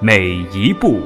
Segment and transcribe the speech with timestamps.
[0.00, 1.00] 每一步。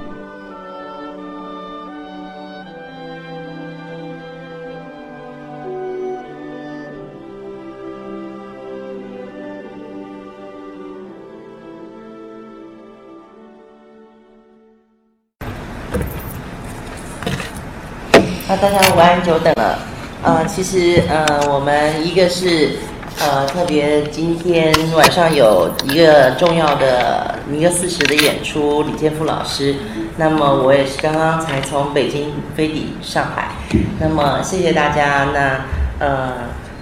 [18.47, 19.79] 那，大家午安，久等了。
[20.23, 22.77] 呃，其实呃，我们一个是
[23.19, 29.77] 呃，特别今天晚上有一个重要的一个四十的演出，李建富老师。
[30.17, 33.53] 那么我也是刚刚才从北京飞抵上海。
[33.99, 35.29] 那么谢谢大家。
[35.33, 35.65] 那
[35.99, 36.33] 呃，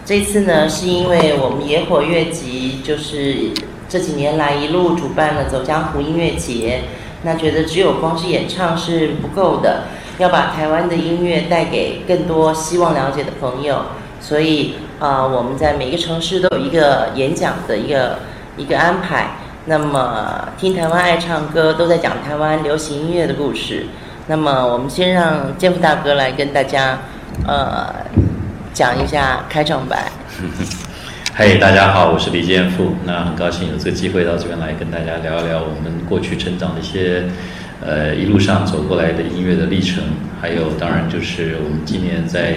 [0.04, 3.50] 这次呢，是因为我们野火乐集就是
[3.88, 6.82] 这几年来一路主办了走江湖音乐节，
[7.22, 9.84] 那觉得只有光是演唱是不够的。
[10.18, 13.82] 要把台湾的音乐带给更多希望了解的朋友，
[14.20, 18.18] 所以啊，我们在每个城市都有一个演讲的一个
[18.56, 19.36] 一个安排。
[19.66, 23.86] 那么，听台湾爱唱歌，都在讲台湾流行音乐的故事。
[24.27, 26.98] 那么，我们先让建富大哥来跟大家
[27.47, 27.94] 呃
[28.72, 30.11] 讲一下开场白。
[31.36, 32.94] 嘿，大家好，我是李建富。
[33.05, 37.25] 那很高兴有这个机会到这边来跟大家聊一聊我们过去成长的一些。
[37.83, 40.05] 呃，一路上走过来的音乐的历程，
[40.38, 42.56] 还有当然就是我们今年在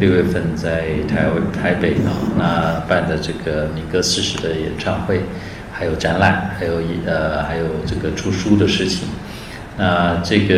[0.00, 1.26] 六月份在台
[1.62, 5.20] 台北啊，那办的这个民歌四十的演唱会，
[5.78, 9.08] 还有展览，还有一呃还有这个出书的事情。
[9.76, 10.54] 那这个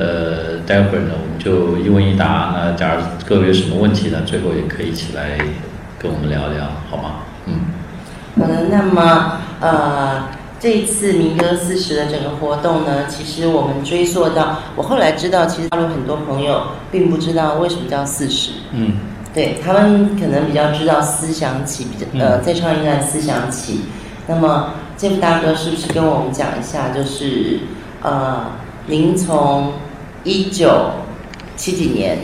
[0.00, 2.54] 呃，待会儿呢我们就一问一答。
[2.56, 5.36] 那假如各位有什么问题呢，最后也可以一起来
[5.98, 7.16] 跟我们聊聊，好吗？
[7.46, 7.60] 嗯。
[8.40, 10.22] 好的，那么呃。
[10.62, 18.52] 这一次民歌四十的整个活动呢，其实我们追溯到，我后来知道，其实大陆很多朋友并不知道为什么叫四十。
[18.70, 18.92] 嗯，
[19.34, 23.80] 对他们可能比较知道思想起，比较呃，在唱一段思想起。
[24.26, 27.60] 那么建福大哥是不是跟我们讲一下，就是
[28.02, 28.52] 呃，
[28.86, 29.72] 您从
[30.24, 30.92] 一九
[31.56, 32.18] 七几年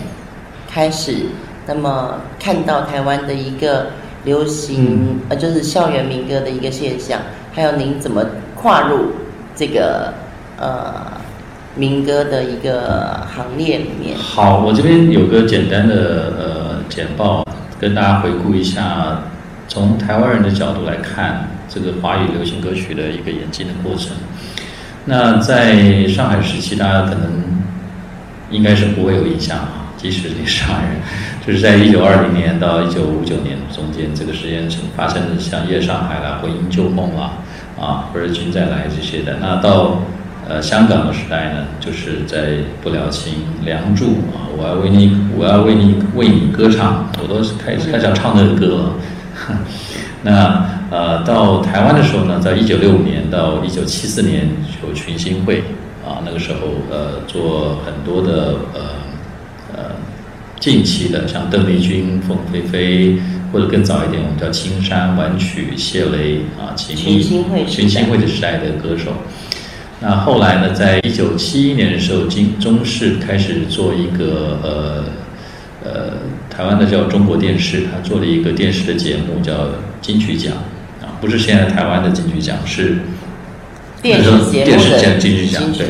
[0.68, 1.26] 开始，
[1.66, 3.88] 那么看到台湾的一个
[4.24, 7.20] 流行呃，就是校园民歌的一个现象。
[7.52, 9.12] 还有您怎么跨入
[9.56, 10.14] 这个
[10.58, 10.94] 呃
[11.74, 14.16] 民歌的一个行列里面？
[14.16, 17.44] 好，我这边有个简单的呃简报，
[17.80, 19.22] 跟大家回顾一下，
[19.68, 24.16] 从台湾人的角度来看这个华语流行歌曲的一个演进的过程。
[25.04, 27.30] 那在上海时期，大家可能
[28.50, 30.96] 应该是不会有印象啊，即使你是上海人，
[31.46, 37.32] 就是在一九二零年到一九五九年中间这个时间成发生的像《夜上海》啦、《回音旧梦》啦。
[37.80, 40.02] 啊，或者君再来这些的，那到
[40.48, 42.48] 呃香港的时代呢，就是在
[42.82, 44.04] 《不了情》《梁祝》
[44.34, 48.92] 啊，我要为你，我要为你为你歌唱，我都是开始开始唱那个歌了。
[50.22, 54.48] 那呃到台湾的时候呢，在一九六五年到一九七四年
[54.86, 55.60] 有群星会
[56.06, 56.58] 啊，那个时候
[56.90, 58.80] 呃做很多的呃
[59.74, 59.78] 呃
[60.58, 63.18] 近期的，像邓丽君、凤飞飞。
[63.50, 69.10] 或者更早一点，我们叫青山婉曲谢雷啊，群星会群星会的时代的歌手。
[70.00, 75.04] 那后来呢，在一九七一年的时候，金中视开始做一个呃
[75.82, 76.12] 呃
[76.58, 79.52] 台湾的叫中国电视，他做了一个电视的节目叫
[80.02, 80.52] 金曲奖
[81.00, 82.98] 啊，不是现在台湾的金曲奖，是
[84.02, 85.62] 电视节目的金曲奖。
[85.72, 85.86] 对，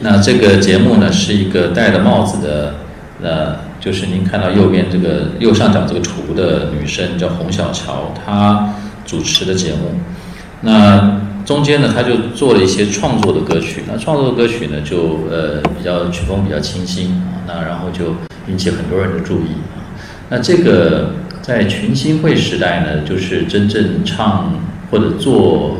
[0.00, 2.74] 那这个节目呢，是一个戴了帽子的
[3.22, 3.68] 呃。
[3.80, 8.74] 就是您看到右边这个右上角这个图的女生叫洪小乔，她
[9.06, 9.92] 主持的节目。
[10.62, 13.84] 那中间呢，她就做了一些创作的歌曲。
[13.86, 17.44] 那创作的歌曲呢，就呃比较曲风比较清新啊。
[17.46, 18.16] 那然后就
[18.48, 19.77] 引起很多人的注意啊。
[20.30, 21.10] 那这个
[21.40, 24.52] 在群星会时代呢，就是真正唱
[24.90, 25.78] 或者作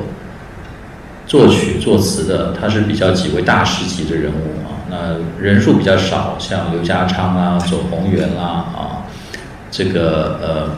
[1.26, 4.88] 作曲作词的，他是比较几位大师级的人物啊。
[4.90, 9.04] 那人数比较少，像刘家昌啊、左宏元啦啊，
[9.70, 10.70] 这个呃，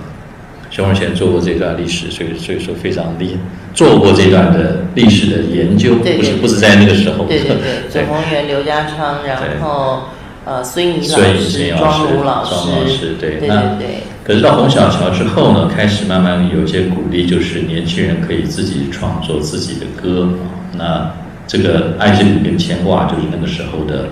[0.68, 3.40] 熊荣贤做过这段历史，所以所以说非常厉害，
[3.72, 7.24] 做过这段的历史的研究，不是不是在那个时候。
[7.26, 7.54] 对对
[7.88, 10.08] 对，左宏元、刘家昌，然后
[10.44, 14.02] 呃，孙怡老师、庄如老师，对，对对。
[14.24, 20.28] 可是到洪小乔之后呢，开始慢慢有一些鼓励，就是年轻人可以自己创作自己的歌
[20.76, 21.12] 啊，那。
[21.50, 24.10] 这个爱之里跟牵挂就是那个时候的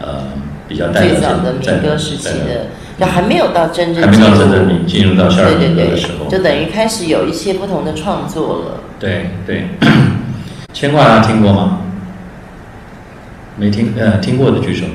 [0.00, 0.24] 呃
[0.66, 2.66] 比较代表最早的民歌时期的，
[2.98, 8.80] 就还没有到真正还没到真正你进入到校园对对民歌的时候对，，就等于开始有一些不同的创作了。
[8.98, 9.68] 对对，
[10.74, 11.78] 牵挂大家听过吗？
[13.56, 14.86] 没听呃听过的举手。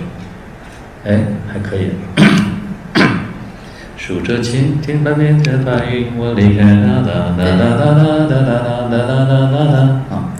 [1.05, 1.89] 哎，还可以。
[3.97, 9.77] 数着蜻蜓半边的白云，我离开哒哒哒哒哒哒哒哒哒哒哒哒哒
[10.15, 10.33] 啊。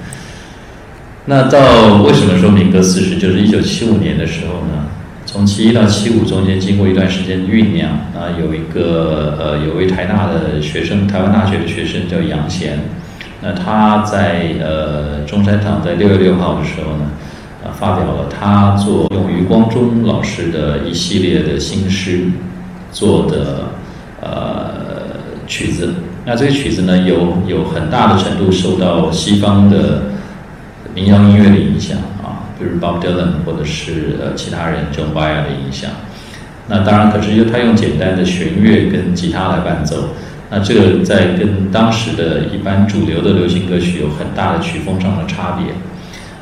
[1.26, 3.18] 那到为什么说民歌四十？
[3.18, 4.86] 就是一九七五年的时候呢，
[5.26, 12.78] 从七一到七五中间经过一段时间酝酿啊，有一个呃有位台大的学生，台湾大学的学生叫杨贤，
[13.42, 17.10] 那他在呃中山堂在六月六号的时候呢，
[17.72, 22.30] 发表了他做用余光中老师的一系列的新诗
[22.92, 23.70] 做的
[24.22, 24.72] 呃
[25.48, 25.96] 曲子。
[26.26, 30.04] 那这个曲子呢，有有很大的程度受到西方的
[30.94, 35.92] 民谣音乐的影响啊，比如 Bob Dylan 或者是呃其他人 John Mayer 的影响。
[36.68, 40.10] 那当然，可是就他用简单的弦乐跟吉他来伴奏，
[40.50, 45.76] 那这个在跟当时的一般主流的流行歌曲有很大的曲风上的差别。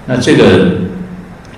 [0.05, 0.77] 那这个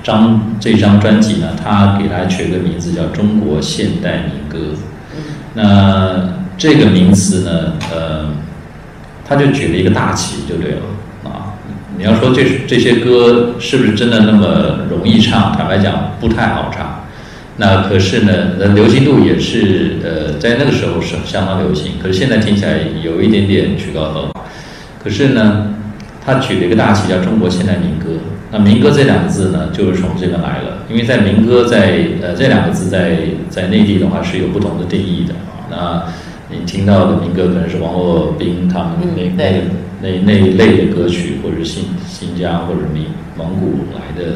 [0.06, 4.76] 张这张专辑呢，他给它取个名字叫《中国现代民歌》。
[5.56, 8.30] 那这个名词呢，呃，
[9.28, 10.82] 他就举了一个大旗就对了
[11.24, 11.58] 啊。
[11.98, 15.52] 你要说这这些歌是不是真的那么容易唱？
[15.58, 17.04] 坦白讲，不太好唱。
[17.58, 24.42] 那可是呢，那流行度也是呃，在那个时候是相当流行，可是现在听起来有一点点曲高和寡。
[25.04, 25.74] 可是呢，
[26.24, 28.20] 他举了一个大旗叫中国现代民歌。
[28.52, 33.18] 那民歌这两个字呢，就是从这边来了，因为在民歌在呃这两个字在
[33.50, 35.68] 在内地的话是有不同的定义的啊。
[35.70, 39.62] 那你听到的民歌可能是王洛宾他们那、嗯那
[40.02, 43.06] 那那一类的歌曲，或者是新新疆或者民
[43.38, 44.32] 蒙古来的。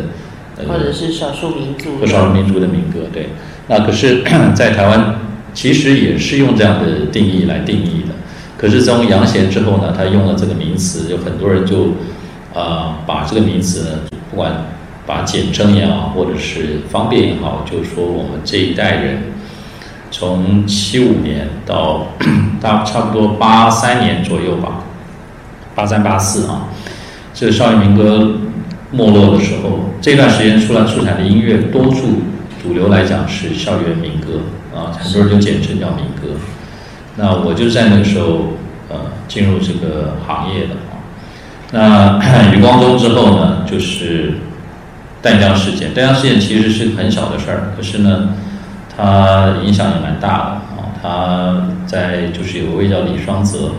[0.57, 3.29] 呃或者是少数民族和少数民族的民歌，对。
[3.69, 4.23] 那可是，
[4.53, 5.15] 在台湾
[5.53, 8.15] 其实也是用这样的定义来定义的。
[8.57, 11.93] 可是从杨贤之后呢，他用了这个名词，有很多人就
[12.53, 13.99] 呃把这个名词呢，
[14.29, 14.65] 不管
[15.05, 19.23] 把简称也好，或者是方便也好，就是说我们这一代人
[20.11, 22.07] 从七五年到
[22.61, 24.83] 大差不多八三年左右吧，
[25.73, 26.69] 八三八四啊，
[27.33, 28.33] 这个少年民歌
[28.91, 32.21] 没落的时候，这段时间出来出产的音乐，多数
[32.61, 34.41] 主流来讲是校园民歌
[34.75, 36.37] 啊，很多人就简称叫民歌。
[37.15, 38.53] 那我就在那个时候
[38.89, 38.97] 呃
[39.27, 40.75] 进入这个行业的。
[41.71, 42.19] 那
[42.53, 44.33] 余光中之后呢，就是
[45.21, 45.93] 淡江事件。
[45.93, 48.29] 淡江事件其实是很小的事儿，可是呢，
[48.95, 50.43] 它影响也蛮大的
[50.75, 50.89] 啊。
[51.01, 53.71] 他在就是有位叫李双泽，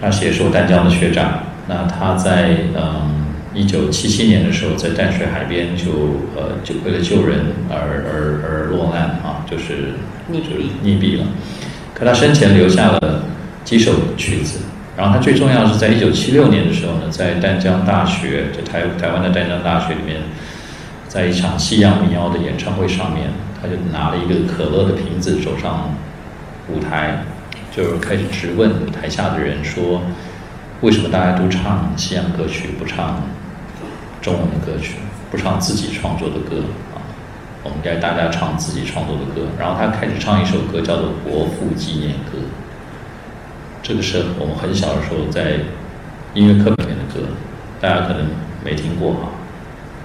[0.00, 1.40] 他是也是我淡江的学长。
[1.66, 5.90] 那他在嗯一九七七年的时候，在淡水海边就
[6.34, 9.94] 呃就为了救人而而而落难啊，就是
[10.32, 11.24] 溺毙溺毙了。
[11.94, 13.24] 可他生前留下了
[13.64, 14.60] 几首曲子，
[14.96, 20.20] 然后他最重要的是在一九七六年的时候呢，在淡江大学，就台台湾的淡江大学里面，
[21.08, 23.28] 在一场西洋民谣的演唱会上面，
[23.60, 25.94] 他就拿了一个可乐的瓶子走上
[26.68, 27.24] 舞台，
[27.74, 30.02] 就是开始质问台下的人说，
[30.82, 33.22] 为什么大家都唱西洋歌曲，不唱
[34.20, 34.96] 中文的歌曲，
[35.30, 36.56] 不唱自己创作的歌
[36.94, 37.00] 啊？
[37.64, 39.48] 我们该大家唱自己创作的歌。
[39.58, 42.36] 然后他开始唱一首歌，叫做《国父纪念歌》。
[43.82, 45.56] 这个是我们很小的时候在
[46.34, 47.26] 音乐课里面的歌，
[47.80, 48.26] 大家可能
[48.64, 49.28] 没听过哈。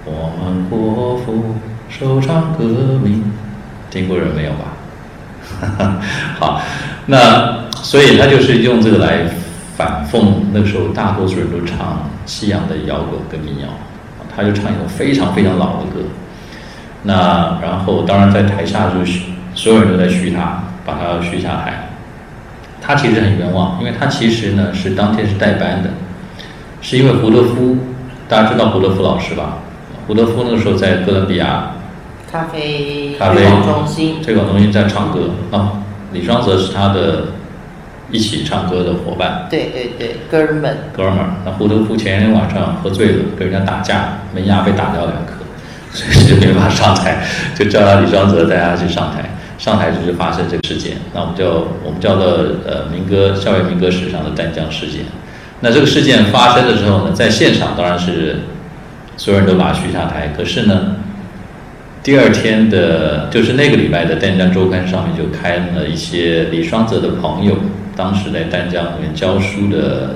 [0.04, 1.54] 我们国父
[1.88, 2.64] 首唱革
[3.02, 3.22] 命，
[3.88, 6.02] 听过人没有吧？
[6.40, 6.60] 好，
[7.06, 9.26] 那所以他就是用这个来
[9.76, 13.68] 反讽那个时候大多数人都唱西洋的摇滚跟民谣，
[14.34, 16.00] 他就唱一种非常非常老的歌。
[17.04, 19.20] 那然后当然在台下就是
[19.54, 21.87] 所有人都在嘘他，把他嘘下台。
[22.80, 25.90] 他其实很冤枉，因为他其实呢是当天是代班的，
[26.80, 27.76] 是因为胡德夫，
[28.28, 29.58] 大家知道胡德夫老师吧？
[30.06, 31.72] 胡德夫那个时候在哥伦比亚
[32.30, 35.82] 咖啡咖啡中心，推广中心在唱歌啊，
[36.12, 37.24] 李双泽是他的
[38.10, 39.46] 一起唱歌的伙伴。
[39.50, 45.44] 对对对，哥们，哥们儿，那胡德夫前一天晚上喝醉了，跟人家打架，门牙被打掉两颗，
[45.92, 47.22] 所以就没法上台，
[47.54, 49.24] 就叫他李双泽带他去上台。
[49.58, 51.44] 上台就是发生这个事件，那我们叫
[51.84, 52.26] 我们叫做
[52.64, 55.00] 呃民歌校园民歌史上的丹江事件。
[55.60, 58.36] 那这个事件发生的时候呢，在现场当然是
[59.16, 60.94] 所有人都把他嘘下台，可是呢，
[62.04, 67.56] 第二天的，就是那个礼拜的《丹江周刊》上面就开了一些李双泽的朋友，
[67.96, 70.14] 当时在丹江里面教书的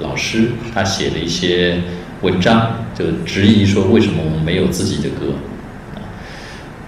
[0.00, 1.78] 老师，他写了一些
[2.20, 5.32] 文章，就质疑说为什么我们没有自己的歌。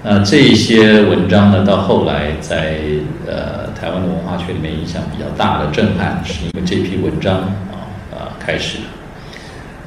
[0.07, 2.77] 那这些文章呢，到后来在
[3.27, 7.39] 呃台湾的文化圈里面影响比较大的震撼，是因为这批文章
[7.73, 8.81] 啊啊开始。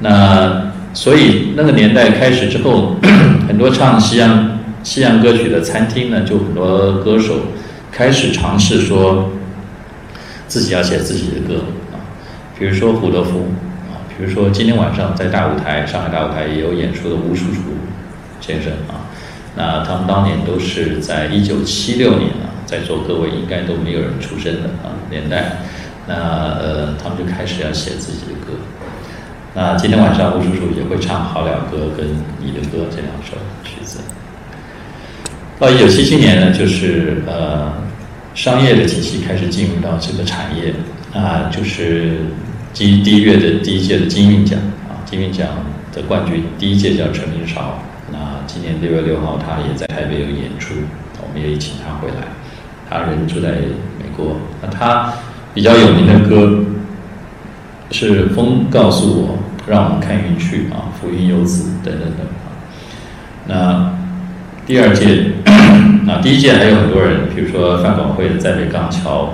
[0.00, 2.96] 那所以那个年代开始之后，
[3.46, 7.36] 很多唱西洋西洋歌曲的餐厅呢，就很多歌手
[7.92, 9.30] 开始尝试说
[10.48, 12.02] 自己要写自己的歌啊，
[12.58, 13.46] 比如说胡德夫
[13.88, 17.60] 啊，比如说今天晚上在大舞台上海大舞台也有演出的吴叔叔
[18.40, 18.97] 先生啊。
[19.60, 25.56] 那他们当年都是在一九七六年啊，在座各位应该都没有人出生的啊年代，
[26.06, 28.52] 那呃他们就开始要写自己的歌。
[29.56, 32.06] 那今天晚上吴叔叔也会唱《好了歌》跟
[32.40, 33.98] 《你的歌》这两首曲子。
[35.58, 37.72] 到一九七七年呢，就是呃
[38.36, 40.72] 商业的体系开始进入到这个产业
[41.12, 42.18] 啊，就是
[42.72, 44.56] 金第一月的第一届的金韵奖
[44.88, 45.48] 啊，金韵奖
[45.92, 47.82] 的冠军第一届叫陈明潮。
[48.48, 50.74] 今年六月六号，他也在台北有演出，
[51.20, 52.26] 我们也请他回来。
[52.88, 55.12] 他人住在美国，那他
[55.52, 56.64] 比较有名的歌
[57.90, 59.38] 是《风告诉我》，
[59.70, 62.26] 让我们看云去啊，《浮云游子》等等等。
[63.46, 63.92] 那
[64.66, 65.32] 第二届，
[66.06, 69.24] 那第一届还有很多人，比如说范广惠的《在北港桥》，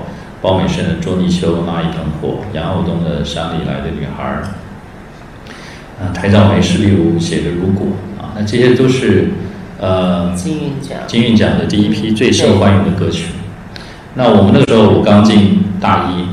[0.42, 4.42] 包美生的《捉泥鳅》，那一盆火，杨厚东的《山里来的女孩》，
[6.02, 7.86] 啊，台兆梅是例如写的《如果》。
[8.36, 9.28] 那这些都是，
[9.78, 13.26] 呃，金韵奖金韵奖的第一批最受欢迎的歌曲。
[14.14, 16.24] 那我们那时候我刚进大一，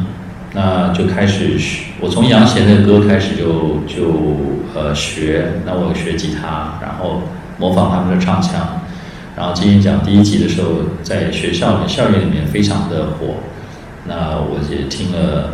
[0.53, 4.15] 那就开始学，我从杨贤的歌开始就就
[4.73, 5.61] 呃学。
[5.63, 7.21] 那我学吉他，然后
[7.59, 8.81] 模仿他们的唱腔。
[9.37, 10.69] 然后金韵奖第一季的时候，
[11.03, 13.35] 在学校里面校园里面非常的火。
[14.07, 15.53] 那我也听了，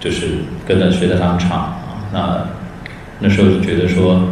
[0.00, 1.76] 就是跟着学着他们唱啊。
[2.14, 2.46] 那
[3.18, 4.22] 那时候就觉得说。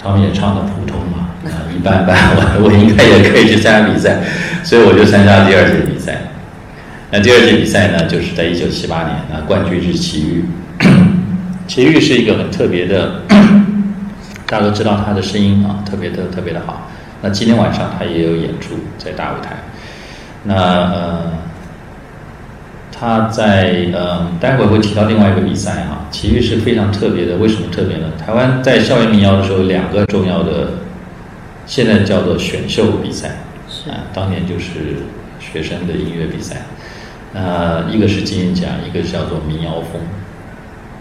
[0.00, 4.20] 他们也唱的普通嘛，啊，一般般， 我我应该也可以去参加比赛，
[4.62, 6.18] 所以我就参加了第二届比赛。
[7.10, 10.44] 那第二届比赛呢，就是在一九七八年，那冠军是齐豫。
[11.66, 13.22] 齐豫是一个很特别的，
[14.46, 16.90] 大家都知道他的声音啊，特别的特别的好。
[17.20, 19.56] 那今天晚上他也有演出在大舞台。
[20.44, 21.37] 那呃。
[22.98, 27.36] 他在嗯，待会儿会提到另外一个比赛哈，奇遇是非常特别的。
[27.36, 28.10] 为什么特别呢？
[28.18, 30.70] 台湾在校园民谣的时候，两个重要的，
[31.64, 33.36] 现在叫做选秀比赛，
[33.86, 34.96] 啊，当年就是
[35.38, 36.62] 学生的音乐比赛，
[37.34, 40.00] 呃，一个是金韵奖，一个叫做民谣风。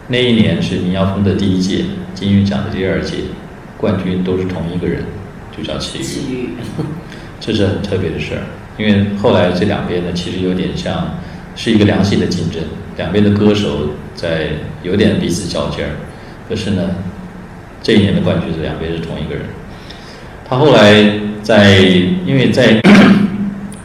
[0.08, 3.16] 那一年是民谣风的第一届，金韵奖的第二届，
[3.76, 5.04] 冠军都是同一个人，
[5.58, 5.98] 就叫齐
[6.32, 6.50] 豫。
[7.42, 8.42] 这是很特别的事儿，
[8.78, 11.18] 因为后来这两边呢，其实有点像。
[11.58, 12.62] 是一个良性的竞争，
[12.96, 14.52] 两边的歌手在
[14.84, 15.92] 有点彼此较劲儿。
[16.48, 16.92] 可是呢，
[17.84, 19.44] 这一年的冠军是两边是同一个人。
[20.48, 21.80] 他后来在，
[22.26, 22.82] 因为在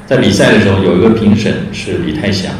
[0.07, 2.53] 在比赛的时候有一个评审是李泰祥，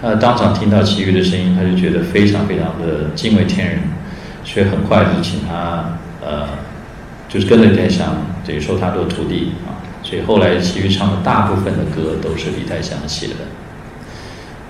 [0.00, 3.78] 他当场听到齐豫的声音，他就觉得非常非常的惊为天人，
[4.44, 6.46] 所以很快就请他呃，
[7.28, 9.80] 就是跟着李泰祥，等于收他做徒弟啊。
[10.02, 13.34] 所以后来齐豫唱的大部分的歌都是李泰祥写的。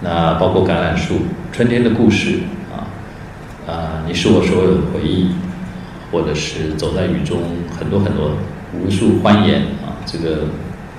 [0.02, 1.20] 那包括橄榄树、
[1.52, 2.40] 春天的故事
[2.72, 2.88] 啊，
[3.70, 5.28] 啊，你是我所有的回忆，
[6.10, 7.42] 或者是走在雨中，
[7.78, 8.32] 很多很多
[8.72, 10.46] 无数欢颜啊，这个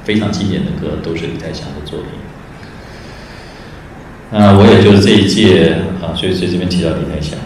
[0.03, 2.10] 非常经典的歌都是李泰祥的作品。
[4.31, 7.39] 那我也就是这一届啊，所以所以这边提到李泰祥，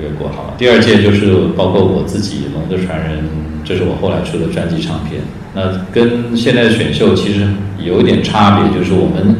[0.00, 0.54] 先略过好了。
[0.56, 3.18] 第二届就是包括我自己，《龙的传人》，
[3.64, 5.20] 这是我后来出的专辑唱片。
[5.54, 7.46] 那跟现在的选秀其实
[7.78, 9.36] 有一点差别，就是我们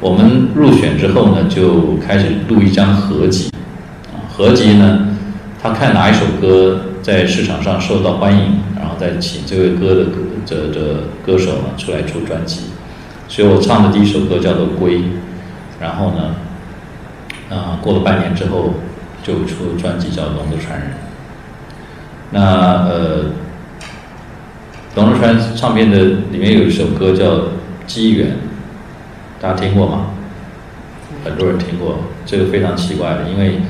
[0.00, 3.50] 我们入选之后呢，就开始录一张合集，
[4.12, 5.08] 啊，合集呢，
[5.62, 12.60] 他看哪一首歌在市场上受到欢迎，然后再请这位歌的歌的的歌手呢出来出专辑。
[13.28, 14.98] 所以我唱的第一首歌叫做《归》，
[15.80, 16.36] 然后呢，
[17.50, 18.74] 啊，过了半年之后
[19.26, 20.88] 就出专辑叫《龙的传人》。
[22.30, 22.40] 那
[22.88, 23.24] 呃。
[24.94, 25.98] 龙珠川唱片的
[26.32, 27.32] 里面有一首歌叫
[27.86, 28.28] 《机缘》，
[29.42, 30.06] 大家听过吗？
[31.22, 33.60] 很多人听过，这个非常奇怪的，因为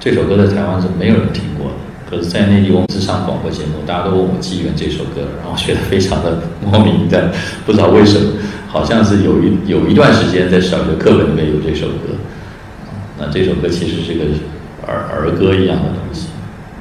[0.00, 1.74] 这首歌在台湾是没有人听过的。
[2.08, 7.30] 可是，在内地我们是上广播节目，大家都问我《机缘》这首歌，然后觉得非常的莫名的，
[7.66, 8.32] 不知道为什么，
[8.68, 12.16] 好像是有一有一段时间在小学课本里面有这首歌。
[13.18, 14.24] 那这首歌其实是个
[14.86, 16.28] 儿儿歌一样的东西，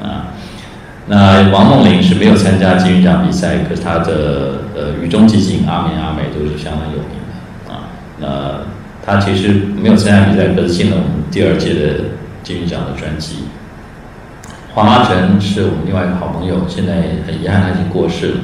[0.01, 0.33] 啊。
[1.07, 7.17] 那王梦玲是没有参加金韵奖比赛，可是她的呃《雨中寂静》《阿美阿美》都是相当有名
[7.65, 7.89] 的啊。
[8.19, 8.65] 那
[9.05, 12.03] 她其实没有参加比赛，可是进了我们第二届的
[12.43, 13.45] 金曲奖的专辑。
[14.73, 16.93] 黄阿成是我们另外一个好朋友，现在
[17.25, 18.37] 很遗憾他已经过世了。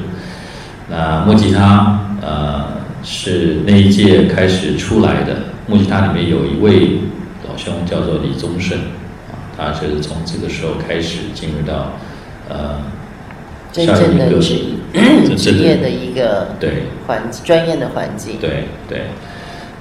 [0.88, 2.64] 那木吉他，呃，
[3.02, 5.36] 是那一届开始出来的。
[5.66, 6.98] 木吉他里面有一位
[7.48, 8.78] 老兄叫做李宗盛，
[9.56, 11.92] 他就是从这个时候开始进入到
[12.48, 12.82] 呃
[13.72, 14.58] 真正的职
[15.26, 18.36] 真职业的一个对环专业的环境。
[18.40, 19.02] 对对。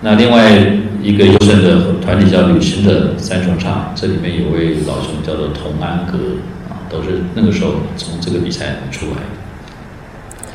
[0.06, 0.51] 那另外
[1.01, 6.18] 一个优胜的团体叫旅行的三重唱，这里面有位老兄叫做童安格，
[6.70, 10.48] 啊，都是那个时候从这个比赛出来的。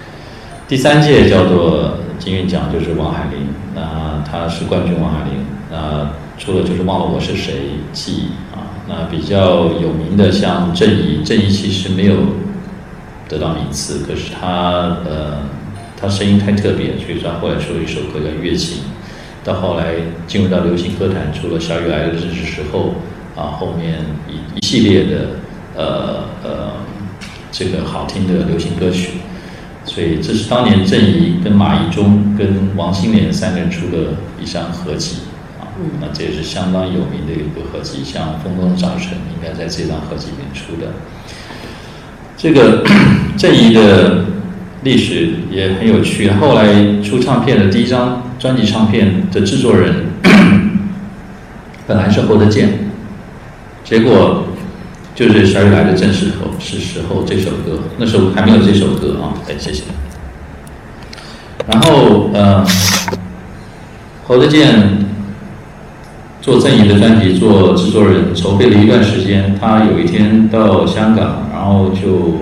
[0.69, 7.55] 第三届叫做金韵奖，就是王海玲，那他是冠军王海玲，那除了就是忘了我是谁
[7.93, 8.48] 记啊，
[8.89, 12.17] 那比较有名的像郑怡，郑怡其实没有
[13.29, 15.43] 得到名次，可是他呃，
[16.01, 18.79] 他声音太特别，所以他后来出了一首歌叫《月情》。
[19.45, 19.95] 到后来
[20.27, 22.95] 进入到流行歌坛，除了小雨来的这时候，
[23.35, 25.29] 啊，后面一一系列的
[25.75, 26.73] 呃呃
[27.51, 29.13] 这个好听的流行歌曲，
[29.85, 35.19] 所以这是当年郑怡跟马一中跟王心莲三个人出的一张合集，
[36.01, 40.93] 那这也是相当有名的一个合集，像《风中的早晨》应该在这张合集里面出的。
[42.37, 42.85] 这个
[43.37, 44.25] 郑怡的
[44.83, 48.23] 历史也很有趣，后来出唱片的第一张。
[48.39, 49.93] 专辑唱片的制作人
[51.89, 52.89] 本来是侯德健，
[53.83, 54.45] 结果
[55.13, 59.83] 就是小雨来的正式头是时候这首歌，那时候还没有这首歌啊，哎谢谢。
[61.67, 62.65] 然后呃，
[64.29, 65.05] 侯德健
[66.41, 72.39] 做郑怡的专辑做制作人，筹备了一段时间，他有一天到香港，然后就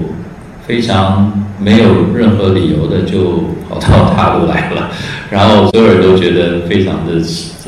[0.66, 4.90] 非常没有任何理由的就跑到大陆来了。
[5.30, 7.14] 然后所有人都觉得非常的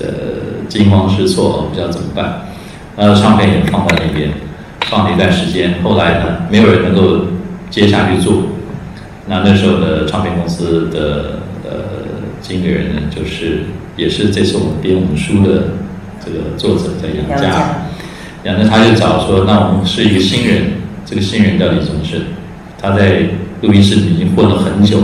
[0.01, 2.47] 呃惊慌失措，不知道怎么办。
[2.97, 4.31] 那唱片也放在那边，
[4.83, 5.83] 放了一段时间。
[5.83, 7.25] 后来呢，没有人能够
[7.71, 8.43] 接下去做。
[9.27, 11.71] 那那时候的唱片公司的呃
[12.41, 13.65] 经理人呢，就是
[13.97, 15.65] 也是这次我们编我们书的
[16.29, 17.87] 这个作者叫杨佳。
[18.45, 20.73] 杨佳他就找说，那我们是一个新人，
[21.07, 22.21] 这个新人叫李宗盛，
[22.81, 23.23] 他在
[23.63, 24.99] 录音室里已经混了很久。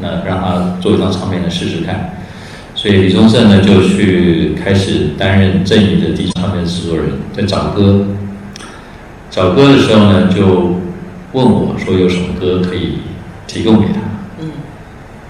[0.00, 2.16] 那让他做一张唱片来试试看，
[2.74, 8.04] 所以李宗盛呢就去开始担任正义的第一唱片制作人，在找歌，
[9.30, 10.76] 找歌的时候呢就
[11.32, 12.98] 问我说有什么歌可以
[13.46, 14.00] 提供给他。
[14.40, 14.50] 嗯，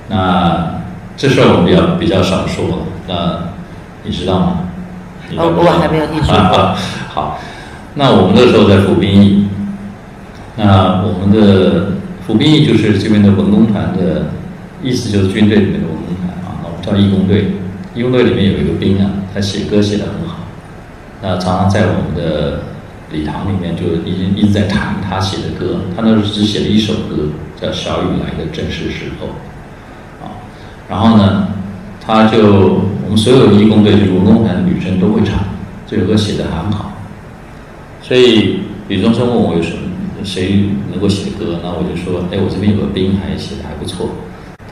[0.08, 0.82] 那
[1.16, 3.50] 这事儿我们比较比较少说，那
[4.02, 4.60] 你知道吗？
[5.36, 6.74] 哦，我还没有听说过。
[7.14, 7.40] 好，
[7.94, 9.46] 那我们那时候在服兵役，
[10.56, 11.92] 那我们的
[12.26, 14.26] 服兵役就是这边的文工团的。
[14.82, 17.52] 意思就是军队里面的文工团啊，我们叫义工队。
[17.94, 20.40] 义工队里面有一个兵啊，他写歌写得很好，
[21.22, 22.64] 那常常在我们的
[23.10, 25.80] 礼堂里面就已经一直在弹他写的歌。
[25.96, 29.28] 他那时候只写了一首歌，叫《小雨来的正是时候》
[30.22, 30.36] 啊。
[30.90, 31.48] 然后呢，
[32.04, 35.38] 他就我所有义工队就文工团的女生都会唱
[35.86, 36.92] 这首歌，写得很好。
[38.02, 39.78] 所以李宗盛问我有什么
[40.24, 44.08] 谁能够写歌，然后我就说，哎，我这边有个兵还写的还不错。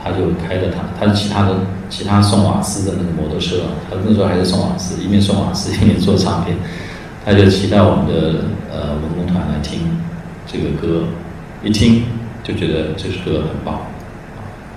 [0.05, 1.55] 他就开着他，他是其他的
[1.89, 6.57] 其他送瓦斯的那个摩托车，他那时候还是送瓦斯，一面送瓦斯 一面做唱片，
[7.23, 9.79] 他就骑到我们的呃文工团来听
[10.45, 11.05] 这个歌，
[11.63, 12.03] 一听
[12.43, 13.79] 就觉得这首歌很棒，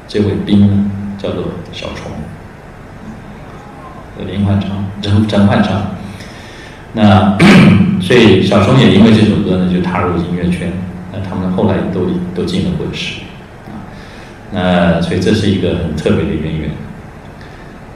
[0.07, 2.13] 这位兵呢叫做小虫，
[4.25, 4.71] 林焕昌，
[5.03, 5.95] 陈陈焕昌，
[6.93, 7.37] 那
[8.01, 10.73] 所以小松也因为这首歌呢就踏入音乐圈，
[11.13, 13.21] 那他们后来都都进了滚石。
[14.53, 16.71] 那所以这是一个很特别的渊源。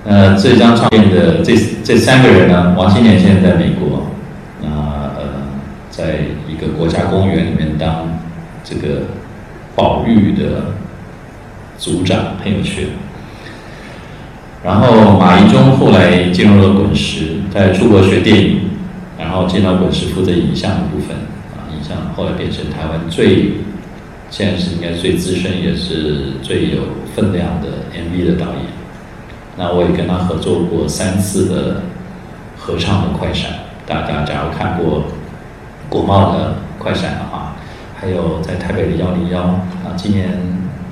[0.05, 1.55] 呃，这张唱片的这
[1.85, 3.99] 这三个人呢，王心莲现在在美国，
[4.67, 5.23] 啊呃，
[5.91, 8.09] 在一个国家公园里面当
[8.65, 9.03] 这个
[9.77, 10.73] 保育的
[11.79, 12.89] 组长，很有趣。
[14.63, 18.61] 然后马一中后来进入了滚石，在出国学电影，
[19.19, 21.17] 然后进到滚石负责影像的部分，
[21.55, 23.53] 啊，影像后来变成台湾最。
[24.33, 26.83] 现在是应该最资深也是最有
[27.17, 28.63] 分量的 MV 的导演，
[29.59, 31.83] 那我也跟他合作过三次的
[32.57, 33.51] 合唱的快闪。
[33.85, 35.03] 大家假如看过
[35.89, 37.57] 国贸的快闪的话，
[37.97, 40.31] 还有在台北的幺零幺，啊，今年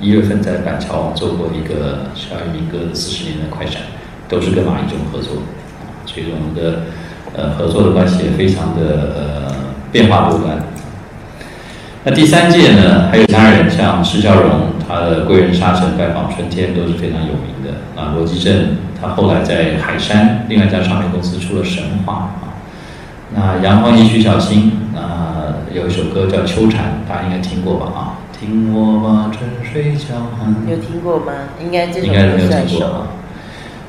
[0.01, 3.81] 一月份在板桥做过一个小雨民歌的四十年的快闪，
[4.27, 5.41] 都是跟马一中合作，
[5.81, 6.83] 啊，所以我们的
[7.35, 9.55] 呃合作的关系也非常的呃
[9.91, 10.57] 变化多端。
[12.05, 18.01] 那第三届呢，还有其他人，像施孝荣，他的《贵人沙尘拜访春天》都是非常有名的。
[18.01, 22.55] 啊，罗吉正，他后来在海山另外一家唱片公司出了《神话》啊。
[23.35, 27.87] 那杨芳仪、徐小青啊，有一首歌叫《秋蝉》，大家应该听过吧？
[27.93, 27.99] 啊，
[28.39, 30.55] 听我把春水江寒。
[30.65, 31.33] 有听过吗？
[31.61, 32.49] 应该这首应该是没有。
[32.65, 33.07] 听过啊。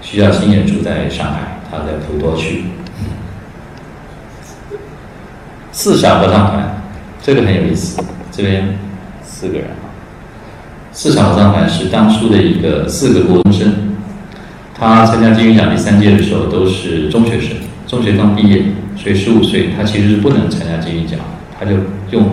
[0.02, 2.64] 徐小青也住在上海，他在普陀区。
[5.70, 6.82] 四小合唱团，
[7.22, 8.76] 这个很有意思，这边
[9.22, 9.86] 四个人啊。
[10.90, 13.94] 四小合唱团是当初的一个四个国中生，
[14.74, 18.64] 他参加金曲奖第三届的时候都是中学生，中学刚毕业，
[18.96, 21.20] 所以十五岁，他其实是不能参加金曲奖，
[21.56, 21.76] 他就
[22.10, 22.26] 用，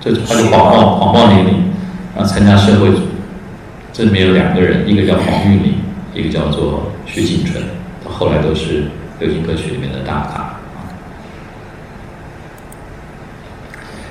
[0.00, 1.52] 这他就谎报谎报年龄，
[2.16, 3.02] 然后参加社会组。
[3.92, 5.74] 这里面有两个人，一个叫黄玉玲，
[6.14, 7.62] 一个叫做徐锦纯，
[8.02, 8.84] 他后来都是
[9.18, 10.56] 流行歌曲里面的大咖。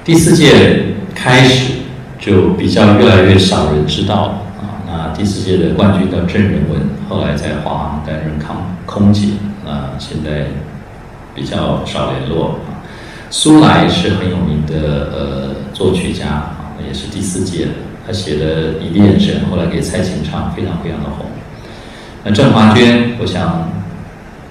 [0.03, 1.73] 第四届开始
[2.19, 4.83] 就比较越来越少人知道了啊。
[4.85, 9.29] 那第四届的冠军叫郑仁文，后来在华航担任空空姐，
[9.65, 10.47] 啊，现在
[11.33, 12.59] 比较少联络。
[13.29, 17.71] 苏来是很有名的呃作曲家啊，也是第四届的，
[18.05, 21.25] 他写的《你的眼神》后来给蔡琴唱，非常非常的红。
[22.25, 23.71] 那郑华娟，我想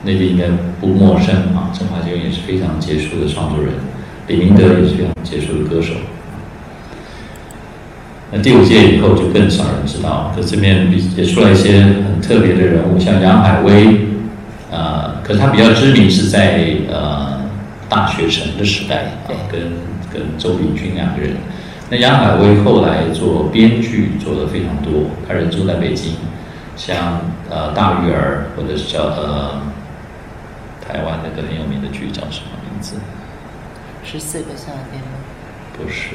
[0.05, 0.47] 内地应该
[0.81, 3.75] 不陌生啊，郑华娟也是非常杰出的创作人。
[4.27, 5.93] 李明德也是非常杰出的歌手。
[8.33, 14.01] 那第五届以后就更少人知道，可这边也出来一些很特别的人物，像杨海威，
[14.71, 17.39] 呃，可他比较知名是在呃
[17.87, 19.61] 大学城的时代啊，跟
[20.13, 21.37] 跟周秉君两个人。
[21.91, 26.13] 那杨海威后来做编剧做的非常多，他人住在北京，
[26.77, 29.61] 像呃大鱼儿或者是叫呃
[30.87, 32.97] 台湾那个很有名的剧叫什么名字？
[34.05, 35.19] 十四个夏天吗？
[35.77, 36.11] 不是，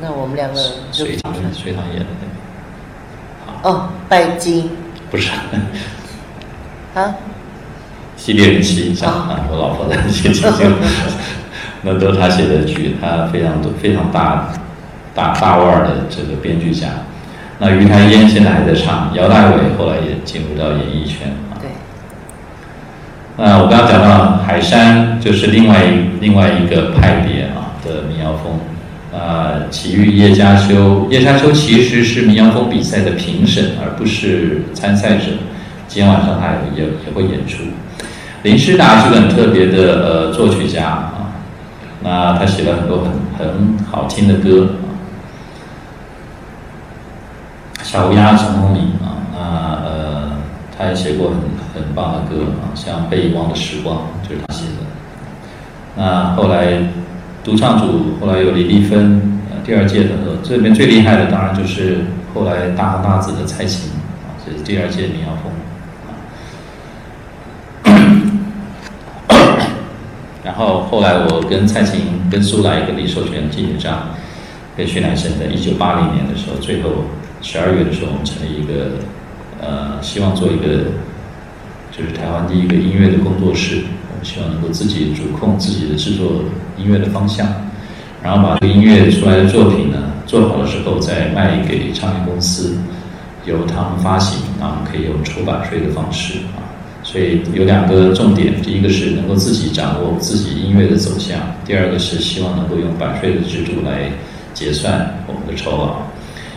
[0.00, 4.70] 那我们两个就隋唐隋唐演的那个，哦，拜金
[5.10, 5.30] 不是
[6.94, 7.14] 啊，
[8.16, 10.74] 系列人妻，像啊我老婆的那些情景，
[11.82, 14.48] 那都是他写的剧，他非常多非常大
[15.14, 16.88] 大大腕儿的这个编剧家。
[17.58, 21.58] 那于台烟现在还在唱，姚大伟后来也进入到演艺圈啊。
[21.60, 21.70] 对，
[23.36, 28.58] 那我刚刚讲到海山，就是另外一另外一个派别啊的民谣风。
[29.12, 35.24] 呃，奇遇叶嘉修，叶嘉修其实是民谣风比赛的评审，而不是参赛者。
[35.86, 37.58] 今天晚上他也也也会演出。
[38.42, 41.31] 林诗达是个很特别的呃作曲家啊，
[42.02, 44.90] 那他写了很多很很好听的歌啊。
[47.82, 49.38] 小乌鸦陈鸿明啊，那
[49.84, 50.30] 呃，
[50.76, 51.36] 他也写过很
[51.74, 54.82] 很棒的歌啊，像《被遗忘的时光》就是他写的。
[55.94, 56.78] 那后来
[57.44, 61.98] 独唱组后来有李丽芬，呃，第二届的时候，这里面最厉害的当然就是
[62.34, 63.90] 后来大红大紫的蔡琴
[64.24, 65.51] 啊，这是第二届民谣风。
[70.44, 72.00] 然后后来我跟蔡琴、
[72.30, 74.08] 跟苏来、跟李寿全、金宇章、
[74.76, 77.04] 跟徐乃生，在一九八零年的时候，最后
[77.40, 78.92] 十二月的时候，我们成立一个
[79.60, 80.90] 呃，希望做一个
[81.96, 86.42] 就是台湾第一个音乐的工作室，我们希望能够自己主控自己的制作
[86.76, 87.46] 音乐的方向，
[88.20, 92.76] 然后把这个音乐出来的作品呢做好了之后再卖给唱片公司，
[93.44, 96.38] 由他们发行，然后可以用抽版税的方式。
[97.12, 104.10] 所以有两个重点，第一个是能够自己掌握自己音乐的走向，第二个是希望能够用版税的制度来
[104.54, 105.96] 结算我们的酬劳。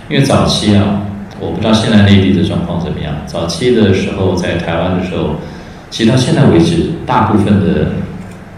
[0.07, 1.01] 因为早期啊，
[1.41, 3.13] 我不知道现在内地的状况怎么样。
[3.25, 5.35] 早期的时候在台湾的时候，
[5.89, 7.91] 其实到现在为止，大部分的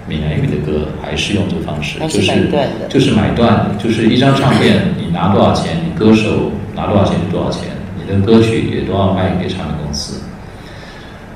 [0.07, 2.31] 闽南语的歌还是用这个方式，就是
[2.89, 7.63] 就是买断，就是一张唱片你拿多少钱，你歌手拿多少钱就多少钱，
[7.97, 9.86] 你的歌曲也都要卖给唱片公司。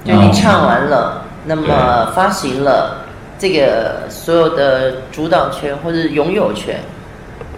[0.03, 3.05] 就你唱完了，那么发行了，
[3.37, 6.79] 这个所有的主导权或者拥有权，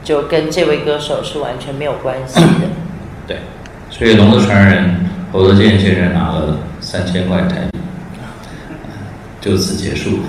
[0.03, 2.47] 就跟这位歌手是完全没有关系的。
[3.25, 3.37] 对，
[3.89, 7.79] 所以龙的传人侯德健先生拿了三千块台币，
[9.39, 10.19] 就此结束，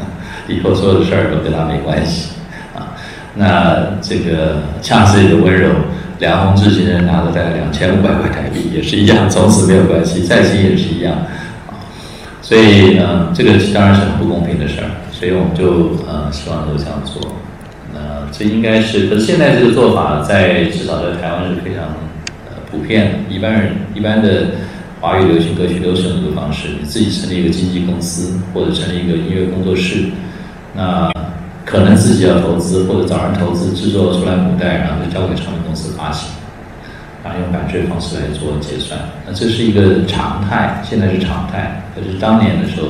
[0.48, 2.32] 以后所有的事儿都跟他没关系
[2.76, 2.92] 啊。
[3.34, 5.70] 那这个恰似你的温柔，
[6.18, 10.22] 梁鸿志先生拿了大概两千五百块台币，也是一样，从此没有关系。
[10.22, 11.26] 蔡琴也是一样啊。
[12.52, 17.32] 所以呃，这个当然是很不公平的事儿，所以我们就呃希望能够这样做。
[17.94, 21.84] 那这应该是，可是现在这个做法在至少在台湾是非常
[22.44, 24.48] 呃普遍的，一般人一般的
[25.00, 30.10] 华语流行歌曲都是用这个方式，你自己成立一个经纪公司或者成立一个音乐工作室，
[30.76, 31.10] 那
[31.64, 36.28] 可能自己要投资或者找人投资制作出来母带，然后就交给唱片公司发行，
[37.24, 42.88] 然后用版税方式来做结算，那这是一个常态，现在是常态，可是当年的时候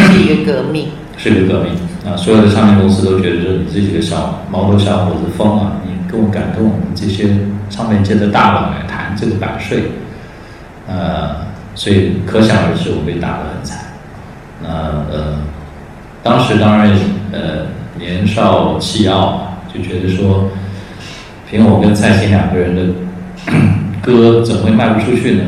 [0.00, 0.88] 是一个革命。
[1.20, 1.72] 是一个革命
[2.06, 2.14] 啊！
[2.16, 7.28] 所有的唱片公司都觉得说你这几个小毛头小伙子疯了，你跟我敢跟我们这些
[7.68, 9.82] 唱片界的大佬来谈这个版税，
[10.86, 11.38] 呃，
[11.74, 13.80] 所以可想而知我被打得很惨。
[14.62, 14.68] 那
[15.12, 15.40] 呃，
[16.22, 16.96] 当时当然
[17.32, 17.66] 呃
[17.98, 20.48] 年少气傲，就觉得说
[21.50, 22.82] 凭我跟蔡琴两个人的
[24.02, 25.42] 歌怎么会卖不出去呢？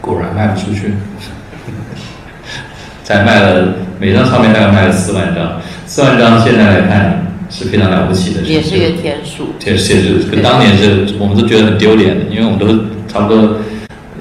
[0.00, 0.92] 果然卖不出去，
[3.02, 3.74] 才卖了。
[3.98, 9.54] 每张唱片大概卖了四万张，四万张现在来看是非常了不起的，也是一个天数。
[9.58, 12.66] 确实是，跟当年是我们都觉得很丢脸的，因为我们都
[13.08, 13.56] 差不多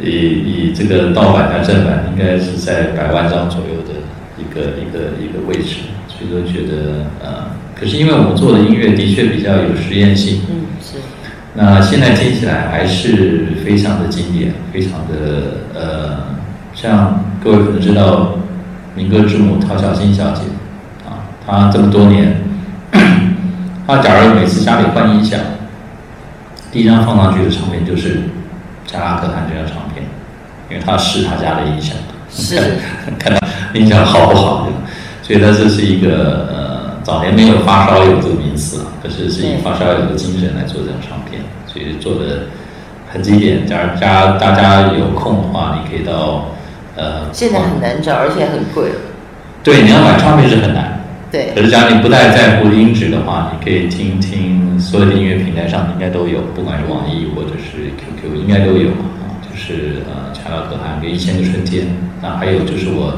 [0.01, 3.99] 以以这个盗版加正版，应该是在百万张左右的
[4.39, 10.39] 一个一个一个位置，所以都觉得呃，可是因为我们做的音乐的确比较有实验性。
[11.55, 16.17] 那现在听起来还是非常的经典，非常的呃，
[16.73, 18.33] 像各位可能知道。
[18.97, 20.43] 民歌之母陶小新小姐，
[21.05, 22.33] 啊，她这么多年，
[23.85, 25.37] 她假如每次家里换音响，
[26.71, 28.15] 第一张放上去的唱片就是
[28.85, 30.01] 《加拉克汗》这张唱片，
[30.69, 31.93] 因为她试她家的音响，
[32.31, 32.57] 是
[33.19, 34.69] 看她音响好不好，
[35.21, 36.64] 所以她这是一个呃，
[37.05, 42.47] 早年没有发烧友这个名词啊，可是是以发烧友的精神来做这张唱片，所以做的
[43.07, 43.65] 很经典。
[43.65, 46.47] 假如家大家有空的话，你可以到。
[46.97, 48.89] 呃， 现在很难找，而且很贵。
[49.61, 50.97] 对，你要买唱片是很难。
[51.29, 51.51] 对。
[51.53, 59.27] 可是，假如你不太在乎音质的话，你可以听听所有的音乐平台上应该都有，不管是网易或者是 QQ，应该都有啊。
[59.43, 61.83] 就是呃，《恰拉可汗》跟《一千个春天》，
[62.21, 63.13] 那还有就是我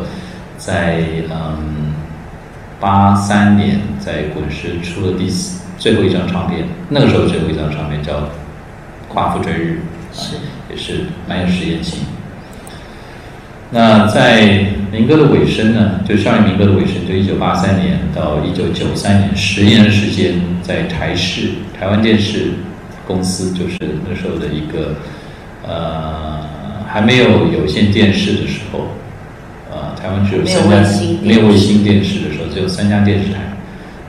[0.58, 1.87] 在嗯
[2.79, 8.13] 八三年在滚石出了第四最后一张唱片，那个时候最后一张唱片叫
[9.07, 9.81] 《夸父追日》，
[10.17, 10.35] 是。
[10.69, 12.01] 也是蛮有实验性。
[13.71, 22.51] 那在民歌的尾声呢，就校园民歌的尾声，就一九八三年到一九九三年十年的时间，在台视台湾电视
[23.07, 24.95] 公司，就是那时候的一个
[25.65, 26.41] 呃
[26.85, 28.89] 还没有有线电视的时候，
[29.71, 30.85] 呃台湾只有三家
[31.21, 32.26] 没有卫星电视
[32.57, 33.39] 有三家电视台，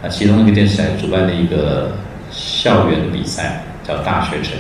[0.02, 1.92] 啊其中一个电视台主办的一个
[2.30, 4.54] 校园的比赛叫大学城，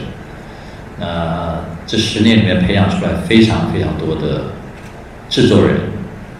[1.00, 4.52] 那这十年里面培养出来非常非常多的。
[5.30, 5.76] 制作人，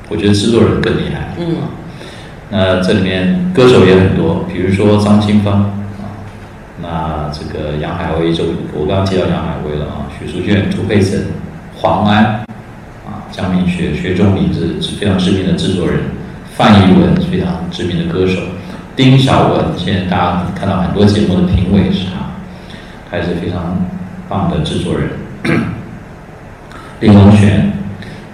[0.08, 1.34] 我觉得制作人更厉害。
[1.38, 1.56] 嗯，
[2.48, 5.60] 那这里面歌手也很多，比如说张清芳
[6.00, 6.16] 啊，
[6.80, 11.26] 那这个杨海威就我刚刚提到杨海威了啊，许淑娟、涂佩岑、
[11.76, 12.24] 黄安
[13.04, 16.00] 啊，江明学、薛仲明是是非常知名的制作人，
[16.58, 18.40] 范逸文非常知名的歌手，
[18.96, 22.32] 丁晓文现在大家看到很多节目的评委是他，
[23.08, 23.80] 他也是非常
[24.28, 25.08] 棒的制作人，
[26.98, 27.72] 林隆璇。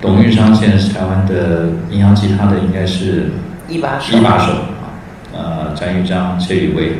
[0.01, 3.31] 董玉章现在是台湾的民谣吉他的，应该是
[3.69, 4.17] 一把手。
[4.17, 4.89] 一把手啊，
[5.35, 6.93] 呃，詹玉章、谢宇威、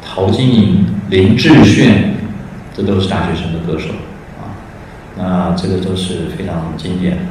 [0.00, 2.14] 陶晶莹、林志炫，
[2.76, 3.88] 这都是大学生的歌手
[4.40, 4.54] 啊。
[5.16, 7.22] 那这个都是非常经典的。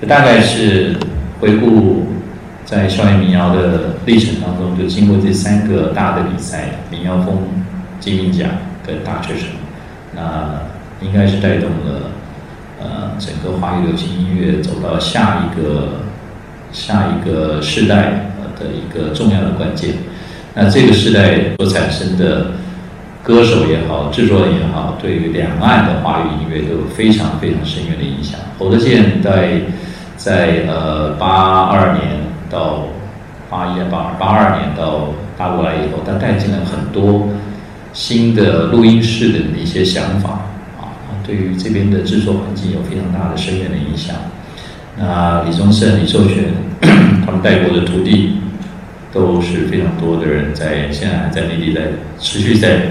[0.00, 0.94] 这大概是
[1.42, 2.06] 回顾
[2.64, 7.36] 在校园民谣的历程当中，就经过这三个大的比赛：民谣风、
[7.98, 8.48] 金韵奖
[8.86, 9.48] 跟大学生，
[10.14, 10.62] 那
[11.04, 12.12] 应该是带动了。
[12.80, 16.02] 呃，整个华语流行音乐走到下一个
[16.72, 19.94] 下一个时代的一个重要的关键。
[20.54, 22.52] 那这个时代所产生的
[23.24, 28.38] 歌手也好，制作人也好，对于两岸的华语音乐都有非常非常深远的影响。
[28.60, 29.60] 侯德健在
[30.22, 32.84] 在呃八二年到
[33.50, 37.28] 八一八八二年到大陆来以后，他带进了很多
[37.92, 40.30] 新的录音室的一些想法
[40.80, 40.94] 啊。
[41.26, 44.14] 对于这边的制作环境有非常大的深远的影响。
[44.96, 46.54] 那李宗盛、李寿全
[47.26, 48.36] 他们带过的徒弟
[49.12, 51.80] 都是非常多的人，在现在还在内地在
[52.20, 52.82] 持续在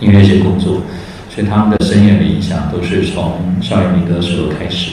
[0.00, 0.82] 音乐界工作，
[1.30, 4.90] 所以他们的深远的影响都是从校园民歌时候开始。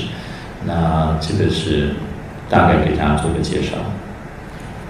[0.65, 1.95] 那这个是
[2.49, 3.77] 大概给大家做个介绍。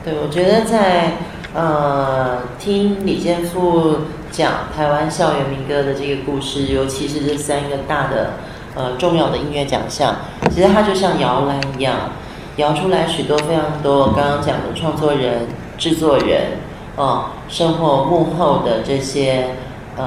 [0.03, 1.13] 对，我觉得在
[1.53, 3.97] 呃听李健富。
[4.33, 8.31] 讲台湾校园民歌的这个故事，尤其是这三个大的
[8.73, 10.15] 呃重要的音乐奖项，
[10.49, 12.09] 其实它就像摇篮一样，
[12.55, 15.45] 摇出来许多非常多刚刚讲的创作人、
[15.77, 16.53] 制作人，
[16.95, 19.49] 哦，生活幕后的这些
[19.97, 20.03] 呃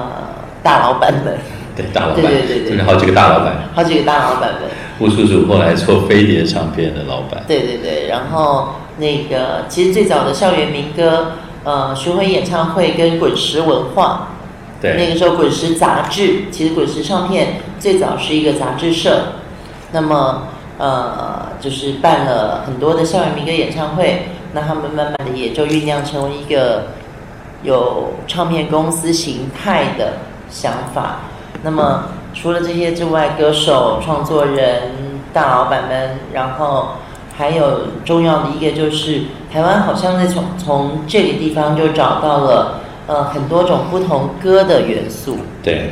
[0.61, 1.37] 大老板们。
[1.77, 4.63] 对大老板，对对对对，就是好几个大老板，好几个大老板们。
[4.99, 7.43] 吴叔叔后来做飞碟唱片的老板。
[7.47, 11.33] 对对对，然后那个其实最早的校园民歌。
[11.63, 14.29] 呃，巡回演唱会跟滚石文化，
[14.79, 19.33] 对，那个时候滚石杂志，其实滚石唱片最早是一个杂志社。
[19.91, 20.43] 那么，
[20.77, 26.83] 呃，就是办了很多的校园民歌演唱会，那他们慢慢的也就酝酿成为一个
[27.63, 30.13] 有唱片公司形态的
[30.49, 31.19] 想法。
[31.63, 34.91] 那么除了这些之外，歌手、创作人、
[35.33, 36.89] 大老板们，然后
[37.35, 45.37] 还有重要的一个就是台湾好像在从从这个地方就找到了呃很多种不同歌的元素。
[45.63, 45.91] 对，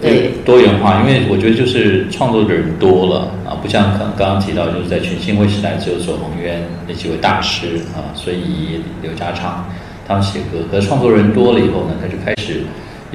[0.00, 9.64] 对多元化，因为我觉得就是创作的人多了啊，不像刚刚刚提到，就是在全新会时代只有左宏渊那几位大师啊，所以刘家昌
[10.06, 12.64] 他们写歌，可是创作人多了以后呢，他就开始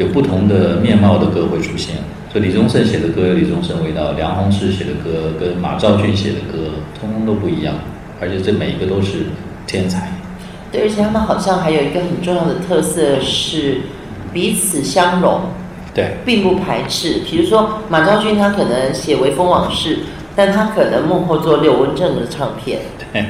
[0.02, 1.96] 有不同的面貌的歌会出现。
[2.32, 7.76] 所以李宗盛写的歌有李宗盛味道，梁鸿志写的歌跟马兆骏写的歌，通通都不一样，
[8.22, 9.26] 而且这每一个都是
[9.68, 10.12] 天才。
[10.72, 13.82] 对，而且他们好像还有一个很重要的特色是
[14.32, 15.42] 彼此相融，
[15.94, 17.20] 对，并不排斥。
[17.30, 19.98] 比如说马兆骏，他可能写《微风往事》，
[20.34, 22.80] 但他可能幕后做柳文正的唱片。
[23.12, 23.26] 对，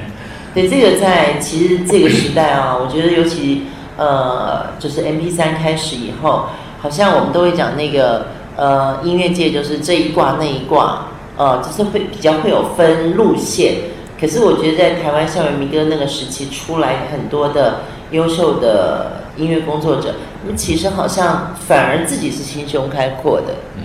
[0.53, 3.63] 对，这个在其实这个时代啊，我觉得尤其
[3.97, 6.45] 呃，就是 M P 三开始以后，
[6.81, 8.25] 好像我们都会讲那个
[8.57, 13.75] 呃，音乐界就是这一挂那一挂，呃，就是会比较会有分路线。
[14.19, 23.55] 可是我觉得在台湾校园民歌那个时期出来很多的优秀的音乐工作者，那么其实好像反而自己是心胸开阔的。
[23.77, 23.83] 嗯，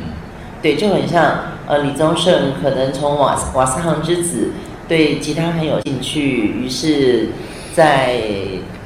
[0.61, 4.51] 对，就很像呃李宗盛可能从瓦瓦斯行之子
[4.89, 7.29] 对吉他很有兴趣，于是，
[7.73, 8.17] 在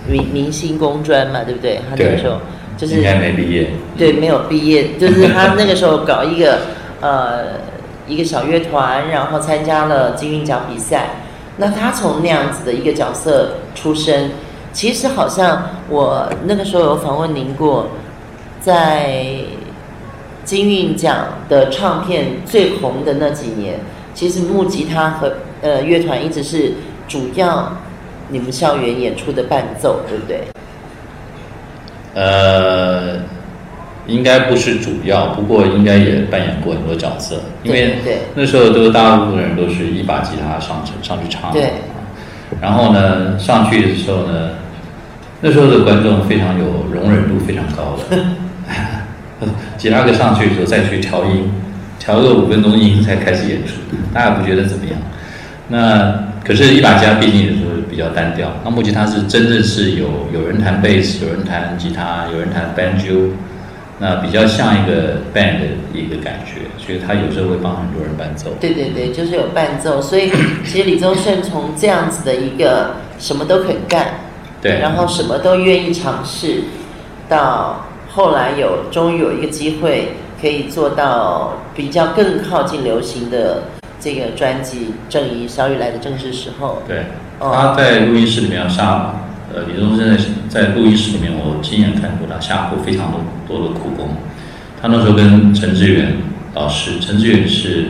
[0.08, 1.80] 明明星工专嘛，对不对？
[1.88, 2.36] 他那个时候
[2.80, 3.70] 就是应该没毕业。
[3.98, 6.60] 对，没有毕业，就是他那个时候搞一个
[7.02, 7.60] 呃
[8.08, 11.10] 一个小乐团，然后参加了金韵奖比赛。
[11.58, 14.30] 那他从那样子的一个角色出身，
[14.72, 17.88] 其实好像我那个时候有访问您过，
[18.62, 19.40] 在
[20.42, 21.16] 金韵奖
[21.50, 23.80] 的唱片最红的那几年，
[24.14, 26.72] 其实木吉他和呃乐团一直是
[27.06, 27.76] 主要
[28.30, 30.44] 你们校园演出的伴奏，对不对？
[32.14, 33.18] 呃，
[34.06, 37.96] 应该不是主要，不过应该也扮演过很多角色，因为
[38.34, 41.70] 那时候都大部分人都是一把吉他上去上去唱，对。
[42.60, 44.50] 然后呢上去的时候呢，
[45.40, 49.46] 那时候的观众非常有容忍度非常高的，
[49.78, 51.52] 吉他哥上去的时候再去调音，
[52.00, 53.74] 调个五分钟音才开始演出，
[54.12, 54.98] 大家不觉得怎么样？
[55.68, 57.58] 那可是，一把吉他毕竟也是
[57.90, 58.50] 比较单调。
[58.64, 63.30] 那木吉他是真正是有有人弹贝斯，有人弹吉他，有人弹 banjo，
[63.98, 68.50] 那比较像一个 band 的一个感觉，所以他有时候会帮很多人伴奏。
[68.60, 70.30] 对对对，就是有伴奏，所以
[70.64, 74.14] 其实李宗盛从这样子的一个什么都肯干，
[74.62, 76.62] 对，然后什么都愿意尝试，
[77.28, 83.64] 到后来有终于有一个机会可以做到比较更靠近流行的
[84.00, 84.78] 这个专辑
[85.12, 86.82] 《正义小雨来的正是时候》。
[86.88, 87.02] 对，哦
[87.40, 89.14] 他在录音室里面要下，
[89.54, 93.10] 呃，李宗盛在在录音室里面，我亲眼看过他下过非常
[93.48, 94.10] 多多的苦功。
[94.80, 96.16] 他那时候跟陈志远
[96.54, 97.86] 老师，陈志远是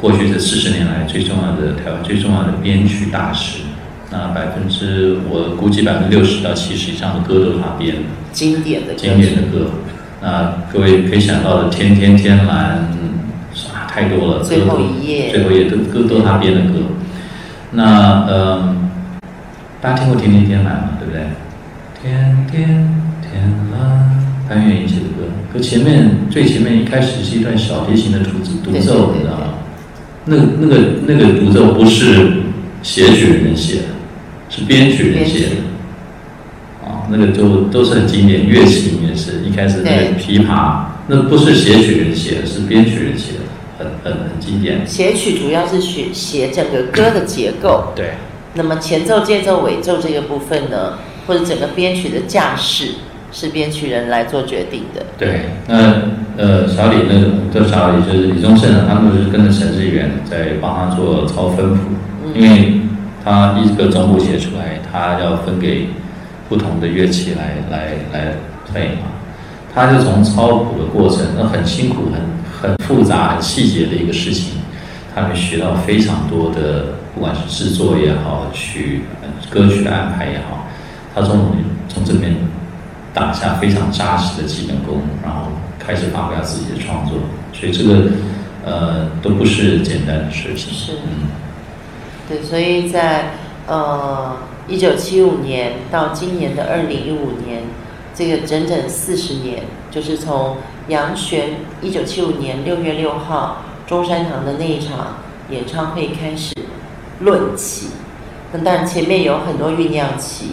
[0.00, 3.60] 过去这四十年来最重要的台湾最重要的编曲大师。
[4.10, 8.02] 那百分之我估计百分之六十到七十以上的歌都是他编的。
[8.32, 9.70] 经典的经典的歌。
[10.20, 12.88] 那各位可以想到的《天天天蓝》
[13.72, 14.42] 啊，太多了。
[14.42, 16.80] 最后一页最后一页都歌都是他编的歌。
[17.74, 18.88] 那嗯，
[19.80, 20.88] 大家听过《天天天蓝》吗？
[21.00, 21.22] 对不对？
[22.00, 22.68] 天天
[23.20, 24.10] 天蓝，
[24.48, 25.26] 潘越云写的歌。
[25.52, 29.54] 可前面最前面一开始是一段小提琴的独独奏，你知道吗？
[30.24, 32.42] 那那个那个独奏不是
[32.82, 33.84] 写曲人写的，
[34.48, 36.86] 是编曲人写的。
[36.86, 43.43] 啊，那个都都是很经典，乐器也是一开始那个琵琶，那不是写曲人写的，是编曲人写的，
[44.04, 44.86] 很很很经典。
[44.86, 48.10] 写曲主要是写写整个歌的结构，对
[48.52, 52.90] 那么前奏、间奏、尾奏这个部分呢，或者整个编曲的架势
[53.32, 55.02] 是编曲人来做决定的。
[55.18, 55.76] 对，那
[56.36, 61.80] 呃小李那个这小李就是李宗盛啊，他们是跟着陈志远在帮他做抄分谱，
[62.34, 62.80] 因为
[63.24, 65.88] 他一个总谱写出来，他要分给
[66.48, 68.34] 不同的乐器来来来
[68.72, 69.08] 配嘛。
[69.74, 72.20] 他就从抄谱的过程，那很辛苦、很
[72.68, 74.54] 很复杂、很细节的一个事情，
[75.14, 80.66] 他们学到非常多的，不管是制作也好，曲呃歌曲的安排也好，
[81.14, 81.52] 他从
[81.88, 82.34] 从这边
[83.12, 85.48] 打下非常扎实的基本功，然后
[85.78, 87.18] 开始发挥他自己的创作，
[87.52, 88.10] 所以这个
[88.64, 90.72] 呃都不是简单的事情。
[90.72, 91.28] 是嗯，
[92.28, 93.32] 对，所以在
[93.66, 94.36] 呃
[94.66, 97.62] 一九七五年到今年的二零一五年，
[98.14, 100.56] 这个整整四十年，就是从
[100.88, 105.16] 杨玄一九七五年六月六号中山堂的那一场
[105.50, 106.54] 演唱会开始
[107.20, 107.88] 论起。
[108.64, 110.52] 但前面有很多酝酿期，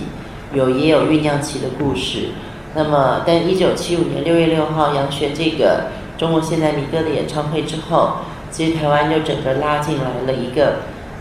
[0.53, 2.29] 有也有酝酿期的故事。
[2.73, 8.13] 那么，但一九七五年六月六号杨璇这个中国现代民歌的演唱会之后，
[8.49, 10.77] 其实台湾就整个拉进来了一个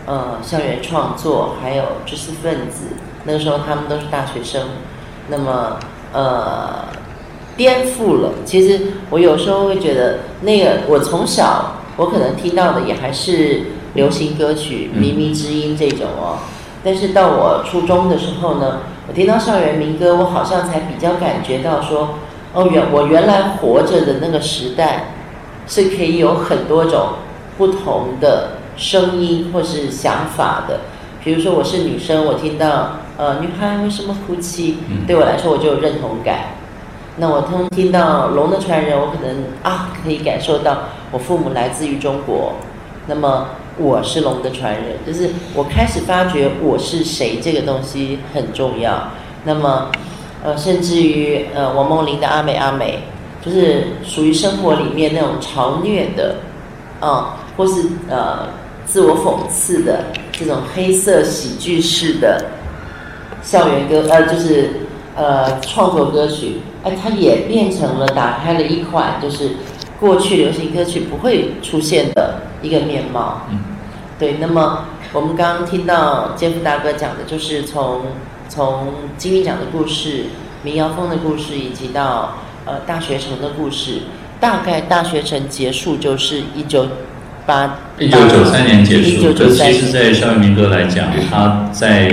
[0.07, 2.85] 呃校园创作，还有知识分子。
[3.25, 4.69] 那个时候他们都是大学生，
[5.27, 5.77] 那么
[6.13, 6.87] 呃
[7.61, 8.31] 颠覆了。
[8.43, 16.39] 其实我有时候会觉得，那个我从小我可能听到的也还是流行歌曲、靡靡之音这种哦。
[16.83, 22.15] 但是到我初中的时候呢，我听到校园民歌，我好像才比较感觉到说，
[22.53, 25.13] 哦，原我原来活着的那个时代，
[25.67, 27.09] 是可以有很多种
[27.59, 30.79] 不同的声音或是想法的。
[31.23, 36.55] 比如说我是女生，我听到呃女孩为什么哭泣，对我来说我就有认同感。
[37.21, 42.53] 那我听听到龙的传人，我可能啊可以感受到我父母来自于中国。
[43.05, 49.09] 那么我是龙的传人，就是我开始发觉我是谁这个东西很重要。
[49.45, 49.91] 那么，
[50.43, 53.03] 呃，甚至于呃，王梦玲的阿美阿美，
[53.45, 56.37] 就是属于生活里面那种嘲虐的，
[56.99, 58.47] 啊，或是呃
[58.87, 62.45] 自我讽刺的这种黑色喜剧式的
[63.43, 64.71] 校园歌，呃，就是
[65.15, 69.51] 呃创作歌曲，哎，它也变成了打开了一款就是
[69.99, 72.41] 过去流行歌曲不会出现的。
[72.63, 73.57] 一个面貌，嗯，
[74.19, 74.35] 对。
[74.39, 78.01] 那么我们刚刚听到杰夫大哥讲的，就是从
[78.47, 80.25] 从金鹰奖的故事、
[80.61, 84.01] 民谣风的故事，以及到呃大学城的故事。
[84.39, 86.85] 大概大学城结束就是一九
[87.47, 89.33] 八一九九三年结束。
[89.33, 92.11] 这其实，在校园民歌来讲，它在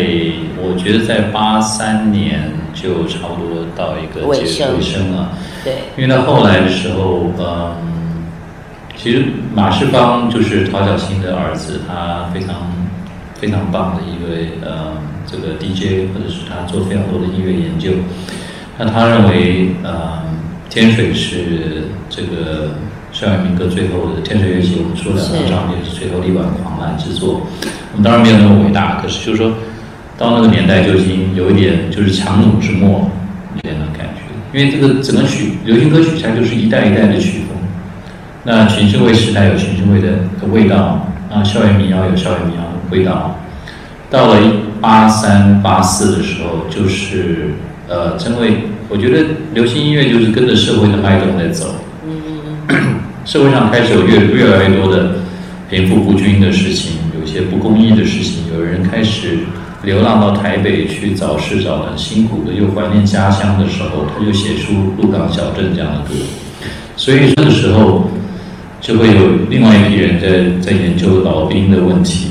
[0.57, 5.33] 我觉得在八三年就差不多到一个结束尾声了。
[5.65, 7.75] 对，因为到后来的时候，嗯。
[9.01, 12.57] 其实马世芳就是陶小新的儿子，他非常
[13.37, 14.93] 非常棒的一位呃
[15.25, 17.93] 这个 DJ，或者是他做非常多的音乐研究。
[18.77, 20.19] 那他认为呃
[20.69, 22.71] 天水是这个
[23.13, 27.41] 校园民歌最后的天水乐器，我们说两张唱片是最后力挽狂澜之作。
[27.93, 29.53] 我们当然没有那么伟大，可是就是说
[30.19, 33.09] 到那个年代就已经有一点就是强弩之末
[33.57, 37.57] 一点的感觉，因为这个整个曲流行歌曲它就是一代一代的曲风。
[38.43, 40.09] 那群星味时代有群星味的
[40.41, 43.39] 的味道，啊，校园民谣有校园民谣的味道。
[44.11, 44.41] 到了
[44.81, 47.51] 八三八四的时候，就是
[47.89, 51.77] 呃，真为我觉得流行音乐就是跟着社会的脉动在走。
[52.03, 55.17] 嗯社会上开始有越越来越多的
[55.69, 59.41] 贫富不均的事情，有一些不公义的事情，有人开始
[59.83, 66.15] 流浪到台北去找事找的辛苦的，又怀念家乡的时候，他就写出《鹿港小镇》这样的歌。
[66.97, 68.05] 所以这个时候。
[68.81, 72.31] 就会有另外一批人在在研究老兵的问题。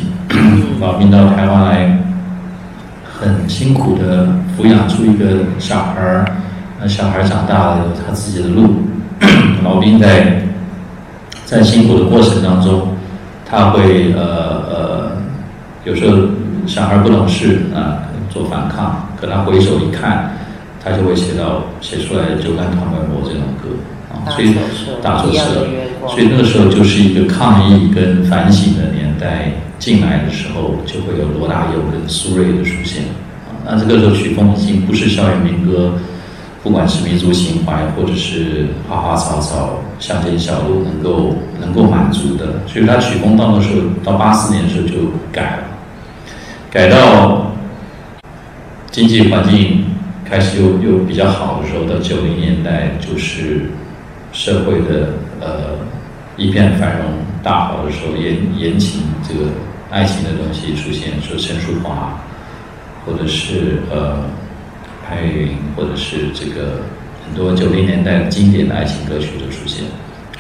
[0.80, 2.00] 老兵到台湾来，
[3.04, 6.26] 很辛苦的抚养出一个小孩儿，
[6.80, 8.78] 那小孩长大了有他自己的路。
[9.62, 10.42] 老兵在
[11.44, 12.96] 在辛苦的过程当中，
[13.46, 15.12] 他会呃呃，
[15.84, 16.18] 有时候
[16.68, 20.38] 小孩不懂事啊，做反抗，可他回首一看，
[20.84, 23.70] 他就会写到写出来《酒干倘卖无》这种歌
[24.14, 24.30] 啊。
[24.32, 24.54] 所以
[25.02, 25.66] 大作社，
[26.10, 29.52] 所以那个时候就是一个抗议跟反省的年代。
[29.80, 33.04] 进来的时候，就会有罗大佑跟苏芮的出现
[33.46, 33.62] 啊。
[33.64, 35.94] 那这个时候曲风已经不是校园民歌，
[36.64, 42.46] 不管是民族情怀或者是花花草草、乡间小路能够能够满足的。
[42.66, 44.96] 所以他曲风到那时候，到八四年的时候就
[45.32, 45.67] 改了，
[46.72, 47.52] 改到
[48.92, 49.86] 经济环境
[50.26, 53.70] 开始又又比较好的时候，到九零年代就是。
[54.34, 55.80] 社会的呃
[56.36, 57.06] 一片繁荣
[57.42, 59.50] 大好的时候，言言情这个
[59.90, 62.10] 爱情的东西出现，说陈淑桦，
[63.04, 64.26] 或者是呃
[65.08, 66.82] 潘越云，或者是这个
[67.26, 69.86] 很多九零年代经典的爱情歌曲的出现，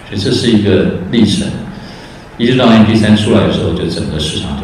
[0.09, 1.47] 所以这是一个历程。
[2.37, 4.63] 一直到 MP 三出来的时候，就整个市场就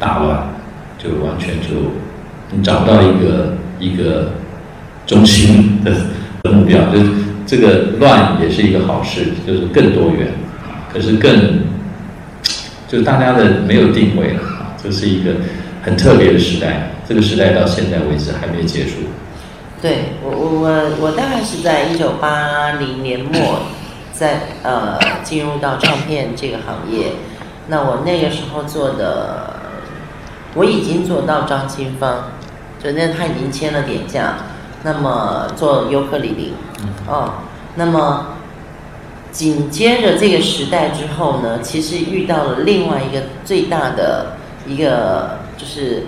[0.00, 0.48] 大乱，
[1.02, 1.90] 就完全就
[2.50, 4.32] 你找不到一个一个
[5.06, 5.92] 中心的
[6.42, 7.10] 的目标，就是。
[7.44, 10.28] 这个乱也是一个好事，就是更多元，
[10.90, 11.58] 可是更，
[12.88, 14.40] 就大家的没有定位了，
[14.82, 15.32] 这是一个
[15.82, 16.92] 很特别的时代。
[17.06, 18.92] 这个时代到现在为止还没结束。
[19.82, 23.62] 对我我我我大概是在一九八零年末，
[24.12, 27.08] 在呃进入到唱片这个行业。
[27.66, 29.56] 那我那个时候做的，
[30.54, 32.30] 我已经做到张清芳，
[32.82, 34.34] 就那他已经签了点价。
[34.84, 36.54] 那么做尤克里里，
[37.06, 37.34] 哦，
[37.76, 38.34] 那么
[39.30, 44.32] 紧接着这个时代之后呢，其实遇到了另外一个最大的
[44.66, 46.06] 一个就是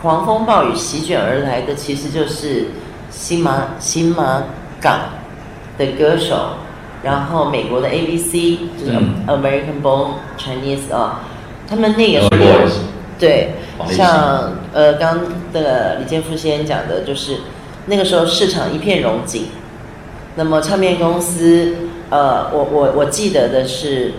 [0.00, 2.68] 狂风暴雨席卷而来的，其实就是
[3.10, 4.44] 新马新马
[4.80, 5.00] 港
[5.76, 6.56] 的歌手，
[7.02, 8.92] 然后美国的 ABC 就是
[9.26, 11.20] American Born Chinese 啊，
[11.68, 12.30] 他们那个时候
[13.18, 13.54] 对，
[13.88, 15.20] 像呃刚
[15.52, 17.38] 的李健富先生讲的，就是
[17.86, 19.46] 那个时候市场一片融景。
[20.34, 21.76] 那么唱片公司，
[22.08, 24.14] 呃，我我我记得的是，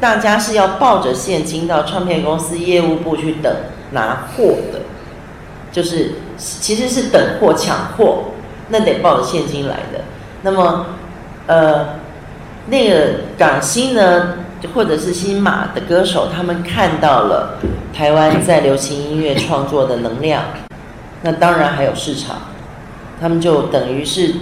[0.00, 3.52] 大家是要抱着现金到唱片公司业务部去等
[3.90, 4.82] 拿货的，
[5.72, 8.26] 就是其实是等货抢货，
[8.68, 10.02] 那得抱着现金来的。
[10.42, 10.86] 那么，
[11.48, 11.98] 呃，
[12.66, 13.06] 那个
[13.36, 14.34] 港星呢，
[14.72, 17.58] 或者是新马的歌手，他们看到了
[17.92, 20.44] 台湾在流行音乐创作的能量，
[21.22, 22.36] 那当然还有市场，
[23.20, 24.34] 他们就等于是。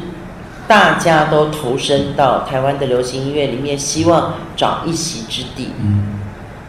[0.68, 5.72] 大家都投身到台湾的流行音乐里面，希望找一席之地。
[5.82, 6.20] 嗯，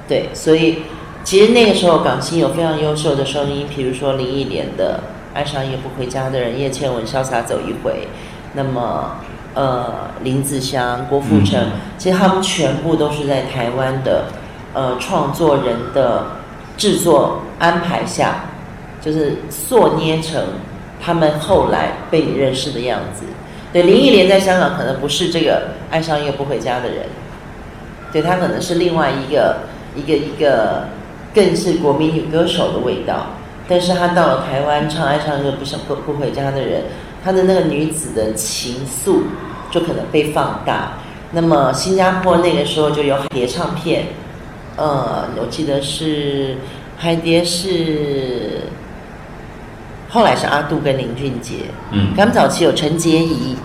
[0.09, 0.79] 对，所以
[1.23, 4.99] 其实那个时候港星有非常优秀的声音，比如说林忆莲的
[5.37, 7.91] 《爱上一个不回家的人》，叶倩文《潇洒走一回》，
[8.55, 9.17] 那么
[9.53, 14.25] 呃林子祥、郭富城，其实他们全部都是在台湾的
[14.73, 16.25] 呃创作人的
[16.77, 18.45] 制作安排下，
[19.01, 20.41] 就是塑捏成
[20.99, 23.23] 他们后来被你认识的样子。
[23.71, 27.05] 对林忆莲在香港可能不是这个爱上一个不回家的人，
[28.11, 29.61] 对她可能是另外一个
[29.95, 30.87] 一个一个
[31.33, 33.27] 更是国民女歌手的味道，
[33.67, 36.83] 但是她到了台湾唱爱上一个不想不不回家的人，
[37.23, 39.21] 她的那个女子的情愫
[39.71, 40.93] 就可能被放大。
[41.31, 44.07] 那么新加坡那个时候就有海蝶唱片，
[44.75, 46.57] 呃，我记得是
[46.97, 48.61] 海蝶是。
[50.09, 51.55] 后来是阿杜跟林俊杰，
[51.89, 53.55] 嗯，他们早期有陈洁仪，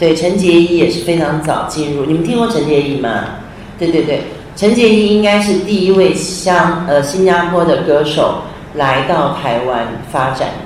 [0.00, 2.06] 对，陈洁仪也是非常早进入。
[2.06, 3.36] 你们听过陈洁仪吗？
[3.78, 4.22] 对对对，
[4.56, 8.42] 陈洁仪应该是第一位香呃新加坡的歌手
[8.74, 10.48] 来到台湾发展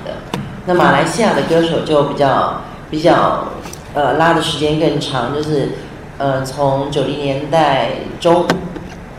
[0.71, 3.49] 那马来西亚的歌手就比较比较
[3.93, 5.69] 呃拉的时间更长，就是
[6.17, 8.45] 呃从九零年代中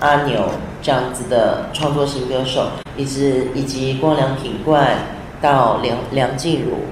[0.00, 0.48] 阿牛
[0.80, 4.96] 这样子的创作型歌手，以及以及光良品冠。
[5.42, 6.84] 到梁梁静茹，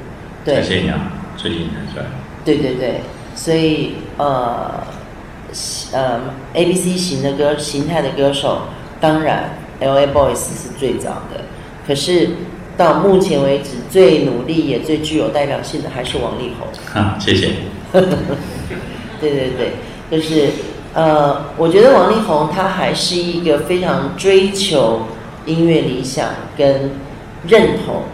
[0.45, 0.93] 对，谢谢
[1.37, 2.07] 最近才出来。
[2.45, 3.03] 对对对，
[3.37, 4.83] 所以呃
[5.93, 6.21] 呃
[6.55, 8.63] ，A B C 型的歌形态的歌手，
[9.01, 11.43] 当然 L A Boys 是最早的，
[11.87, 12.31] 可是
[12.81, 16.67] 到目前为止最努力也最具有代表性的还是王力宏。
[16.99, 17.51] 啊，谢谢。
[19.21, 19.73] 对对对，
[20.11, 20.49] 就是
[20.95, 25.03] 呃，我觉得王力宏他还是一个非常追求
[25.45, 26.93] 音乐理想跟
[27.47, 28.05] 认同。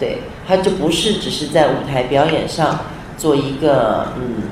[0.00, 2.80] 对，他就不是只是在舞台表演上
[3.16, 4.42] 做一个嗯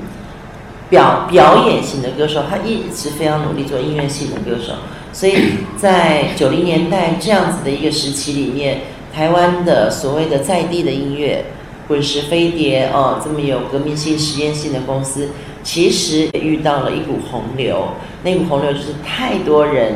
[0.89, 4.73] 表表演型的歌手，他一直非常努力做音乐性的歌手。
[5.11, 5.35] 所以
[5.77, 8.81] 在九零年代这样子的一个时期里面，
[9.13, 11.45] 台湾的所谓的在地的音乐，
[11.87, 15.29] 滚石飞碟哦，这么有革命性、实验性的公司，
[15.63, 17.89] 其实遇到了一股洪流。
[18.23, 19.95] 那股洪流就是太多人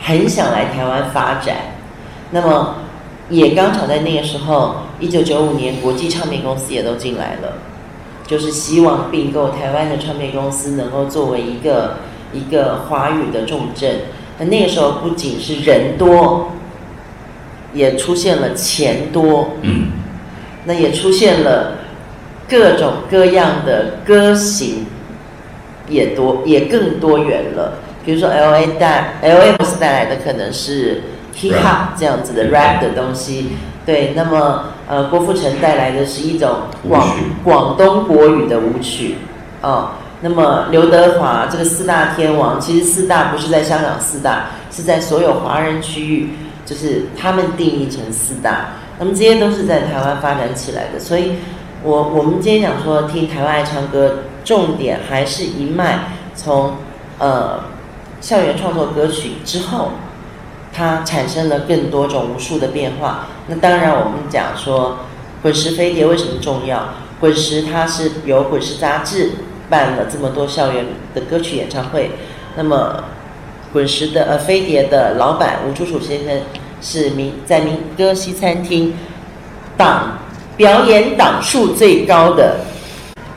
[0.00, 1.56] 很想来台湾发展，
[2.30, 2.76] 那么。
[3.28, 7.54] 也刚好在那个时候，一九九五年，国际唱片公司也都进来了，
[8.24, 11.96] 就是希望并购台湾的唱片公司，能够作为一个
[12.32, 14.02] 一个华语的重镇。
[14.38, 16.52] 那那个时候不仅是人多，
[17.76, 19.88] 也出现了钱多，嗯，
[20.64, 21.78] 那也出现了
[22.48, 24.86] 各种各样的歌型，
[25.88, 27.74] 也多也更多元了。
[28.04, 31.02] 比如说 L A 带 L A 是带来的可能是。
[31.38, 33.50] hip hop 这样子的 rap 的东西，
[33.84, 36.48] 对，那么呃，郭富城带来的是一种
[36.88, 37.14] 广
[37.44, 39.16] 广东国语的舞曲，
[39.60, 39.90] 哦，
[40.22, 46.30] 那么刘德华这个四大天王，其实四大不是在香港四大，是在所有华人区域，
[46.66, 51.36] 就是他们定义成四大，那么这些都是在台湾发展起来的，所以
[51.82, 56.74] 我我们今天讲说听台湾爱唱歌，重点还是一脉从
[57.18, 57.64] 呃
[58.20, 59.92] 校园创作歌曲之后。
[60.78, 63.28] 它产生了更多种无数的变化。
[63.46, 64.98] 那当然，我们讲说
[65.40, 66.88] 滚石飞碟为什么重要？
[67.18, 69.30] 滚石它是由滚石杂志
[69.70, 72.10] 办了这么多校园的歌曲演唱会。
[72.56, 73.04] 那么
[73.76, 76.40] 滚石的呃飞碟的老板吴楚楚先生
[76.80, 78.94] 是民在民歌西餐厅
[79.76, 80.20] 档
[80.56, 82.60] 表演档数最高的，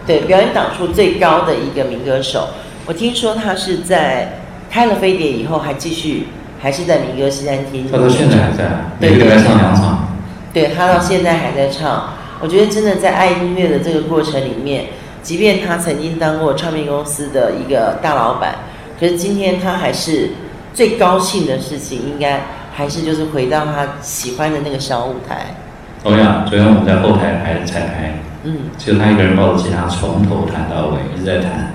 [0.08, 2.48] 对表演档数最高的一个民歌手。
[2.86, 4.40] 我听说他是在
[4.72, 6.28] 开了飞碟以后还继续。
[6.62, 8.66] 还是在民歌西餐厅，他到现在还在，
[9.00, 10.10] 每个月唱两场。
[10.54, 14.88] 对他到现在还在唱，我觉得真的在爱音乐的这个过程里面，
[15.24, 18.56] 即便他曾经当过唱片公司的一个大老板，
[19.00, 20.32] 可是今天他还是
[20.74, 22.42] 最高兴的事情，应该
[22.74, 25.56] 还是就是回到他喜欢的那个小舞台。
[26.04, 31.74] 同样，昨天我们在后台排彩排，嗯，就他一个人抱着吉他从头弹到尾，一直在弹，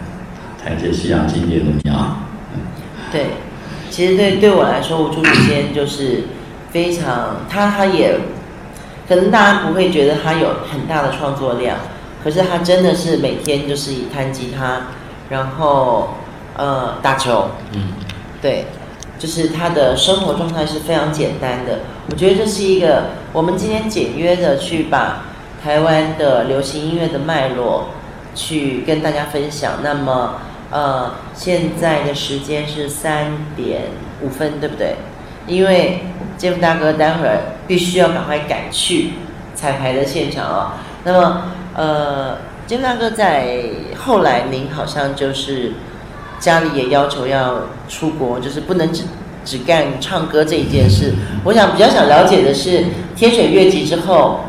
[0.63, 2.17] 弹一些西洋经典的民谣。
[3.13, 3.27] 对，
[3.91, 6.25] 其实对对我来说，吴朱雨先就是
[6.71, 8.19] 非常，他他也
[9.07, 11.77] 可能大家不会觉得他有很大的创作量，
[12.23, 14.89] 可是他真的是每天就是以弹吉他，
[15.29, 16.15] 然后
[16.57, 17.93] 呃打球，嗯，
[18.41, 18.67] 对。
[19.17, 21.79] 就是他的生活状态是非常简单的，
[22.11, 25.23] 我觉得这是一个我们今天简约的去把
[25.63, 27.91] 台湾的流行音乐的脉络
[28.35, 29.75] 去跟大家分享。
[29.83, 30.35] 那么，
[30.71, 33.83] 呃，现在的时间是三点
[34.21, 34.97] 五分，对不对？
[35.47, 36.01] 因为
[36.37, 37.39] 杰夫大哥待会儿
[37.69, 39.13] 必须要赶快赶去
[39.55, 40.73] 彩排的现场哦。
[41.05, 41.43] 那么，
[41.75, 43.61] 呃，杰夫大哥在
[43.97, 45.73] 后来，您好像就是。
[46.45, 49.05] 家里也要求要出国，就是不能只
[49.47, 51.15] 只干唱歌这一件事。
[51.43, 52.85] 我想比较想了解的是，
[53.17, 54.41] 天选乐集之后，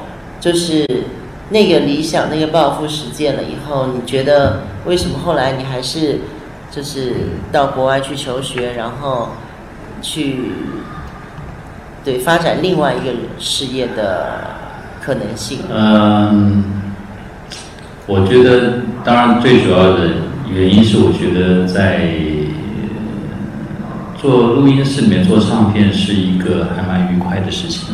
[0.42, 0.86] 就是
[1.52, 6.20] 那个理想、那个抱负实践了以后，你觉得为什么后来你还是
[6.70, 7.14] 就是
[7.50, 9.30] 到国外去求学，然后
[10.02, 10.52] 去
[12.04, 14.42] 对发展另外一个事业的
[15.02, 15.60] 可能性？
[15.74, 16.62] 嗯，
[18.06, 20.10] 我觉得当然最主要的。
[20.54, 22.10] 原因是我觉得在
[24.18, 27.94] 做录音室里面做唱片是一个还蛮愉快的事情。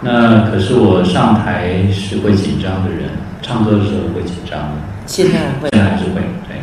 [0.00, 3.10] 那可是我上台是会紧张的人，
[3.42, 4.74] 唱歌的时候会紧张的。
[5.06, 5.68] 现在会。
[5.72, 6.62] 现在还是会，对。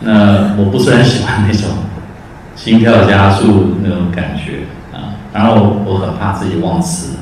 [0.00, 1.68] 那我不是很喜欢那种
[2.56, 7.18] 心跳加速那种感觉啊，然后我很怕自己忘词，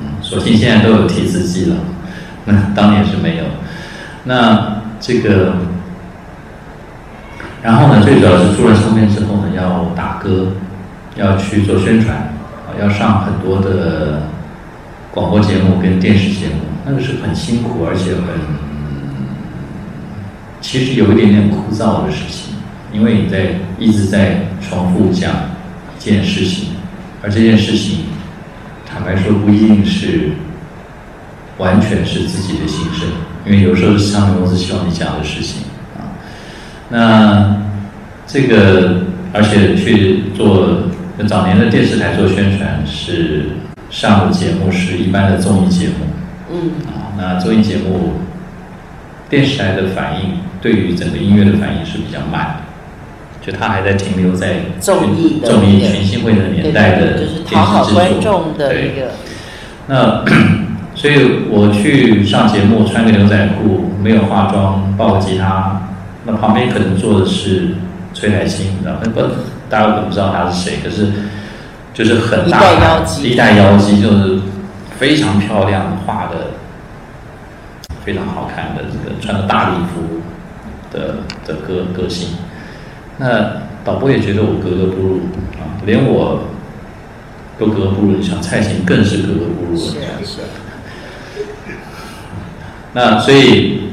[0.00, 1.76] 嗯，所幸现在都有提词机了，
[2.44, 3.44] 那当年是没有。
[4.24, 5.54] 那这个。
[7.62, 10.52] 然后呢，最主要是出了唱片之后呢，要打歌，
[11.16, 14.22] 要去做宣传，啊，要上很多的
[15.10, 18.22] 广播节目跟电视节目，那个是很辛苦，而且很，
[20.60, 22.54] 其实有一点点枯燥的事情，
[22.92, 25.32] 因为你在一直在重复讲
[25.96, 26.68] 一件事情，
[27.22, 28.04] 而这件事情，
[28.86, 30.30] 坦白说不一定是
[31.58, 33.08] 完全是自己的心声，
[33.44, 35.62] 因为有时候是唱片公司希望你讲的事情。
[36.90, 37.56] 那
[38.26, 40.68] 这个，而且去做
[41.26, 43.46] 早年的电视台做宣传是
[43.90, 46.06] 上的节目是一般的综艺节目，
[46.52, 48.14] 嗯，啊，那综艺节目
[49.28, 52.56] 电视台的反应对于整个音乐的反应是比较慢，
[53.44, 59.12] 就他还在停留在综艺综艺全新会的年代的就是讨好观众的一个。
[59.86, 60.24] 那
[60.94, 65.87] 所以我去上节目，穿个牛仔裤，没有化妆，抱个吉他。
[66.30, 67.68] 那旁边可能坐的是
[68.12, 69.00] 崔台青，你知道吗？
[69.14, 69.22] 不，
[69.70, 71.10] 大家可能不知道他是谁，可是
[71.94, 72.70] 就是很大
[73.22, 74.38] 一代妖姬，就是
[74.98, 76.50] 非常漂亮，画的
[78.04, 80.20] 非常好看的这个穿着大礼服
[80.92, 81.14] 的
[81.46, 82.28] 的歌歌星。
[83.16, 85.20] 那导播也觉得我格格不入
[85.54, 86.42] 啊，连我
[87.58, 89.78] 都格格不入，像蔡琴更是格格不入。
[89.78, 90.40] 是啊，是。
[92.92, 93.84] 那所以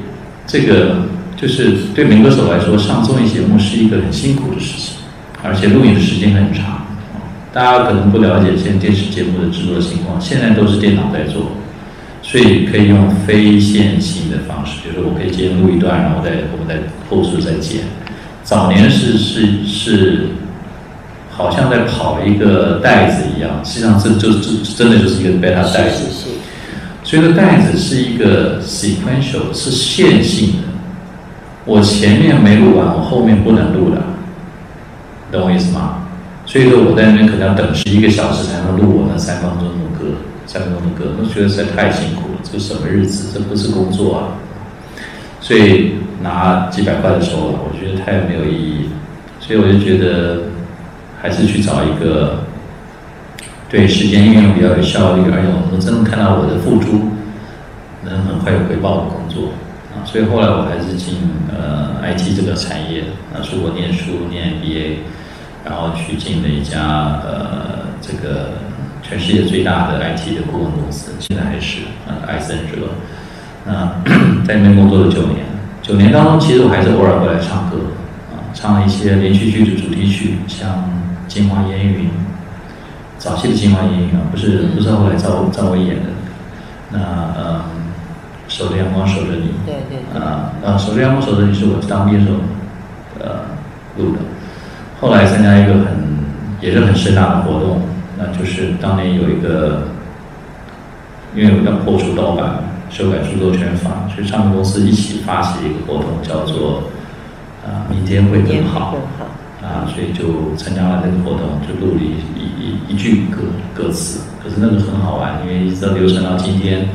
[0.46, 0.98] 这个。
[1.46, 4.96] 就是对民歌手来说，上综艺节目是一个很辛苦的事情，
[5.44, 6.84] 而且录影的时间很长。
[7.54, 11.52] 大家可能不了解现在电视节目的制作情况，现在都是电脑在做，
[12.24, 16.82] 所以可以用非线性的方式，就是我可以先录一段，然后再我们再
[17.12, 17.82] 后续再剪。
[18.44, 20.30] 早年是是是，
[21.30, 26.06] 好像在跑一个袋子一样，实际上这就这真的就是一个 beta 袋子。
[27.04, 30.75] 所以这袋子是一个 sequential，是线性的。
[31.66, 34.02] 我前面没录完，我后面不能录的，
[35.32, 36.04] 懂我意思吗？
[36.46, 42.40] 所以说我在那边可能要等十一个小时才能录我那三分钟的歌，三分钟的歌，我觉得实在太辛苦了。
[42.44, 43.32] 这什么日子？
[43.34, 44.38] 这不是工作啊！
[45.42, 48.90] 所以拿几百块的收了，我觉得太没有意义。
[49.40, 50.44] 所以我就觉得
[51.20, 52.44] 还是去找一个
[53.68, 57.10] 对时间运用比较有效率，而且我能真正看到我的付出
[58.04, 59.50] 能很快有回报的工作。
[60.06, 61.18] 所以后来我还是进
[61.50, 63.02] 呃 IT 这个产业，
[63.34, 64.98] 啊出国念书念 MBA，
[65.66, 68.52] 然后去进了一家呃这个
[69.04, 72.88] 全世界最大的 IT 的顾问公司，现在还是呃艾森哲，
[73.66, 73.92] 那
[74.46, 75.44] 在那边工作了九年，
[75.82, 77.78] 九年当中其实我还是偶尔会来唱歌，
[78.32, 80.70] 啊唱了一些连续剧的主题曲，像
[81.28, 82.06] 《金花烟云》，
[83.18, 86.10] 早期的《金花烟云》啊，不是不是后来赵赵薇演的，
[86.92, 87.75] 那呃。
[88.56, 92.38] 守着阳光守着你，对对对，啊啊，守着阳光守着你是我当兵时候
[93.20, 93.44] 呃
[93.98, 94.20] 录的，
[95.02, 95.92] 后来参加一个很
[96.62, 97.82] 也是很盛大的活动，
[98.18, 99.90] 那就是当年有一个，
[101.36, 106.84] 因为要破除盗版、修改著作权法，所以唱片公司一起发起一个活动，叫做
[107.68, 108.92] 啊明天会更好。
[108.94, 109.26] 更好。
[109.62, 113.42] 啊，所以就参加了那个活动，就录了一一一一句歌
[113.74, 114.22] 歌词。
[114.42, 116.88] 可是那个很好玩，因为一直流传到今天，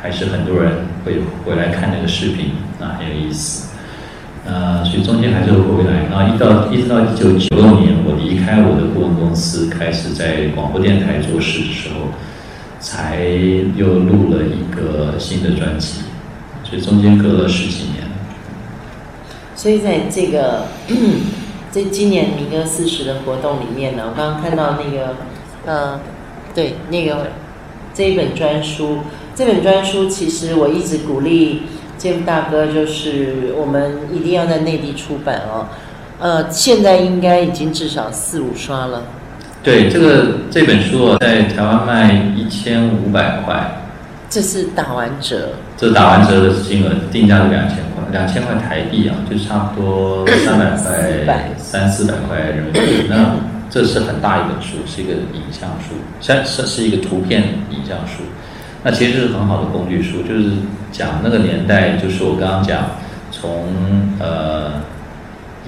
[0.00, 0.72] 还是很多人
[1.04, 3.70] 会回来看那个视频，啊，很有意思。
[4.44, 6.04] 呃，所以中间还是会回来。
[6.10, 12.10] 然后一到一直到一九九六年，我离开我的顾问公司，开始在广播电台做事的时候，
[12.80, 13.24] 才
[13.76, 16.02] 又录了一个新的专辑。
[16.64, 18.02] 所以中间隔了十几年。
[19.54, 20.66] 所以在这个
[21.70, 25.14] 在今年民歌四十的活动里面呢，我刚刚看到那个，
[25.64, 26.00] 呃，
[26.52, 27.28] 对，那个
[27.94, 28.98] 这一本专书，
[29.34, 31.62] 这本专书其实我一直鼓励
[31.96, 35.66] 建夫大哥，就是我们一定要在内地出版哦。
[36.18, 39.04] 呃，现在应该已经至少四五刷了。
[39.62, 43.82] 对，这个这本书哦，在台湾卖一千五百块，
[44.28, 53.06] 这是打完折，这打完折的金额定价是两千块，两千块台币啊，就差不多三百块、三四百块人民币。
[53.08, 53.36] 那
[53.70, 58.24] 这是很大一本书，是一个影像书，像是是一个图片影像书。
[58.84, 60.50] 那其实是很好的工具书，就是
[60.90, 62.84] 讲那个年代，就是我刚刚讲，
[63.30, 63.64] 从
[64.18, 64.72] 呃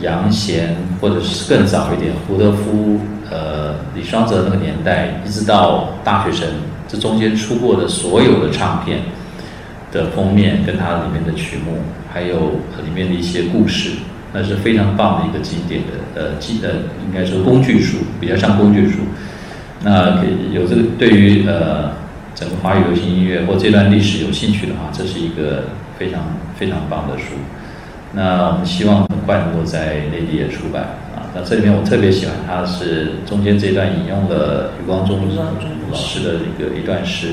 [0.00, 2.98] 杨贤或者是更早一点，胡德夫、
[3.30, 6.48] 呃李双泽那个年代，一直到大学生，
[6.88, 8.98] 这中间出过的所有的唱片
[9.92, 11.78] 的封面，跟它里面的曲目，
[12.12, 12.36] 还有
[12.84, 13.90] 里面的一些故事，
[14.32, 16.70] 那是非常棒的一个经典的呃记呃
[17.06, 18.98] 应该说工具书，比较像工具书。
[19.84, 21.92] 那给有这个对于呃
[22.44, 25.64] 整个华语流行音乐或这段历史有兴趣的话，这是一个
[25.98, 26.20] 非常
[26.58, 27.32] 非常棒的书。
[28.12, 30.82] 那我们希望很快能够在内地也出版
[31.16, 31.24] 啊。
[31.34, 35.26] 那这里面我特别喜欢它是中间这段引用了余光中
[35.90, 37.28] 老师的一个一段诗：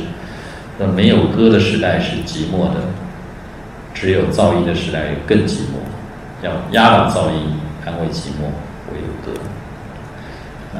[0.80, 2.80] 那没有歌的时代是寂寞的，
[3.94, 5.84] 只有噪音的时代更寂寞。
[6.42, 8.48] 要压倒噪音，安慰寂寞，
[8.94, 9.38] 唯有歌。
[10.74, 10.80] 那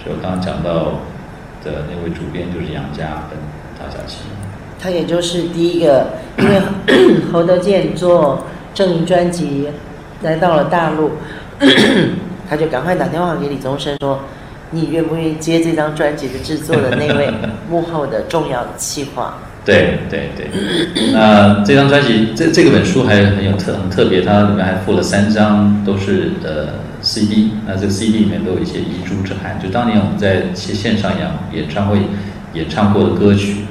[0.00, 1.02] 所以我刚刚讲到
[1.64, 3.36] 的那位主编就是杨家跟
[4.80, 6.06] 他也就是第一个，
[6.38, 6.60] 因为
[7.32, 9.68] 侯德健做正音专辑
[10.22, 11.12] 来到了大陆，
[12.48, 14.20] 他就赶快打电话给李宗盛说
[14.70, 17.28] ：“你愿不愿意接这张专辑的制作的那位
[17.68, 20.48] 幕后的重要的企划？”对对对，
[21.12, 26.68] 那这张专辑这这个本书还很有特很特别，它里面还附了三张都是呃
[27.02, 31.98] CD，那这个 CD 里面都有一些遗珠之憾，就当年我们在线上演演唱会
[32.54, 33.64] 演唱过的歌曲，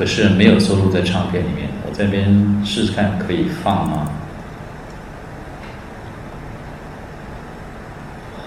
[0.00, 4.10] 可是没有收录在唱片里面，我这边试试看可以放吗？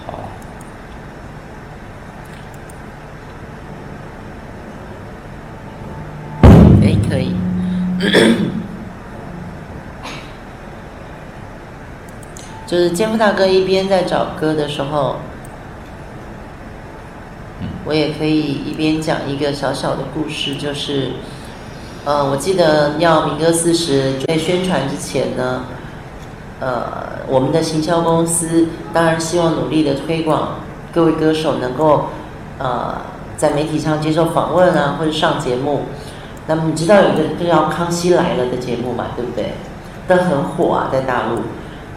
[0.04, 0.18] 好，
[6.82, 7.36] 哎，可以。
[12.66, 15.20] 就是肩夫大哥一边在找歌的时候，
[17.84, 21.12] 我也可以一边讲一个小小的故事，就是，
[22.06, 25.64] 呃，我记得要民歌四十在宣传之前呢，
[26.60, 26.86] 呃，
[27.26, 30.56] 我们的行销公司当然希望努力的推广
[30.92, 32.10] 各位歌手能够，
[32.58, 32.96] 呃，
[33.38, 35.84] 在媒体上接受访问啊，或者上节目。
[36.46, 39.54] 那么你知道有一个叫《康熙来了》的节目嘛，对不对？
[40.06, 41.38] 但很火啊，在大陆。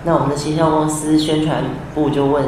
[0.05, 2.45] 那我们的行销公司宣传部就问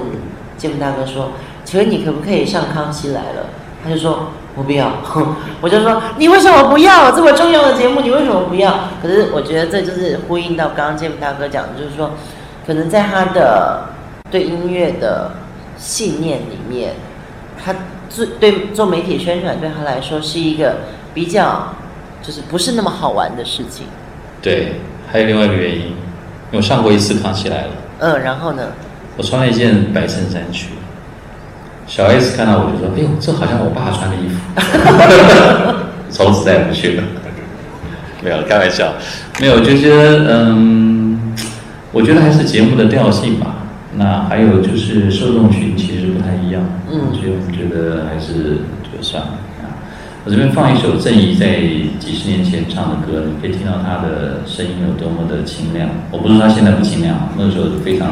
[0.57, 1.31] 建福大哥说
[1.65, 3.41] ：“请问你可不可以上《康熙来了》？”
[3.83, 4.91] 他就说：“我不要。
[5.61, 8.01] ”我就说：“你为什么不要这么重要的节目？
[8.01, 12.11] 你为什么不要？”可是我觉得这就是呼应到刚刚建福大哥讲的，就是说，
[12.67, 13.89] 可能在他的
[14.29, 15.31] 对音乐的
[15.77, 16.95] 信念里面，
[17.63, 17.73] 他
[18.09, 20.77] 做对做媒体宣传对他来说是一个
[21.13, 21.73] 比较
[22.21, 23.85] 就是不是那么好玩的事情。
[24.41, 25.95] 对，还有另外一个原因，
[26.51, 27.67] 我上过一次《康熙来了》，
[27.99, 28.63] 嗯，然后呢？
[29.17, 30.69] 我穿了一件白衬衫去，
[31.89, 34.39] 小 S 看到我就说：“哎呦，这好像我爸穿的衣服。
[36.11, 37.03] ”从此再也不去了。
[38.23, 38.93] 没有开玩笑，
[39.41, 41.33] 没有，就觉得嗯，
[41.91, 43.55] 我觉得还是节目的调性吧。
[43.95, 46.61] 那还有就是受众群其实不太一样，
[46.91, 49.29] 嗯所以我们觉得还是就算了
[49.63, 49.81] 啊。
[50.25, 51.55] 我这边放一首郑怡在
[51.99, 55.89] 几十年前唱的歌，你可以听到她的声音有多么的清亮。
[56.11, 58.11] 我不是说她现在不清亮，那个时候非常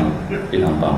[0.49, 0.97] 非常棒。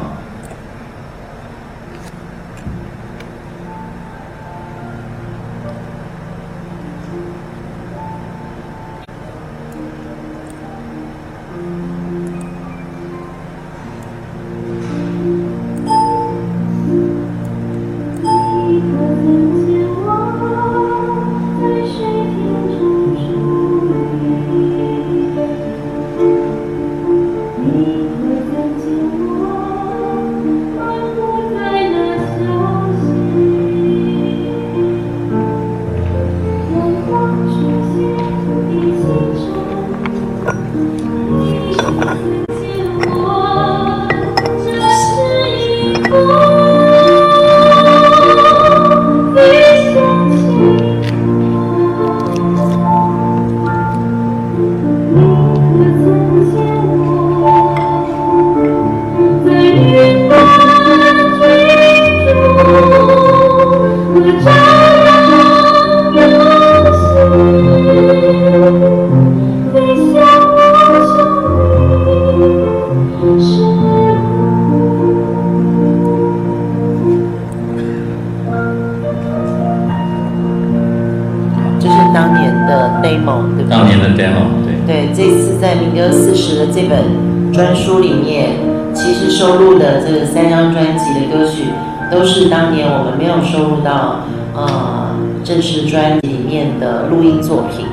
[97.20, 97.86] 录音作品。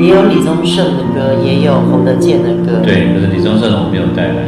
[0.00, 2.80] 也有李宗盛的歌，也有洪德健的歌。
[2.82, 4.47] 对，可是李宗盛的我没有带来。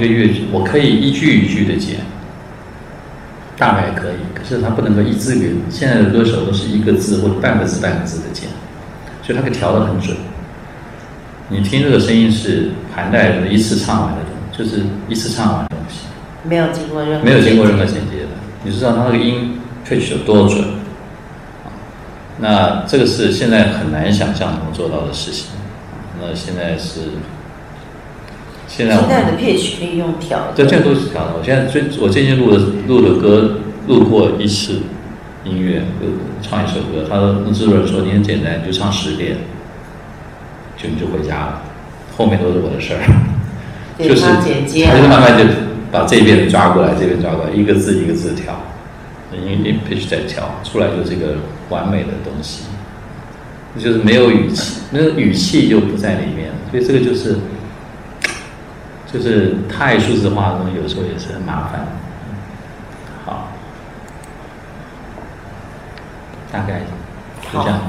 [0.00, 1.96] 个乐曲，我可以一句一句的剪，
[3.56, 8.48] 大概可以，可是它不能够一字一现在的歌手都是一个字或者半个字半个字的剪，
[9.22, 10.16] 所以它可以调得很准。
[11.48, 16.06] 你听这个声音是盘带的一次唱完的东西，就是一次唱完的东西，
[16.42, 18.28] 没有经过任何没有经过任何剪接的。
[18.64, 20.64] 你知道它那个音 pitch 有多准？
[22.38, 25.50] 那这个是现在很难想象能做到的事情。
[26.18, 27.00] 那现在是
[28.80, 31.34] 现在我现在的 pitch 可以用调的，对，现在都是调的。
[31.38, 32.58] 我现在最我最近录的
[32.88, 34.80] 录的歌录过一次
[35.44, 36.06] 音乐，就
[36.40, 37.04] 唱一首歌。
[37.06, 39.36] 他说那制作人说你很简单，你就唱十遍，
[40.78, 41.62] 就你就回家了，
[42.16, 43.00] 后面都是我的事儿。
[44.00, 45.44] 就是他就慢慢就
[45.92, 48.64] 把这边抓过来，这边抓过来，一个字一个字调，
[49.34, 51.36] 音音 pitch 再调，出来就是一个
[51.68, 52.62] 完美的东西。
[53.78, 57.36] 就是没有语气，那个语气就不在里面，所以这个就是
[59.12, 61.86] 就是太数字化的东西，有时候也是很麻烦。
[63.24, 63.48] 好，
[66.52, 66.80] 大概
[67.52, 67.80] 就这样。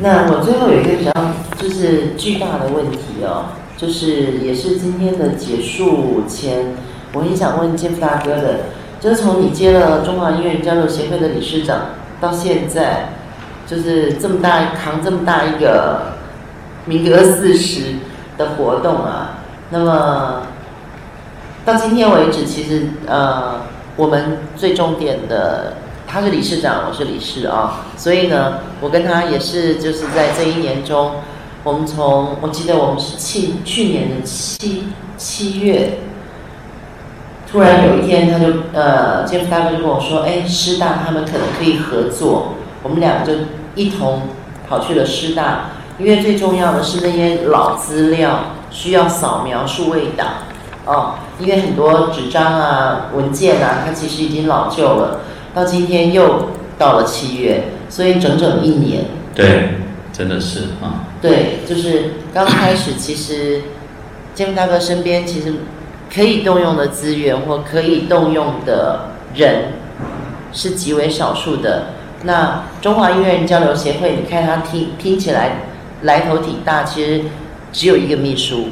[0.00, 1.12] 那我最后有一个比较
[1.56, 3.46] 就是巨大的问题哦，
[3.76, 6.74] 就是也是今天的结束前，
[7.12, 8.60] 我很想问建福大哥的，
[9.00, 11.86] 就是从你接了中华音乐人交流协会的理事长
[12.20, 13.08] 到现在，
[13.66, 16.12] 就是这么大扛这么大一个
[16.84, 17.96] 民歌四十
[18.38, 19.38] 的活动啊，
[19.70, 20.42] 那么
[21.64, 23.60] 到今天为止，其实呃，
[23.96, 25.74] 我们最重点的，
[26.08, 31.12] 他是理事长，我是理事啊，所以呢，我跟他也是就是在这一年中，
[31.62, 35.98] 我们从我记得我们是去去年的七七月，
[37.48, 43.38] 突然有一天他就呃，杰夫大哥就跟我说，哎，师大他们可能可以合作，我们两个就
[43.76, 44.22] 一同
[44.68, 50.26] 跑去了师大，因为最重要的是那些老资料需要扫描数位档。
[50.84, 55.20] 哦，因为很多纸张啊、文件啊，它其实已经老旧了。
[55.54, 59.04] 到今天又到了七月，所以整整一年。
[59.34, 59.74] 对，
[60.12, 61.06] 真的是啊。
[61.20, 63.62] 对，就是刚开始，其实
[64.34, 65.54] 建福大哥身边其实
[66.12, 69.74] 可以动用的资源或可以动用的人
[70.52, 71.88] 是极为少数的。
[72.24, 75.62] 那中华音乐人交流协会，你看它听听起来
[76.02, 77.22] 来头挺大，其实
[77.72, 78.70] 只有一个秘书。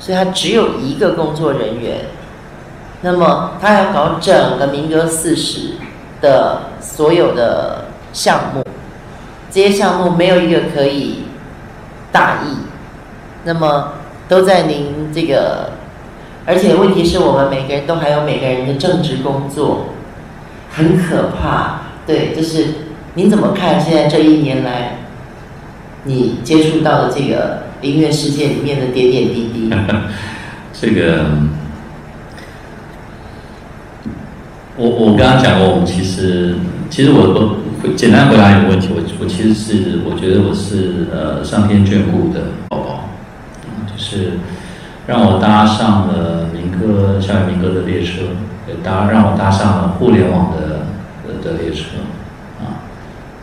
[0.00, 2.06] 所以他只有一个工作人员，
[3.02, 5.74] 那么他要搞整个民歌四十
[6.22, 8.64] 的所有的项目，
[9.50, 11.24] 这些项目没有一个可以
[12.10, 12.56] 大意，
[13.44, 13.92] 那么
[14.26, 15.72] 都在您这个，
[16.46, 19.90] 而且问题是我们每个人都还有每个人的正职工作，
[20.74, 21.82] 很可怕。
[22.06, 22.66] 对，就是
[23.14, 24.96] 您怎么看现在这一年来，
[26.04, 27.69] 你接触到的这个？
[27.82, 29.70] 音乐世界里面的点点滴滴，
[30.72, 31.26] 这个
[34.76, 36.56] 我我刚刚讲过，我们其实
[36.88, 43.08] 其实我我简单回答一个问题，我我其实是我觉得我是呃上天眷顾的宝宝，
[43.86, 44.32] 就是
[45.06, 48.22] 让我搭上了民歌校园民歌的列车，
[48.68, 50.86] 也搭让我搭上了互联网的
[51.42, 51.84] 的列车。
[52.60, 52.84] 啊，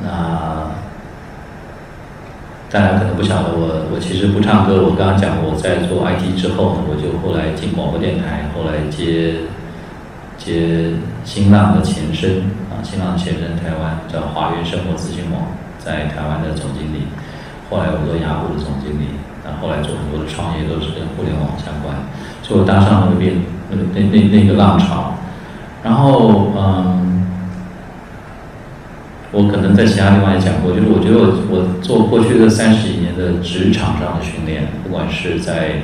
[0.04, 0.87] 那
[2.70, 9.36] 大家可能不晓得我我其实不唱歌，我刚刚讲我在做 IT 之后呢，我就后来进广播电台，后来接。
[10.38, 10.94] 接
[11.26, 12.40] 新浪的前身
[12.70, 15.42] 啊，新浪前身台湾叫华源生活资讯网，
[15.80, 17.08] 在台湾的总经理，
[17.70, 21.92] 后来我做雅虎的总经理，然后来做很多的创业都是跟互联网相关，
[22.44, 23.34] 所以我搭上了那个变
[23.72, 25.16] 那个那那那个浪潮，
[25.84, 27.07] 然后嗯，
[29.32, 35.84] 我可能在其他地方也讲过，就是我觉得我我做过去的三十几年的职场上的训练，不管是在。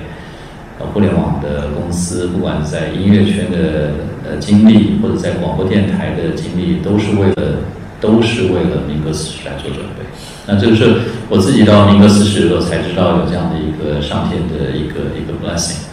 [0.80, 3.92] 呃，互联网的公司，不管在音乐圈的
[4.28, 7.62] 呃经历，或者在广播电台的经历，都是为了，
[8.02, 10.04] 都是为了民歌四十来做准备。
[10.48, 15.84] 那这是我自己到民歌四十的时候才知道有这样的一个上天的一个一个 blessing。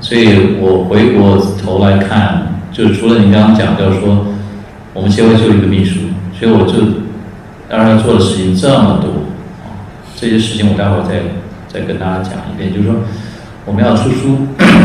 [0.00, 4.24] 所以我回过头来看，就是除了你刚刚讲，就是说
[4.92, 5.98] 我们协会就一个秘书，
[6.38, 6.74] 所以我就
[7.68, 9.08] 当然做的事情这么多
[9.64, 11.20] 啊，这些事情我待会儿再
[11.68, 12.96] 再跟大家讲一遍，就是说。
[13.66, 14.36] 我们要出书，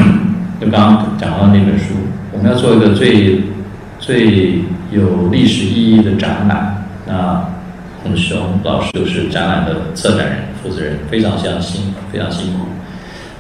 [0.58, 1.96] 就刚刚讲到那本书，
[2.32, 3.42] 我们要做一个最
[4.00, 6.86] 最有历史意义的展览。
[7.06, 7.46] 那
[8.02, 12.68] 洪雄老师就是展览的策展人、负责人，非常相辛非常辛苦。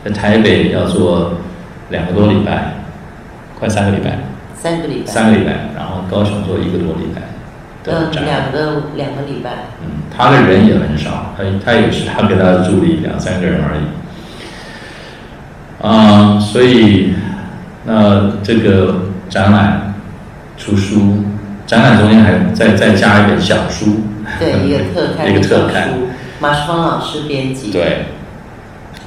[0.03, 1.35] 在台北要做
[1.89, 2.73] 两个多礼拜，
[3.57, 4.19] 快三个礼拜，
[4.55, 7.21] 三个礼拜，三个礼拜，然后高雄做一个多礼拜
[7.83, 9.51] 的展，两个两个礼拜。
[9.81, 13.81] 嗯，他的人也很少，他他也是他跟他的助理两三个人而已。
[15.81, 17.13] 啊，所以
[17.85, 19.93] 那这个展览
[20.57, 21.23] 出书，
[21.65, 24.01] 展览中间还再再加一本小书，
[24.37, 25.89] 对， 一个特刊，一个特刊，
[26.41, 28.07] 马世芳老师编辑，对，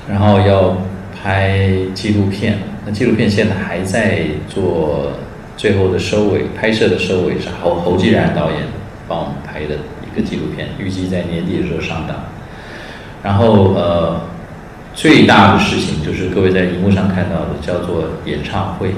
[0.08, 0.78] 然后要
[1.22, 5.12] 拍纪录片，那纪录片现在还在做
[5.62, 8.62] 最后的收尾，拍摄的收尾是侯侯继然导演
[9.06, 12.16] 帮我们拍的一个纪录片，预计在年底的时候上档，
[13.22, 14.20] 然后呃。
[14.94, 18.94] 最大的事情就是各位在荧幕上看到的，叫做演唱会。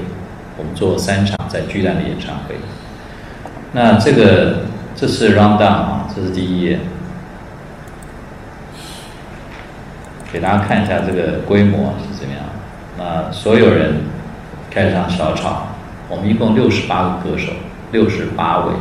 [0.57, 2.55] 我们做三场在巨蛋的演唱会。
[3.71, 4.63] 那这个
[4.93, 6.79] 这是 round down 啊，这是第一页，
[10.33, 12.43] 给大家看一下这个规模是怎么样。
[12.97, 14.01] 那所有人
[14.69, 15.74] 开场小吵，
[16.09, 17.51] 我们一共六十八个歌手，
[17.91, 18.73] 六十八位，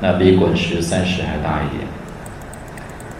[0.00, 1.86] 那比滚石三十还大一点。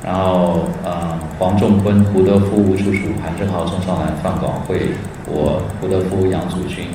[0.05, 4.91] 然后，呃，黄仲坤、胡德夫、吴楚楚、韩正豪、宋少兰、范广惠，
[5.27, 6.87] 我胡德夫、杨祖君、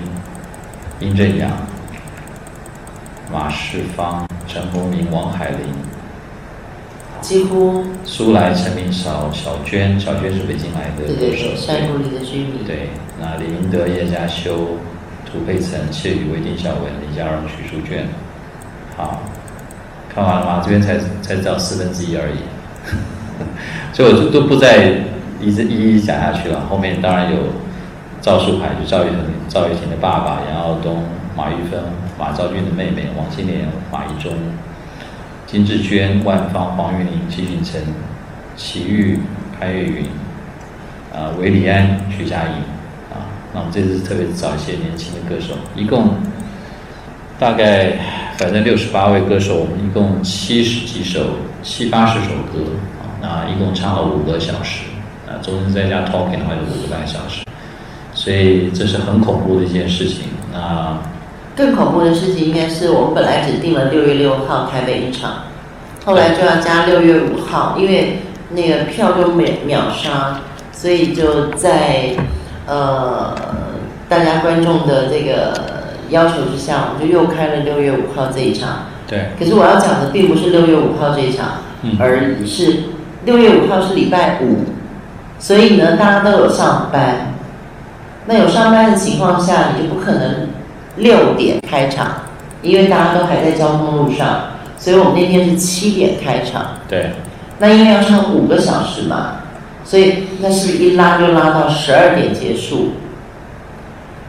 [1.01, 1.51] 殷正阳、
[3.29, 5.59] 马世芳、陈鸿明、王海玲，
[7.19, 7.83] 几乎。
[8.05, 12.63] 苏来、陈明少、小娟，小娟是北京来的歌手，山谷里的居民。
[12.65, 14.77] 对，那李英德、叶嘉修、
[15.31, 18.05] 涂佩岑、谢宇威、丁小文、李佳荣、许淑娟。
[18.97, 19.21] 好，
[20.13, 20.61] 看完了吗？
[20.61, 22.35] 这边才才到四分之一而已。
[23.93, 24.91] 所以我就都不再
[25.39, 26.65] 一直一一讲下去了。
[26.69, 27.37] 后面当然有
[28.21, 31.03] 赵树海，就赵玉恒、赵玉婷的爸爸杨耀东、
[31.35, 31.79] 马玉芬、
[32.19, 34.33] 马兆俊的妹妹王金莲、马一中、
[35.47, 37.81] 金志娟、万芳、黄玉玲、齐俊成、
[38.57, 39.19] 齐豫、
[39.57, 40.05] 潘越云、
[41.13, 42.80] 啊韦礼安、徐佳莹。
[43.53, 46.09] 那我们这次特别找一些年轻的歌手，一共
[47.39, 47.97] 大概
[48.37, 51.21] 反正六十八位歌手，我们一共七十几首。
[51.63, 52.71] 七八十首歌
[53.03, 54.85] 啊，那一共唱了五个小时，
[55.27, 57.45] 啊，中间再加 talking 的话就五个半小时，
[58.15, 60.23] 所以这是很恐怖的一件事情。
[60.51, 60.97] 那
[61.55, 65.43] 更恐怖的事情应该是我们本来只定了六月六号台北一场，
[66.03, 68.17] 后来就要加六月五号，因为
[68.49, 70.41] 那个票都秒秒杀，
[70.71, 72.15] 所以就在
[72.67, 73.35] 呃
[74.07, 75.53] 大家观众的这个
[76.09, 78.87] 要求之下，我们就又开了六月五号这一场。
[79.07, 81.63] 对，可是我要讲的并不是六月五号这一场，
[81.99, 82.83] 而是
[83.25, 84.65] 六月五号是礼拜五，
[85.37, 87.33] 所以呢，大家都有上班。
[88.27, 90.49] 那有上班的情况下，你就不可能
[90.97, 92.07] 六点开场，
[92.61, 94.41] 因为大家都还在交通路上，
[94.77, 96.77] 所以我们那天是七点开场。
[96.87, 97.11] 对，
[97.59, 99.40] 那因为要唱五个小时嘛，
[99.91, 102.93] 所以那是一拉就拉到十二点结束。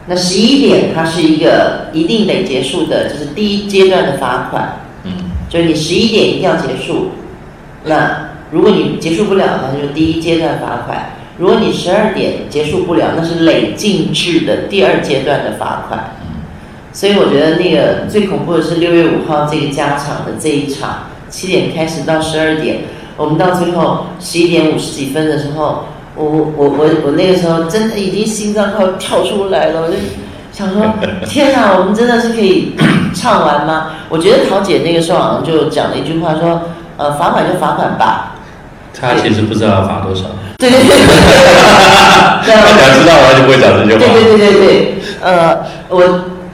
[0.07, 4.79] 那十一点，它是一个一定得结束的，就是第一阶段的罚款。
[5.05, 5.13] 嗯，
[5.47, 7.11] 就是你十一点一定要结束。
[7.85, 10.97] 那如果你结束不了，那就第一阶段罚款；
[11.37, 16.17] 如果你十二点结束不了，那是累进制的第二阶段的罚款。
[16.23, 16.41] 嗯，
[16.91, 22.79] 所以我觉得那个最恐怖的是六月五号这个加场的这一场，七点开始到十二点，
[23.15, 25.85] 我们到最后十一点五十几分的时候，
[26.15, 29.93] 我我我我那个时候真的已经心脏快要跳出来了，我就
[30.51, 30.81] 想说，
[31.27, 32.75] 天啊，我们真的是可以
[33.13, 33.91] 唱完吗？
[34.09, 36.61] 我觉得桃姐那个时候好像就讲了一句话说，
[36.97, 38.35] 呃，罚款就罚款吧。
[38.99, 40.25] 他其实不知道要罚多少。
[40.57, 41.05] 对对对对对。
[42.45, 43.99] 他只要知道，他就不会讲这句话。
[43.99, 45.57] 对对对对对，呃，
[45.89, 45.99] 我。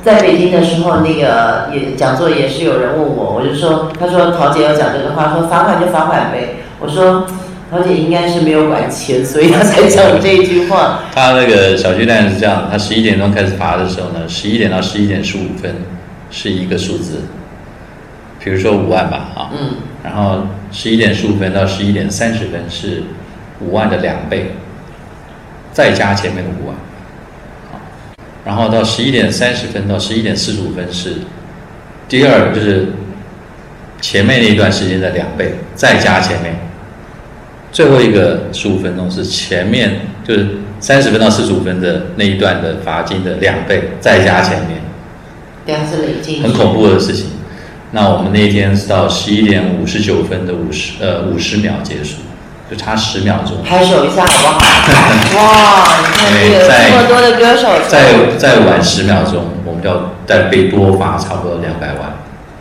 [0.03, 6.55] 在北京的时候，那个也讲座也是有人问我，我就说，他说陶姐要讲这个话，说罚款就罚款呗。
[6.79, 7.27] 我说
[7.69, 11.01] 陶姐应该是没有管钱，所以他才讲这一句话。
[11.13, 15.75] 他那个小巨蛋是这样，他十一点钟开始罚的时候呢，十一点到十一点十五分
[16.31, 17.23] 是一个数字，
[18.41, 23.03] 比如说五万吧，啊，嗯，然后十一点十五分到十一点三十分是
[23.59, 24.53] 五万的两倍，
[25.73, 26.75] 再加前面的五万。
[28.49, 31.13] 然后到十一点三十分到十一点四十五分是
[32.07, 32.87] 第二，就是
[34.01, 36.55] 前面那一段时间的两倍，再加前面
[37.71, 40.47] 最后一个十五分钟是前面就是
[40.79, 44.81] 三十分到四十五分的那一段的罚金的两倍，再加前面，
[45.67, 47.27] 两次累计，很恐怖的事情。
[47.91, 52.15] 那我们那一天是到十一点五十九分的五十呃五十秒结束。
[52.70, 54.59] 就差十秒钟，拍手一下好不好？
[55.38, 62.13] 哇，你看这个这么多的歌手，再再晚十秒钟，我们就要再被多罚差不多两百万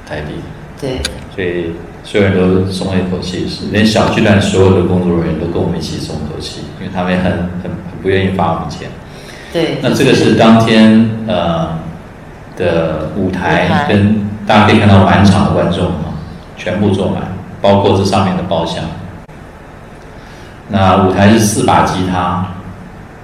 [0.09, 0.35] 台币。
[0.81, 1.01] 对，
[1.35, 8.89] 所以所有人都松了一口气，连小巨蛋所有的工作人员都跟我们一起松口气，因为他们很很很不愿意罚我们钱。
[9.53, 11.79] 对，那这个是当天呃
[12.57, 16.17] 的舞台，跟大家可以看到满场的观众啊，
[16.57, 18.85] 全部坐满，包括这上面的包厢。
[20.71, 22.47] 那舞台是四把吉他，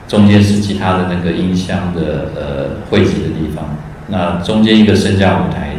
[0.09, 3.65] 中间是吉他的那个音箱的呃汇集的地方。
[4.09, 5.77] 那中间一个升降舞台，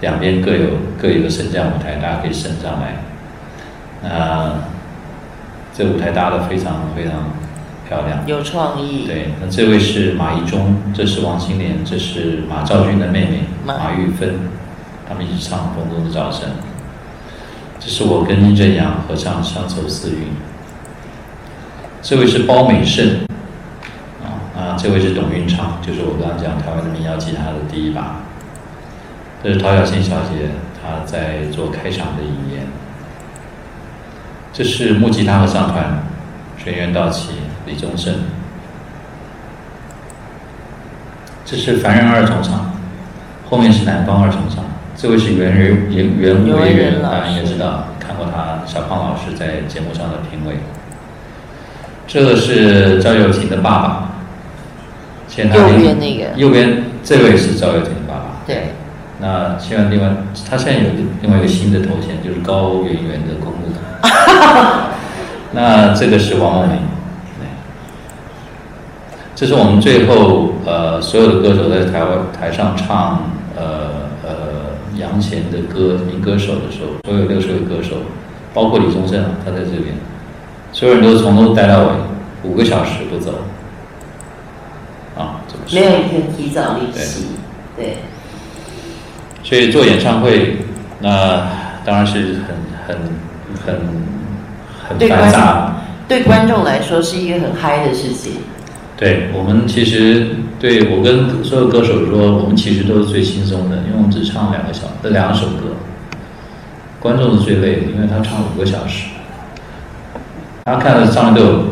[0.00, 2.96] 两边各有各有一个升降舞台，大家可以升上来。
[4.02, 4.54] 那
[5.74, 7.12] 这舞台搭的非常非常
[7.88, 9.06] 漂亮，有创意。
[9.06, 14.34] 对，那这位是马一中，这是王心莲，这是马兆军的妹妹马玉芬，
[15.08, 16.48] 他们一起唱《风中的早晨》。
[17.78, 20.16] 这是我跟殷正阳合唱《乡愁四韵》。
[22.02, 23.26] 这位是包美胜，
[24.22, 28.22] 啊啊，这位是董运昌，就是我刚刚讲台湾的民谣吉他的第一把。
[29.42, 30.50] 这是陶小欣小姐，
[30.80, 32.66] 她在做开场的引言。
[34.52, 36.02] 这是木吉他合唱团，
[36.58, 37.32] 全员到齐、
[37.66, 38.14] 李宗盛。
[41.44, 42.72] 这是凡人二重唱，
[43.48, 44.64] 后面是南方二重唱。
[44.96, 50.56] 这位是袁人袁袁维仁，大家应该知道，看过他小胖老师在节目上的评委。
[52.12, 54.10] 这个是赵又廷的爸爸，
[55.36, 55.44] 右
[55.78, 58.42] 边那个，右边这位是赵又廷的爸爸。
[58.44, 58.72] 对。
[59.20, 60.16] 那现在另外，
[60.50, 60.88] 他现在有
[61.22, 63.70] 另外一个新的头衔，就是高圆圆的公路。
[65.54, 66.78] 那这个是王梦梅。
[69.36, 74.30] 这是我们最后呃所有的歌手在台湾台上唱呃呃
[74.96, 77.98] 杨贤的歌名歌手的时候，所有六十位歌手，
[78.52, 79.94] 包括李宗盛，他在这边。
[80.72, 81.88] 所有人都从头待到尾，
[82.44, 83.32] 五个小时不走，
[85.16, 85.42] 啊，
[85.72, 87.26] 没有一天提早离席，
[87.76, 87.96] 对。
[89.42, 90.58] 所以做演唱会，
[91.00, 91.48] 那
[91.84, 92.54] 当然是很
[92.86, 92.96] 很
[93.66, 93.74] 很
[94.86, 95.76] 很繁杂。
[96.06, 98.34] 对观众来说是一个很嗨的事情。
[98.96, 105.74] 对我们其实，对我跟所有歌手说，我们其实都是最轻松的，因为我们只唱两个小这两首歌，
[107.00, 109.06] 观众是最累的，因为他唱五个小时。
[110.70, 111.64] 大家看到上面都有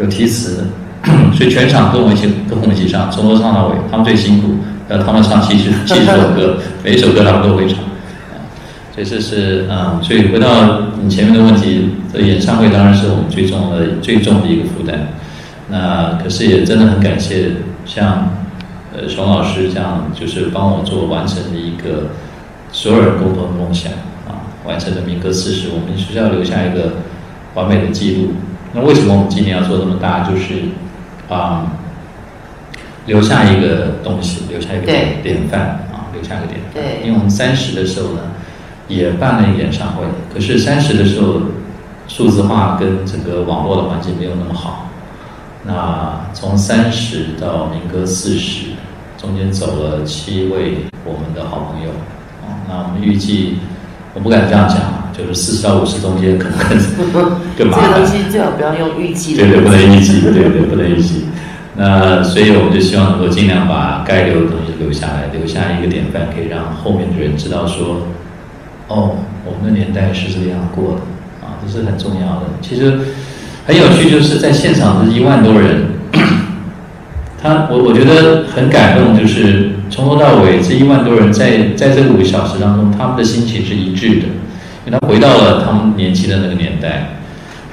[0.00, 0.66] 有题词，
[1.32, 3.76] 所以全场跟我们一起跟我们一起唱，从头唱到尾。
[3.90, 4.56] 他们最辛苦，
[4.90, 7.78] 要他们唱七十七十首歌， 每一首歌他们都会唱。
[8.94, 15.08] 所以这是嗯，所以回到你前面的问题，这演唱会当然是我们最重的最重的一个负担。
[15.70, 17.52] 那可是也真的很感谢
[17.86, 18.32] 像
[18.94, 22.08] 呃熊老师这样，就是帮我做完成的一个
[22.70, 23.90] 所有人共同的梦想
[24.28, 26.96] 啊，完成的民歌四十，我们学校留下一个。
[27.54, 28.32] 完美的记录。
[28.72, 30.20] 那为什么我们今年要做这么大？
[30.20, 30.62] 就是
[31.28, 31.66] 啊，
[33.06, 34.86] 留下一个东西，留下一个
[35.22, 35.60] 典范
[35.92, 36.82] 啊，留下一个典范。
[36.82, 37.00] 对。
[37.06, 38.20] 因为我们三十的时候呢，
[38.88, 40.04] 也办了一个演唱会。
[40.32, 41.42] 可是三十的时候，
[42.08, 44.88] 数字化跟整个网络的环境没有那么好。
[45.64, 48.68] 那从三十到民歌四十，
[49.18, 51.90] 中间走了七位我们的好朋友。
[52.42, 53.58] 啊，那我们预计，
[54.14, 55.01] 我不敢这样讲。
[55.16, 56.58] 就是四十到五十中间可能
[57.12, 57.90] 更更麻烦。
[57.92, 59.34] 这个东西最好不要用预计。
[59.36, 61.24] 对对，不能预计，对对，不能预计。
[61.74, 68.08] 那所以我们就希望能够尽量把该留的东西留下来，留下一个典范，可以让后面的人知道说，
[68.88, 69.16] 哦，
[69.46, 72.42] 我们的年代是这样过的啊，这是很重要的。
[72.60, 72.98] 其实
[73.66, 75.86] 很有趣，就是在现场是一万多人，
[77.42, 84.26] 他我我觉得很感动，就是从头到尾这一万多人在在这五个小时当中，他们的心情是一致的，
[84.84, 87.10] 因为他回到了他们年轻的那个年代，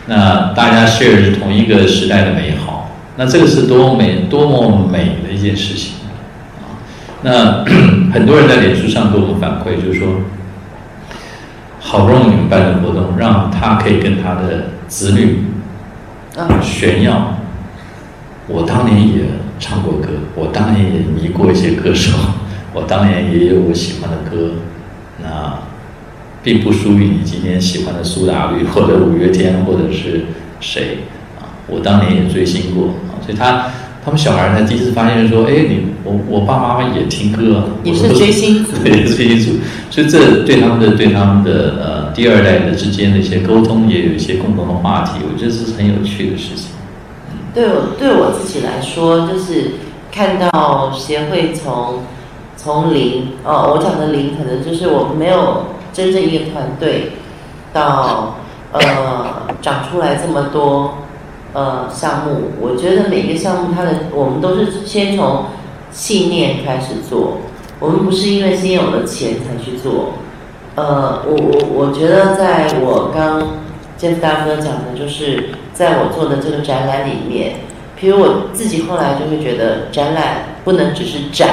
[0.07, 5.93] 那大家 share 是同一个时代的美好，那这个是多美多么美的一件事情
[6.61, 6.79] 啊！
[7.23, 7.63] 那
[8.13, 10.21] 很多人在脸书上给我们反馈，就是说，
[11.79, 15.43] 好不容易你们办的活动，让他可以跟他的子女
[16.37, 17.35] 啊，炫耀，
[18.47, 19.23] 我当年也
[19.59, 22.11] 唱过歌，我当年也迷过一些歌手，
[22.73, 24.53] 我当年也有我喜欢的歌，
[25.21, 25.59] 那
[26.43, 30.25] 并不输于你今天喜欢的苏打绿或者五月天或者是
[30.59, 30.99] 谁
[31.39, 33.67] 啊，我当年也追星过啊，所以他
[34.03, 39.59] 他们小孩才第一次发现说，哎，你我我爸妈妈也听歌啊，也是追星族， 对，追星族，
[39.91, 46.67] 所以这对他们的对他们的呃第二代的之间的一些沟通也有一些共同的话题，我觉得这是很有趣的事情。
[47.53, 49.71] 对我对我自己来说，就是
[50.11, 52.03] 看到协会从
[52.55, 57.13] 从零哦，我讲的零可能就是我没有真正一个团队，
[57.73, 58.37] 到
[58.71, 60.99] 呃长出来这么多
[61.53, 65.45] 呃项目，我觉得每个项目它的我们都是先从
[65.91, 67.39] 信念开始做，
[67.79, 70.13] 我们不是因为先有了钱才去做。
[70.75, 73.41] 呃，我我我觉得在我刚
[73.99, 77.55] Jeff 大哥讲的，就是在我做的这个展览里面，
[77.99, 81.49] 比如我自己后来就会觉得，展览不能只是展，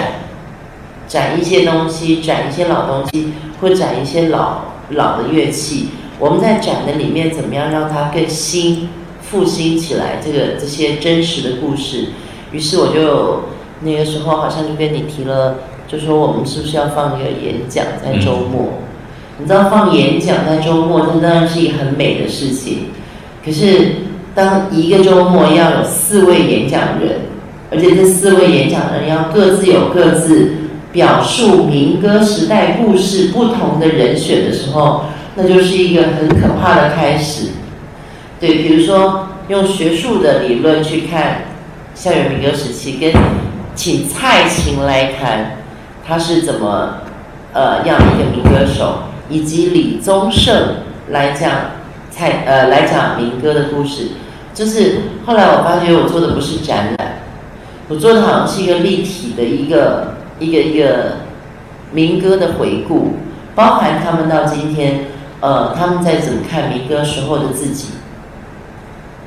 [1.09, 5.89] 展一些东西，展一些老东西，或展一些老老的乐器。
[6.19, 8.89] 我们在展的里面怎么样让它更新、
[9.21, 10.21] 复兴起来？
[10.25, 12.09] 这个这些真实的故事。
[12.53, 13.45] 于是我就
[13.81, 15.57] 那个时候好像就跟你提了，
[15.87, 18.81] 就说我们是不是要放一个演讲在周末？
[19.39, 22.87] 你知道放演讲在周末，这当然是一个很美的事情。
[23.45, 23.97] 可是
[24.35, 27.21] 当一个周末要有四位演讲人，
[27.71, 30.53] 而且这四位演讲人要各自有各自
[30.97, 35.05] 表述民歌时代故事不同的人选的时候，
[35.35, 37.49] 那就是一个很可怕的开始。
[38.41, 41.43] 对，比如说用学术的理论去看
[41.95, 43.13] 校园民歌时期，跟
[43.75, 45.59] 请蔡琴来谈
[46.03, 47.03] 他是怎么
[47.53, 49.03] 呃样一个民歌手。
[49.29, 50.77] 以及李宗盛
[51.11, 51.51] 来讲
[52.13, 54.11] 蔡呃来讲民歌的故事，
[54.55, 57.19] 就是后来我发觉我做的不是展览，
[57.89, 61.19] 我做的好像是一个立体的一个一个一个
[61.93, 63.15] 民歌的回顾，
[63.55, 65.07] 包含他们到今天
[65.41, 67.89] 呃他们在怎么看民歌时候的自己，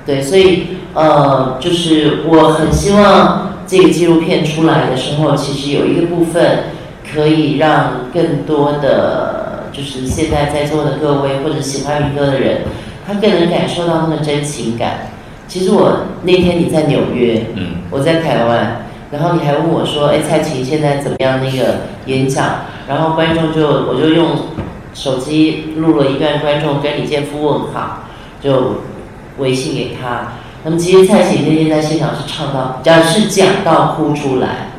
[0.06, 6.66] 对，所以呃就是我很希望这个纪录片出来的时候，其实有一个部分
[7.14, 9.38] 可以让更多的。
[9.72, 12.62] 就是现在在座的各位或者喜欢民歌的人，
[13.06, 15.12] 他更能感受到那个真情感。
[15.48, 21.40] 其实我那天你在纽约，嗯，我在台湾，然后你还问我说：“哎，蔡琴现在怎么样？
[21.44, 24.28] 那个演讲？”然后观众就我就用
[24.94, 28.04] 手机录了一段观众跟李健夫问好，
[28.42, 28.82] 就
[29.38, 30.34] 微信给他。
[30.64, 34.72] 那么其实蔡琴那天在现场是唱到，讲是讲到哭出来。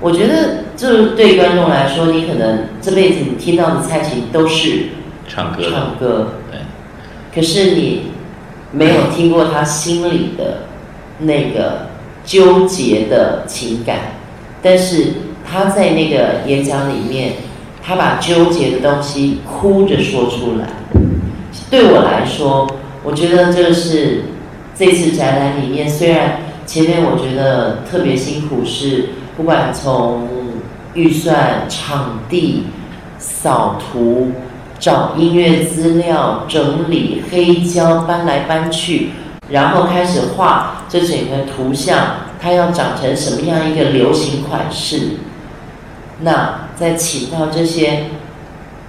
[0.00, 4.86] 我觉得，这对观众来说，你可能这辈子你听到的蔡琴都是
[5.28, 6.28] 唱歌，唱歌。
[6.50, 6.60] 对。
[7.34, 8.10] 可是你
[8.72, 10.64] 没有听过他心里的
[11.20, 11.86] 那个
[12.24, 13.96] 纠结的情感，
[14.62, 15.14] 但是
[15.50, 17.34] 他在那个演讲里面，
[17.82, 20.68] 他把纠结的东西哭着说出来。
[21.70, 22.68] 对我来说，
[23.02, 24.24] 我觉得这个是
[24.74, 29.10] 这次展览里面，虽然前面我觉得特别辛苦是。
[29.34, 30.28] 不管从
[30.92, 32.64] 预算、场地、
[33.18, 34.30] 扫图、
[34.78, 39.08] 找音乐资料、整理黑胶搬来搬去，
[39.48, 45.12] 然后开始画这整个图像，它要长成什么样一个流行款式？
[46.20, 48.08] 那再请到这些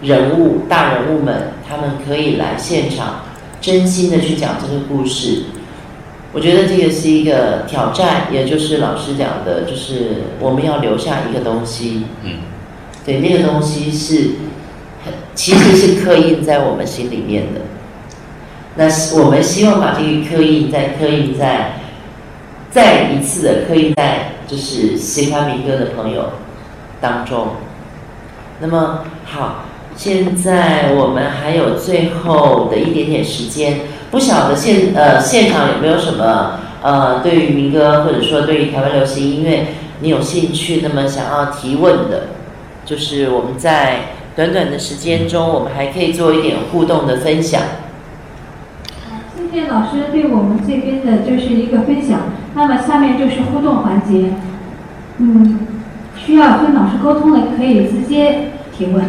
[0.02, 3.22] 人物、大人物们，他们可以来现场，
[3.62, 5.44] 真心的去讲这个故事。
[6.34, 12.04] 我觉得这个是一个挑战，也就是老师讲的，就是我们要留下一个东西。
[12.26, 12.32] 嗯，
[13.06, 14.32] 对，那个东西是
[15.06, 17.62] 很其实是刻印在我们心里面的。
[18.76, 18.86] 那
[19.24, 21.76] 我们希望把这个刻印再刻印在
[22.74, 26.34] 再一次的可以在就是喜欢民歌的朋友
[27.00, 27.50] 当中。
[28.60, 33.82] 那么好，现在我们还有最后的一点点时间。
[34.10, 39.68] 不晓得现呃现场有没有什么呃对于民歌或者说对于台湾流行音乐
[40.02, 42.30] 你有兴趣，那么想要提问的，
[42.86, 47.62] 就是我们在短短的时间中，我们还可以做一点互动的分享。
[49.38, 52.22] 谢谢老师对我们这边的就是一个分享。
[52.56, 54.34] 那么下面就是互动环节，
[55.18, 55.60] 嗯，
[56.16, 59.04] 需要跟老师沟通的可以直接提问。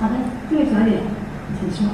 [0.00, 0.14] 好的，
[0.50, 1.00] 这位小姐，
[1.60, 1.92] 请说。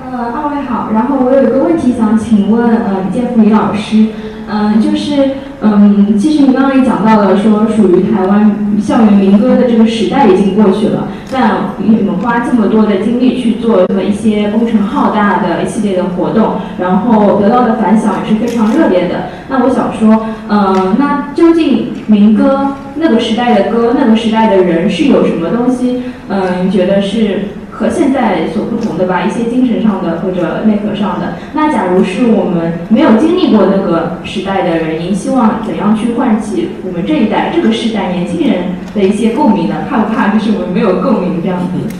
[0.00, 4.06] 呃，二位好，然后我有一个问题想请问呃李建福李老师，
[4.48, 19.30] 嗯，就是嗯，其实你刚刚也讲到了说属于台湾校园民歌的这个时代已经过去了，但你们花这么多的精力去做这么一些工程浩大的一系列的活动，然后得到的反响也是非常热烈的。
[19.48, 26.02] 那我想说，嗯，那究竟民歌那个时代的歌，那个时代的人是有什么东西？
[26.28, 27.48] 嗯，觉得是？
[27.78, 31.36] 和现在所不同的吧，一些精神上的或者内核上的。
[31.52, 39.86] 那假如是我们没有经历过那个时代的人，您希望怎样去唤起我们这一代这个时代年轻人的一些共鸣呢？
[39.88, 41.94] 怕不怕就是我们没有共鸣这样子？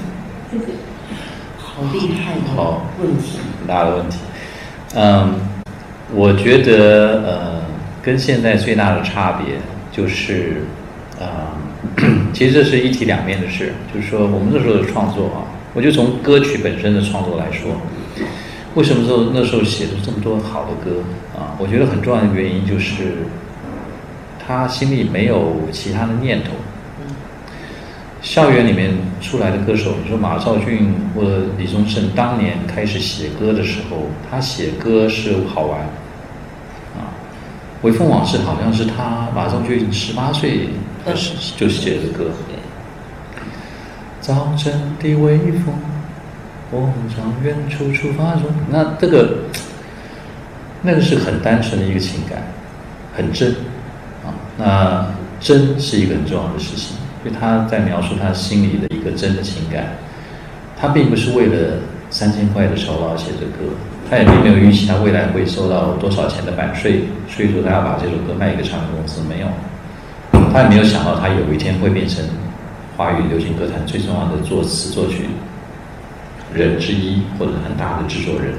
[0.51, 0.65] 谢谢。
[1.59, 4.19] 好厉害的问题，很大的问题。
[4.97, 5.35] 嗯，
[6.13, 7.61] 我觉得呃，
[8.03, 9.55] 跟现在最大的差别
[9.93, 10.65] 就是，
[11.21, 11.27] 呃，
[12.35, 15.47] 其实这是一体两面的事，就是说我们那时候的创作啊。
[15.75, 17.71] 我就从歌曲本身的创作来说，
[18.75, 21.03] 为什么说那时候写出这么多好的歌
[21.37, 21.55] 啊？
[21.59, 23.19] 我觉得很重要的原因就是，
[24.45, 26.51] 他心里没有其他的念头。
[28.21, 28.91] 校园里面
[29.21, 35.81] 出来的歌手，你说马兆骏或者李宗盛，当年开始写歌的时候，他写歌是好玩
[36.97, 37.15] 啊。
[37.87, 40.69] 《微风往事》好像是他马兆骏十八岁
[41.15, 42.31] 时就写的歌。
[44.29, 45.75] 早晨的微风，
[46.71, 48.43] 我们从远处出发中。
[48.69, 49.39] 那这个，
[50.83, 52.43] 那个是很单纯的一个情感，
[53.17, 53.51] 很真
[54.23, 54.29] 啊。
[54.59, 55.07] 那
[55.41, 56.95] 真是一个很重要的事情，
[57.25, 59.87] 因为他在描述他心里的一个真的情感。
[60.79, 61.79] 他并不是为了
[62.11, 63.73] 三千块的酬劳写这歌，
[64.11, 69.23] 他也并没有预期他未来会收到多少钱的版税，所以说他要把这首歌卖给唱片公司。
[69.27, 69.47] 没有，
[70.53, 72.23] 他也没有想到他有一天会变成。
[72.99, 75.29] 华语流行歌坛最重要的作词作曲
[76.53, 78.55] 人之一，或者很大的制作人。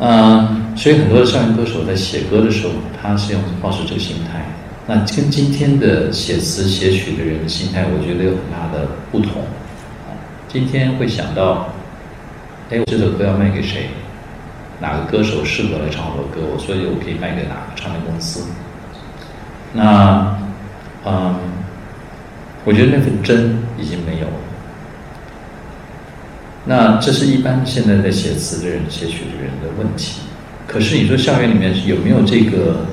[0.00, 4.44] 嗯，所以很多的校园歌手在写歌的时候，他是用保持这个心态。
[4.84, 9.30] 那跟今天的写词写曲的人的心态，我觉得有很大的不同。
[10.48, 11.68] 今天会想到，
[12.68, 13.90] 哎，我这首歌要卖给谁？
[14.80, 16.40] 哪个歌手适合来唱我的歌？
[16.52, 18.44] 我所以我可以卖给哪个唱片公司？
[19.72, 20.36] 那，
[21.06, 21.61] 嗯。
[22.64, 24.32] 我觉得那份真已经没有了。
[26.64, 30.20] 那这是一般现在在写词的人、写曲的人的问题。
[30.68, 32.86] 可是你说校园里面有没有这个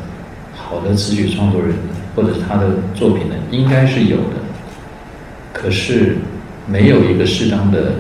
[0.56, 1.76] 好的词曲创作人，
[2.16, 3.36] 或者是他的作品呢？
[3.52, 4.38] 应该是有的。
[5.54, 6.18] 可是
[6.66, 7.94] 没有一个适当的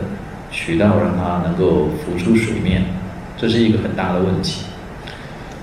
[0.51, 2.83] 渠道让他能够浮出水面，
[3.37, 4.63] 这是一个很大的问题。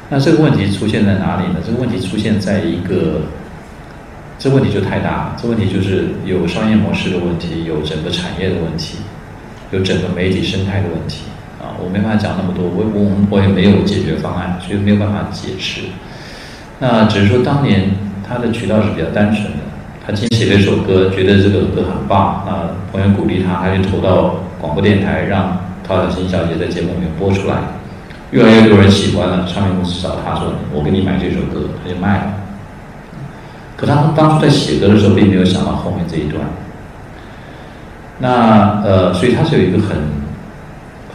[0.08, 1.56] 那这个问题出现在哪里呢？
[1.66, 3.22] 这个问题出现在一个。
[4.38, 8.98] 这问题就太大了，这问题就是有商业模式的问题，有整个产业的问题，
[9.70, 11.24] 有整个媒体生态的问题
[11.58, 11.72] 啊！
[11.82, 15.82] 我没办法讲那么多，我我我也没有解决方案，所以没有办法解释。
[16.78, 17.90] 那只是说当年
[18.28, 19.64] 他的渠道是比较单纯的，
[20.06, 27.56] 他先写了一首歌，觉得这个歌很棒，那朋友鼓励他，他就投到广播电台，让陶小新小姐在节目里面播出来，
[28.32, 32.45] 越来越多人喜欢了，唱片公司找他说：“我给你买这首歌”，他就卖了。
[33.76, 36.42] 可他当初在写歌的时候，并没有想到后面这一段。
[38.18, 39.98] 那呃，所以他是有一个很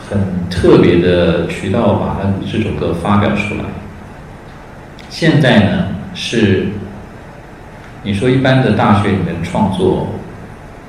[0.08, 0.20] 很
[0.50, 3.64] 特别的渠道，把他这首歌发表出来。
[5.10, 6.68] 现在呢，是
[8.04, 10.10] 你说一般的大学里面创作，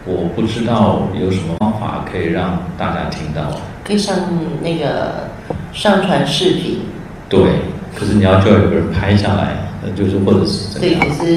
[0.05, 3.57] 我不知道有什么方法可以让大家听到。
[3.83, 4.15] 可以上
[4.61, 5.31] 那个
[5.73, 6.81] 上传视频。
[7.31, 7.41] 对，
[7.99, 9.57] 可是你要叫有个人拍下来。
[9.97, 11.01] 就是或者是怎样，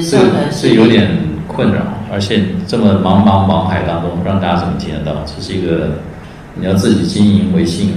[0.52, 1.10] 是有点
[1.48, 1.80] 困扰，
[2.12, 5.24] 而且这么茫茫茫海当中，让大家怎么听得到？
[5.26, 5.90] 这是一个
[6.54, 7.92] 你要自己经营微信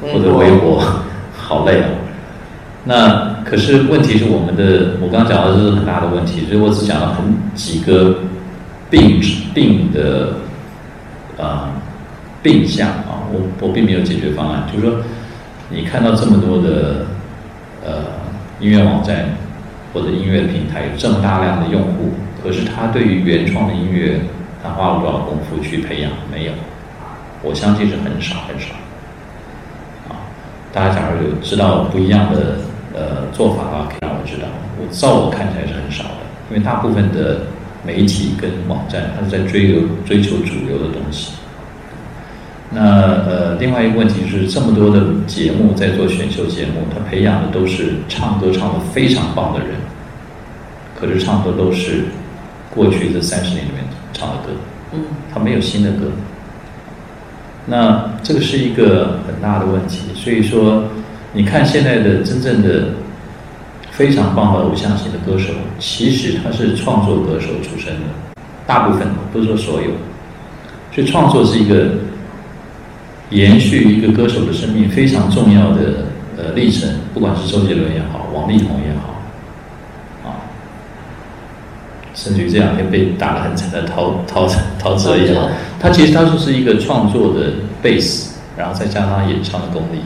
[0.00, 0.82] 或者微博，
[1.36, 1.88] 好累啊。
[2.84, 7.24] 那可是问题是我们的，我刚刚讲的是很大的问题，所以我只讲了很
[7.54, 8.16] 几个
[8.90, 9.20] 病
[9.54, 10.34] 病的
[11.38, 11.70] 啊
[12.42, 14.64] 病象啊，我我并没有解决方案。
[14.70, 14.96] 就是说，
[15.70, 17.06] 你看到这么多的
[17.86, 18.22] 呃。
[18.64, 19.26] 音乐网站
[19.92, 24.18] 或者音乐平台有这么大量的用户，可是他对于原创的音乐，
[24.62, 26.10] 他花了多少功夫去培养？
[26.32, 26.52] 没有，
[27.42, 28.68] 我相信是很少很少。
[30.08, 30.16] 啊，
[30.72, 32.56] 大家假如有知道不一样的
[32.94, 34.48] 呃做法的话，可以让我知道。
[34.80, 37.42] 我照我看起来是很少的，因为大部分的
[37.84, 41.34] 媒体跟网站，它是在追求追求主流的东西。
[42.70, 49.76] 那呃，另外一个问题是，这么多的节目在做选秀节目，他培养的都是唱歌唱的非常棒的人，
[50.98, 52.06] 可是唱的都是
[52.74, 54.48] 过去这三十年里面唱的歌，
[54.92, 56.10] 嗯，他没有新的歌。
[57.66, 60.84] 那这个是一个很大的问题，所以说，
[61.32, 62.88] 你看现在的真正的
[63.92, 68.00] 非常棒的偶像型的歌手，其实他是创作歌手出身的，
[68.66, 69.90] 大部分不是说所有，
[70.92, 71.90] 所以创作是一个。
[73.30, 76.04] 延续一个歌手的生命非常重要的
[76.36, 80.36] 呃历程，不管是周杰伦也好，王力宏也好，啊，
[82.14, 84.46] 甚至于这两天被打得很惨的陶 陶
[84.78, 85.48] 陶喆也好，
[85.80, 87.52] 他其实他就是一个创作的
[87.82, 89.98] base，然后再加上演唱的功力，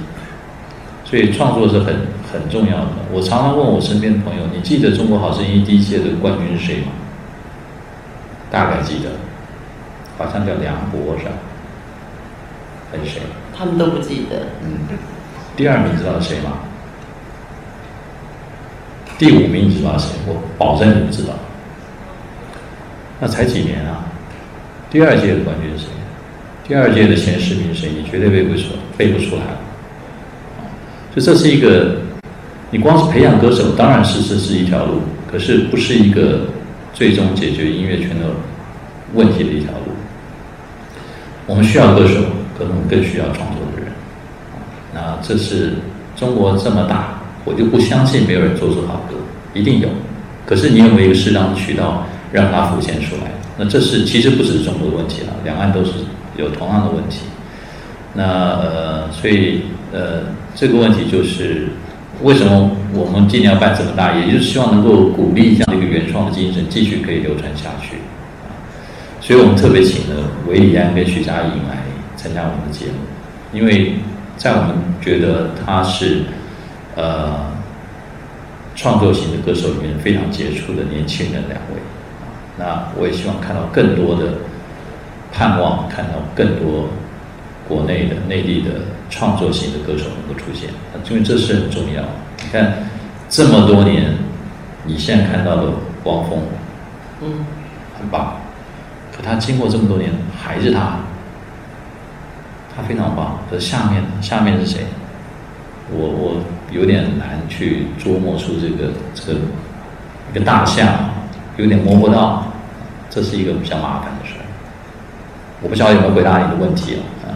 [1.05, 1.95] 所以创作是很
[2.33, 2.89] 很重要的。
[3.13, 6.93] 我常常问我身边的朋友，你记得《中国好声音》第一届的冠军是谁吗？
[8.51, 9.11] 大概记得，
[10.17, 11.33] 好像叫梁博是吧？
[12.91, 13.21] 还是谁？
[13.57, 14.47] 他们都不记得。
[14.63, 14.79] 嗯，
[15.57, 16.53] 第二名知道是谁吗？
[19.19, 20.11] 第五名你知道谁？
[20.27, 21.35] 我保证你不知道。
[23.21, 24.05] 那才几年啊？
[24.91, 25.91] 第二届的冠军是谁？
[26.67, 27.91] 第二届的前十名是谁？
[27.91, 29.43] 你绝对背不出，背不出来。
[31.15, 31.97] 就这是一个，
[32.71, 35.01] 你光是培养歌手，当然是这是一条路，
[35.31, 36.47] 可是不是一个
[36.95, 38.27] 最终解决音乐圈的
[39.15, 39.93] 问题的一条路。
[41.47, 42.21] 我们需要歌手。
[42.59, 43.93] 可能更需要创作的人，
[44.93, 45.75] 那这是
[46.17, 49.15] 中国这么大，我就不相信没有人做出好歌，
[49.55, 49.89] 一定有。
[50.45, 53.31] 可是你有没有一个适当的渠道让它浮现出来？
[53.57, 55.93] 那这是其实不只是中国的问题了，两岸都是
[56.37, 57.21] 有同样的问题。
[58.15, 59.63] 那呃，所以
[59.93, 60.23] 呃，
[60.55, 61.69] 这个问题就是
[62.23, 67.97] 为什么我们今年要办这么大，也就是希望能够鼓励这样的一个原创的精神继续可以流传下去。
[69.21, 71.88] 所以我们特别请了韦礼安跟徐佳莹来。
[72.19, 72.99] 参加我们的节目，
[73.53, 73.95] 因为
[74.37, 76.23] 在我们觉得他是
[76.97, 77.47] 呃
[78.75, 81.81] 创作型的歌手里面非常杰出的年轻人两位，
[82.59, 84.35] 那我也希望看到更多的
[85.33, 86.89] 盼望，看到更多
[87.69, 90.69] 国内的内地的创作型的歌手能够出现，
[91.09, 92.03] 因为这是很重要。
[92.43, 92.75] 你看
[93.29, 94.13] 这么多年，
[94.85, 95.71] 你现在看到的
[96.05, 96.41] 汪峰，
[97.23, 97.47] 嗯，
[97.99, 98.37] 很棒，
[99.17, 100.99] 可他经过这么多年还是他。
[102.79, 104.87] 他非常棒，可是下面下面是谁？
[105.91, 106.37] 我我
[106.71, 109.41] 有点难去琢磨出这个这个
[110.31, 110.87] 一个大象，
[111.57, 112.47] 有点摸不到，
[113.11, 114.35] 这是一个比较麻烦的事。
[115.61, 117.35] 我不知道有没有回答你的问题啊？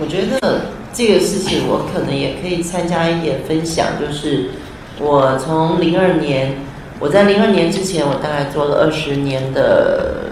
[0.00, 4.52] 我觉得这个事情我可能也可以参加一点分享，就是
[4.98, 6.54] 我从零二年，
[6.98, 10.30] 我在零二年之前，我大概做了二十年的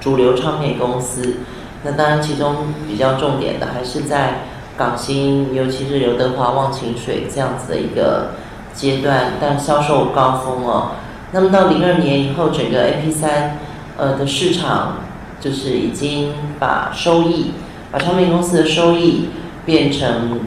[0.00, 1.36] 主流唱片公司。
[1.84, 2.56] 那当然，其中
[2.88, 4.40] 比较重点的还是在
[4.76, 8.30] 港星，尤其是刘德华、忘情水这样子的一个
[8.72, 10.92] 阶段，但销售高峰哦。
[11.32, 13.58] 那么到零二年以后，整个 A P 三
[13.98, 14.98] 呃的市场
[15.40, 17.52] 就是已经把收益，
[17.92, 19.28] 把唱片公司的收益
[19.66, 20.40] 变成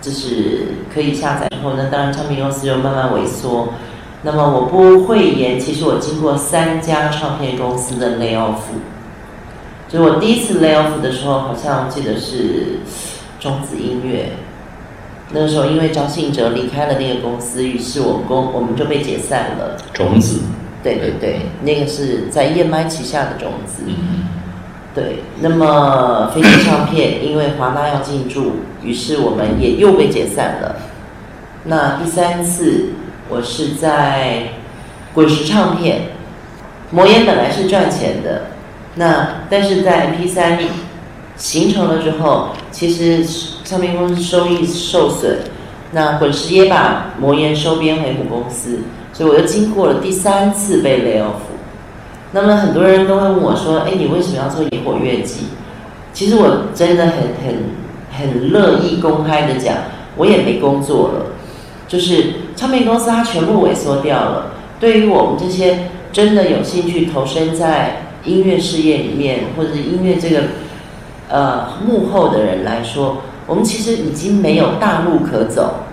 [0.00, 3.70] 就是可以下载之后，那当然唱片公司就慢慢萎缩。
[4.22, 8.60] 那么我不讳言，其实我经过三家唱片公司的 lay off。
[9.88, 12.80] 就我第一次 lay off 的时候，好像记得是
[13.40, 14.32] 种子音乐。
[15.30, 19.76] 那个时候，因为张信哲离开了那个公司，于是我们公我们就被解散了。
[19.92, 20.40] 种子。
[20.82, 23.82] 对对对，那个是在燕麦旗下的种子。
[23.86, 24.28] 嗯。
[24.94, 30.76] 对，那么飞机唱片因为华纳要进驻，于是我们也又被解散了。
[31.64, 32.90] 那第三次，
[33.28, 34.50] 我是在
[35.14, 36.02] 滚石唱片，
[36.90, 38.46] 魔岩本来是赚钱的。
[38.98, 40.58] 那但是在 M P 三
[41.36, 43.24] 形成了之后，其实
[43.64, 45.38] 唱片公司收益受损。
[45.92, 48.80] 那滚石也把魔岩收编回母公司，
[49.12, 51.40] 所以我又经过了第三次被 lay off。
[52.32, 55.46] 那么很多人都会问我说：“哎，你为什么要做野火乐季？”
[56.12, 57.70] 其实我真的很很
[58.12, 59.76] 很乐意公开的讲，
[60.16, 61.26] 我也没工作了，
[61.86, 64.52] 就是唱片公司它全部萎缩掉了。
[64.78, 70.42] 对于我们这些真的有兴趣投身在音乐事业里面，或者是音乐这个
[71.28, 75.84] 呃幕后的人来说，我们其实已经没有大路可走。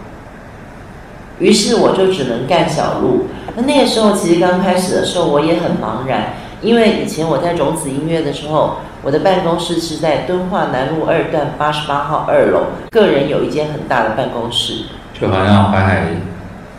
[1.39, 3.27] 于是我就只能干小路。
[3.55, 14.85] 那那个时候其实刚开始的时候，我也很茫然，因为以前我在种子音乐的时候，我的办公室是在敦化南路二段八十八号二楼，个人有一间很大的办公室。
[15.19, 16.07] 就好像淮海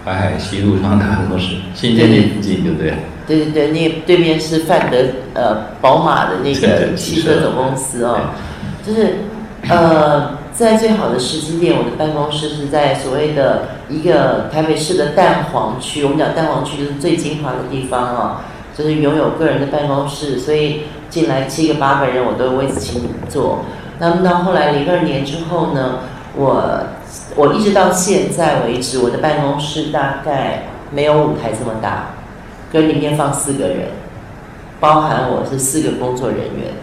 [0.07, 2.95] 淮海西路上的办公室，新天地附近，对不对？
[3.27, 4.99] 对对对，那对面是范德
[5.35, 8.31] 呃宝马的那个 汽车总公司哦，
[8.87, 9.17] 就是
[9.69, 18.37] 呃在最好的时机点，我的办公室是在所谓的一个台北市的蛋黄区，我们讲蛋黄区就是最精华的地方哦，
[18.79, 23.65] 就是拥有个人的办公室，所以进来七个八个人我都有位置请你坐。
[23.99, 25.99] 那么到后来零二年之后呢，
[26.37, 26.63] 我
[27.37, 32.11] 我一直到现在为止，我的办公室大概没有舞台这么大。
[32.73, 33.91] 跟里面放四个人，
[34.81, 36.75] 包含我是四个工作人员。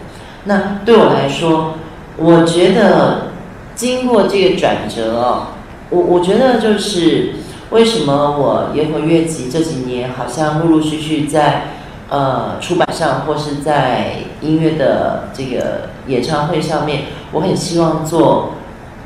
[0.44, 1.74] 那对我来说，
[2.16, 3.32] 我觉得
[3.74, 5.48] 经过这个转折哦，
[5.90, 7.34] 我我觉得就是
[7.70, 11.64] 为什么我野火乐集这几年好像陆陆续续在
[12.08, 17.02] 呃出版上或是在音乐的这个演唱会上面，
[17.32, 18.54] 我很希望做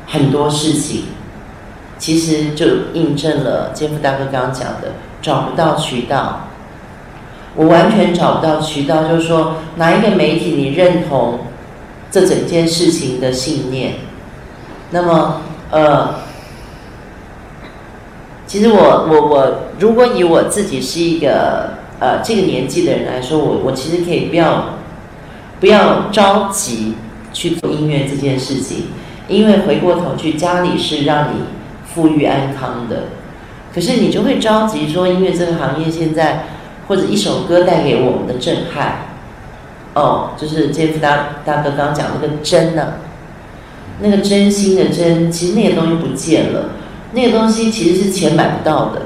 [0.07, 1.03] 很多事情。
[1.99, 6.47] 其实就印证了肩夫大哥刚刚讲的，找不到渠道。
[7.55, 11.39] 我完全找不到渠道，就是说哪一个媒体你认同
[12.09, 13.95] 这整件事情的信念？
[14.91, 16.15] 那么，呃，
[18.47, 24.75] 其实我我我，如果以我自己是一个呃这个年纪的人来说，我我其实可以不要
[25.59, 26.93] 不要着急
[27.33, 28.85] 去做音乐这件事情，
[29.27, 31.41] 因为回过头去，家里是让你
[31.93, 33.03] 富裕安康的，
[33.73, 36.45] 可是你就会着急说，音乐这个行业现在。
[36.89, 39.01] 或者一首歌带给我们的震撼，
[39.93, 42.93] 哦，就是杰夫大大哥刚刚讲那个真呢、
[44.01, 46.71] 那个真心的真，其实那个东西不见了，
[47.11, 49.03] 那个东西其实是钱买不到的。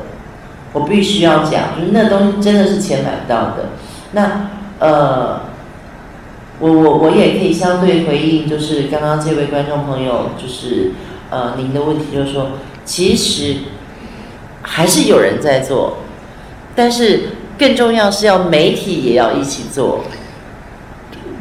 [0.72, 3.72] 我必须要讲，就是那东西真的是钱买不到的。
[4.14, 4.48] 那
[4.80, 5.42] 呃，
[6.60, 10.94] 我我我也可以相对回应，就是刚刚这位观众朋友，就是
[11.30, 12.52] 呃您的问题，就是说，
[12.86, 13.56] 其实
[14.62, 15.98] 还是有人在做，
[16.76, 17.22] 但是。
[17.56, 20.04] 更重要是要媒体也要一起做，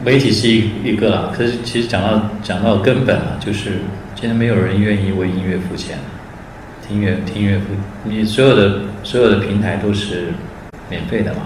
[0.04, 3.80] 媒体是一一个啦，可是其实讲到讲到根本啊，就是
[4.14, 5.98] 今天没有人愿意为音乐付钱，
[6.86, 7.64] 听音乐听音乐付，
[8.04, 10.34] 你所有的所有的平台都是
[10.90, 11.40] 免费的嘛，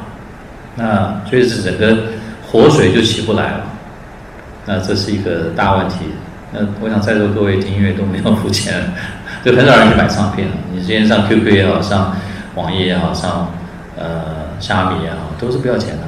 [0.75, 1.97] 那所以是整个
[2.51, 3.73] 活水就起不来了，
[4.67, 6.07] 那这是一个大问题。
[6.53, 8.93] 那我想在座各位听音乐都没有付钱，
[9.47, 10.55] 就很少人去买唱片了。
[10.73, 12.17] 你今天上 QQ 也好，上
[12.57, 13.49] 网页也好，上
[13.97, 14.45] 呃。
[14.59, 16.03] 虾米也好，都是不要钱的。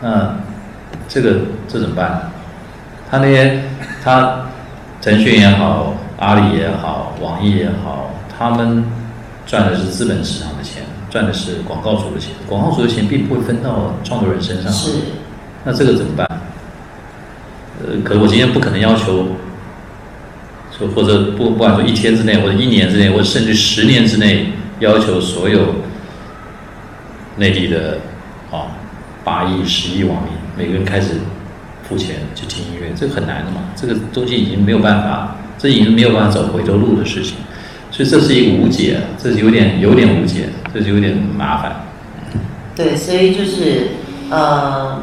[0.00, 0.36] 那
[1.08, 2.30] 这个这怎么办？
[3.10, 3.60] 他那些
[4.04, 4.40] 他
[5.00, 8.08] 腾讯也好，阿里也好，网易也好，
[8.38, 8.84] 他们
[9.46, 12.30] 赚的是资本市场的钱，赚的是广告主的钱。
[12.48, 14.72] 广告主的钱并不会分到创作人身上。
[14.72, 14.92] 是。
[15.64, 16.24] 那这个怎么办？
[17.80, 19.26] 呃，可是我今天不可能要求，说
[20.88, 24.46] 或者不不管说一天之内，或者一年之内，或者甚至十年之内，
[24.80, 25.74] 要求所有。
[27.34, 27.98] 内地的
[28.50, 28.76] 啊，
[29.24, 31.12] 八亿、十亿网民，每个人开始
[31.82, 33.62] 付钱去听音乐，这很难的嘛。
[33.74, 37.36] 这个东西已经没有办法，这已经没有办法走回头路的事情，
[37.90, 41.74] 所以这是一个无解，这是有点有点无解，这是有点麻烦。
[42.76, 43.88] 对，所以就是
[44.28, 45.00] 呃，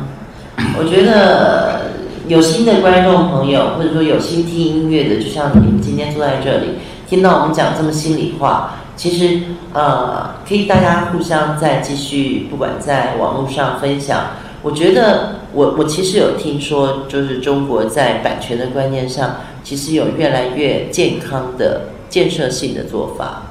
[0.77, 1.88] 我觉得
[2.29, 6.75] 有心的观众朋友，或者说有心听音乐的，就像你们今天坐在这里，
[7.09, 8.75] 听到我们讲这么心里话。
[8.95, 9.39] 其实，
[9.73, 14.27] 呃，可以大家互相再继续，不管在网络上分享。
[14.61, 23.47] 我觉得，我我其实有听说，就是中国在版权的观念上，其实有越来越健康的建设性的做法。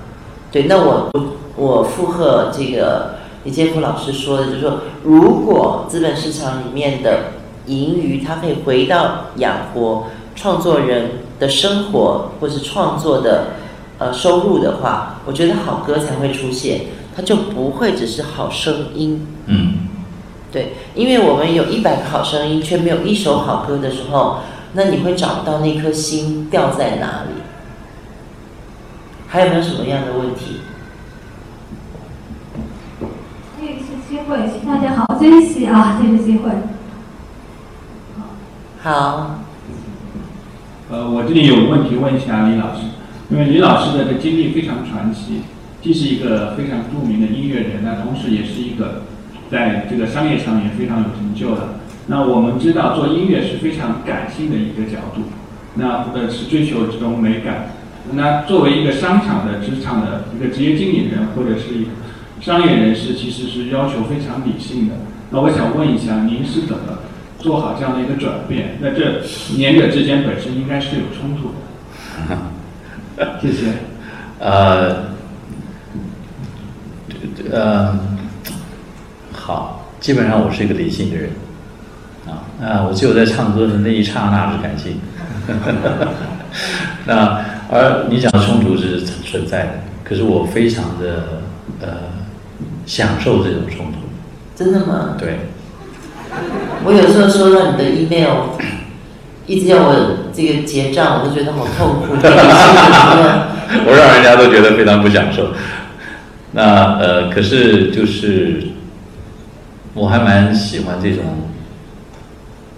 [0.53, 1.27] 对，那我我
[1.57, 7.33] 我附和这个李建福老师说的，就是说，如果资本市场里面的
[7.69, 13.53] 盈余，它可以回到养活创作人的生活，或是创作的。
[14.01, 16.83] 呃，收入的话，我觉得好歌才会出现，
[17.17, 19.27] 它就不会只是好声音。
[19.47, 19.89] 嗯，
[20.53, 24.37] 对，因为我们有一百个好声音，却没有一首好歌的时候，
[24.75, 27.43] 那你会找不到那颗心掉在哪里？
[29.27, 30.61] 还有没有什么样的问题？
[33.59, 36.01] 这一次机会，请大家好好珍惜啊！
[36.01, 36.53] 这个机会。
[38.89, 39.41] 好。
[40.91, 42.81] 呃，我这里有问题问一下李老师。
[43.29, 45.43] 因为李老师的这经历非常传奇，
[45.83, 49.03] 既是一个非常著名的音乐人，那同时也是一个
[49.51, 51.75] 在这个商业上也非常有成就的。
[52.07, 55.25] 那我们知道做音乐是非常感性的一个角度，
[55.75, 57.73] 那呃是追求这种美感。
[58.13, 61.91] 那作为一个商场的职场的一个职业经理人或者是一个
[62.41, 64.95] 商业人士，其实是要求非常理性的。
[65.29, 67.01] 那我想问一下，您是怎么
[67.39, 68.77] 做好这样的一个转变。
[68.81, 69.23] 那这
[69.57, 71.55] 年者之间本身应该是有冲突的。
[73.41, 73.73] 谢谢。
[74.39, 75.05] 呃，
[77.51, 77.99] 呃，
[79.33, 81.31] 好，基本上我是一个理性的人，
[82.27, 85.01] 啊，啊，我只有在唱歌的那一刹那是感性，
[87.07, 89.73] 那而你讲的冲突是存在的，
[90.05, 91.41] 可是我非常的
[91.81, 91.89] 呃
[92.87, 93.99] 享受这种冲突。
[94.55, 95.17] 真的吗？
[95.19, 95.39] 对。
[96.85, 98.51] 我有时候收到你的 email，
[99.47, 99.95] 一直要我
[100.33, 102.15] 这个结账，我都觉得好痛苦。
[103.85, 105.49] 我让人家都觉得非常不享受。
[106.53, 108.63] 那呃，可是就是
[109.93, 111.25] 我还蛮喜欢这种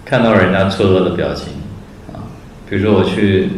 [0.03, 1.53] 看到人家错愕的表情
[2.11, 2.25] 啊。
[2.69, 3.49] 比如说我去，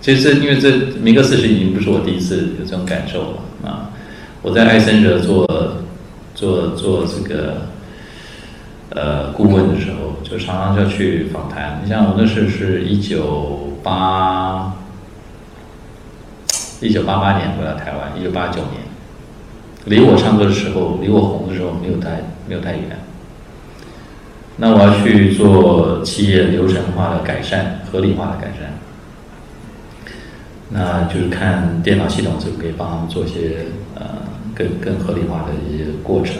[0.00, 0.70] 其实因为这
[1.00, 3.90] 民歌四十已经不是我第一次有这种感受了啊。
[4.42, 5.46] 我在艾森哲做
[6.34, 7.73] 做做这个。
[8.94, 11.80] 呃，顾问的时候就常常就要去访谈。
[11.82, 14.72] 你像我那时是一九八，
[16.80, 18.82] 一九八八年回到台湾，一九八九年，
[19.86, 22.82] 离我唱歌的时候，离我红的时候没有太没有太远。
[24.56, 28.78] 那我要去做企业流程化的改善、合理化的改善，
[30.68, 33.66] 那就是看电脑系统是不可以帮他们做一些
[33.96, 34.02] 呃
[34.54, 36.36] 更更合理化的一些过程。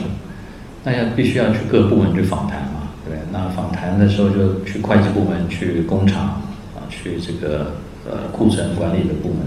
[0.84, 6.42] 那要必须要去各部门去访谈嘛，对那访谈的时候就去会计部门、去工厂
[6.76, 7.72] 啊、去这个
[8.04, 9.38] 呃库存管理的部门，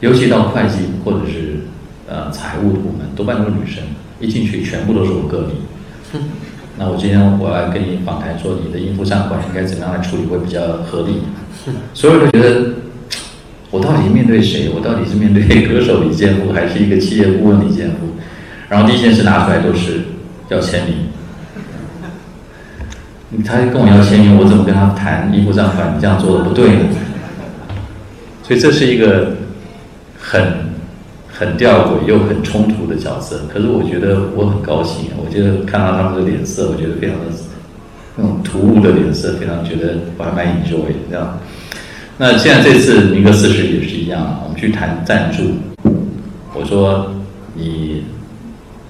[0.00, 1.60] 尤其到会计或者是
[2.08, 3.84] 呃财务的部门，多半都是女生，
[4.18, 6.18] 一进去全部都是我个例。
[6.78, 11.20] 那我今天我来跟你访谈，说你的应付账款应该怎么样来处理会比较合理？
[11.92, 12.74] 所有人都觉得
[13.70, 14.70] 我到底面对谁？
[14.74, 17.96] 我到底是面对歌手李健富，还是一个企业顾问李健富？
[18.68, 20.00] 然后第一件事拿出来都是
[20.48, 20.94] 要签名，
[23.44, 25.96] 他跟我要签名，我怎么跟他谈衣服账款？
[25.96, 26.84] 你这样做的不对呢。
[28.44, 29.32] 所以这是一个
[30.16, 30.40] 很
[31.28, 33.40] 很吊诡又很冲突的角色。
[33.52, 37.24] 可是我觉得我很高兴，我觉得看到他们的脸色，我觉得非常的
[38.14, 41.40] 那种突兀的脸色，非常觉得我还蛮 enjoy 这样。
[42.18, 45.42] 那现在这次民歌四十也是一样，我们去谈赞助，
[46.54, 47.12] 我说
[47.54, 48.04] 你。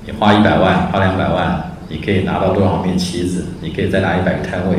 [0.06, 3.44] 你花一百万，花两百万，你可以拿到多少面旗子？
[3.60, 4.76] 你可以再拿一百个摊位。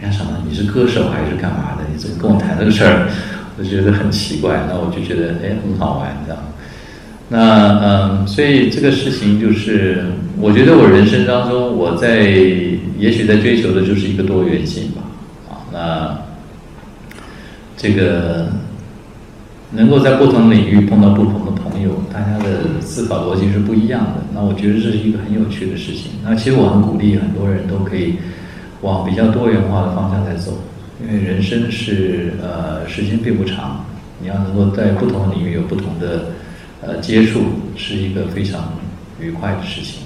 [0.00, 1.84] 人家想，你是歌手还是干嘛的？
[1.92, 3.08] 你怎么跟我谈这个事儿？
[3.56, 4.66] 我觉得很奇怪。
[4.68, 6.42] 那我就觉得，哎，很好玩，这样。
[7.28, 10.04] 那嗯，所以这个事情就是，
[10.40, 12.22] 我觉得我人生当中，我在
[12.98, 15.02] 也许在追求的就是一个多元性吧。
[15.48, 16.18] 啊，那
[17.76, 18.48] 这个。
[19.72, 21.44] 能够在不同领域碰到不同
[21.82, 24.22] 有，大家的思考逻辑是不一样的。
[24.34, 26.12] 那我觉得这是一个很有趣的事情。
[26.22, 28.14] 那其实我很鼓励很多人都可以
[28.82, 30.52] 往比较多元化的方向在走，
[31.00, 33.84] 因为人生是呃时间并不长，
[34.20, 36.26] 你要能够在不同的领域有不同的
[36.80, 37.40] 呃接触，
[37.76, 38.72] 是一个非常
[39.20, 40.05] 愉快的事情。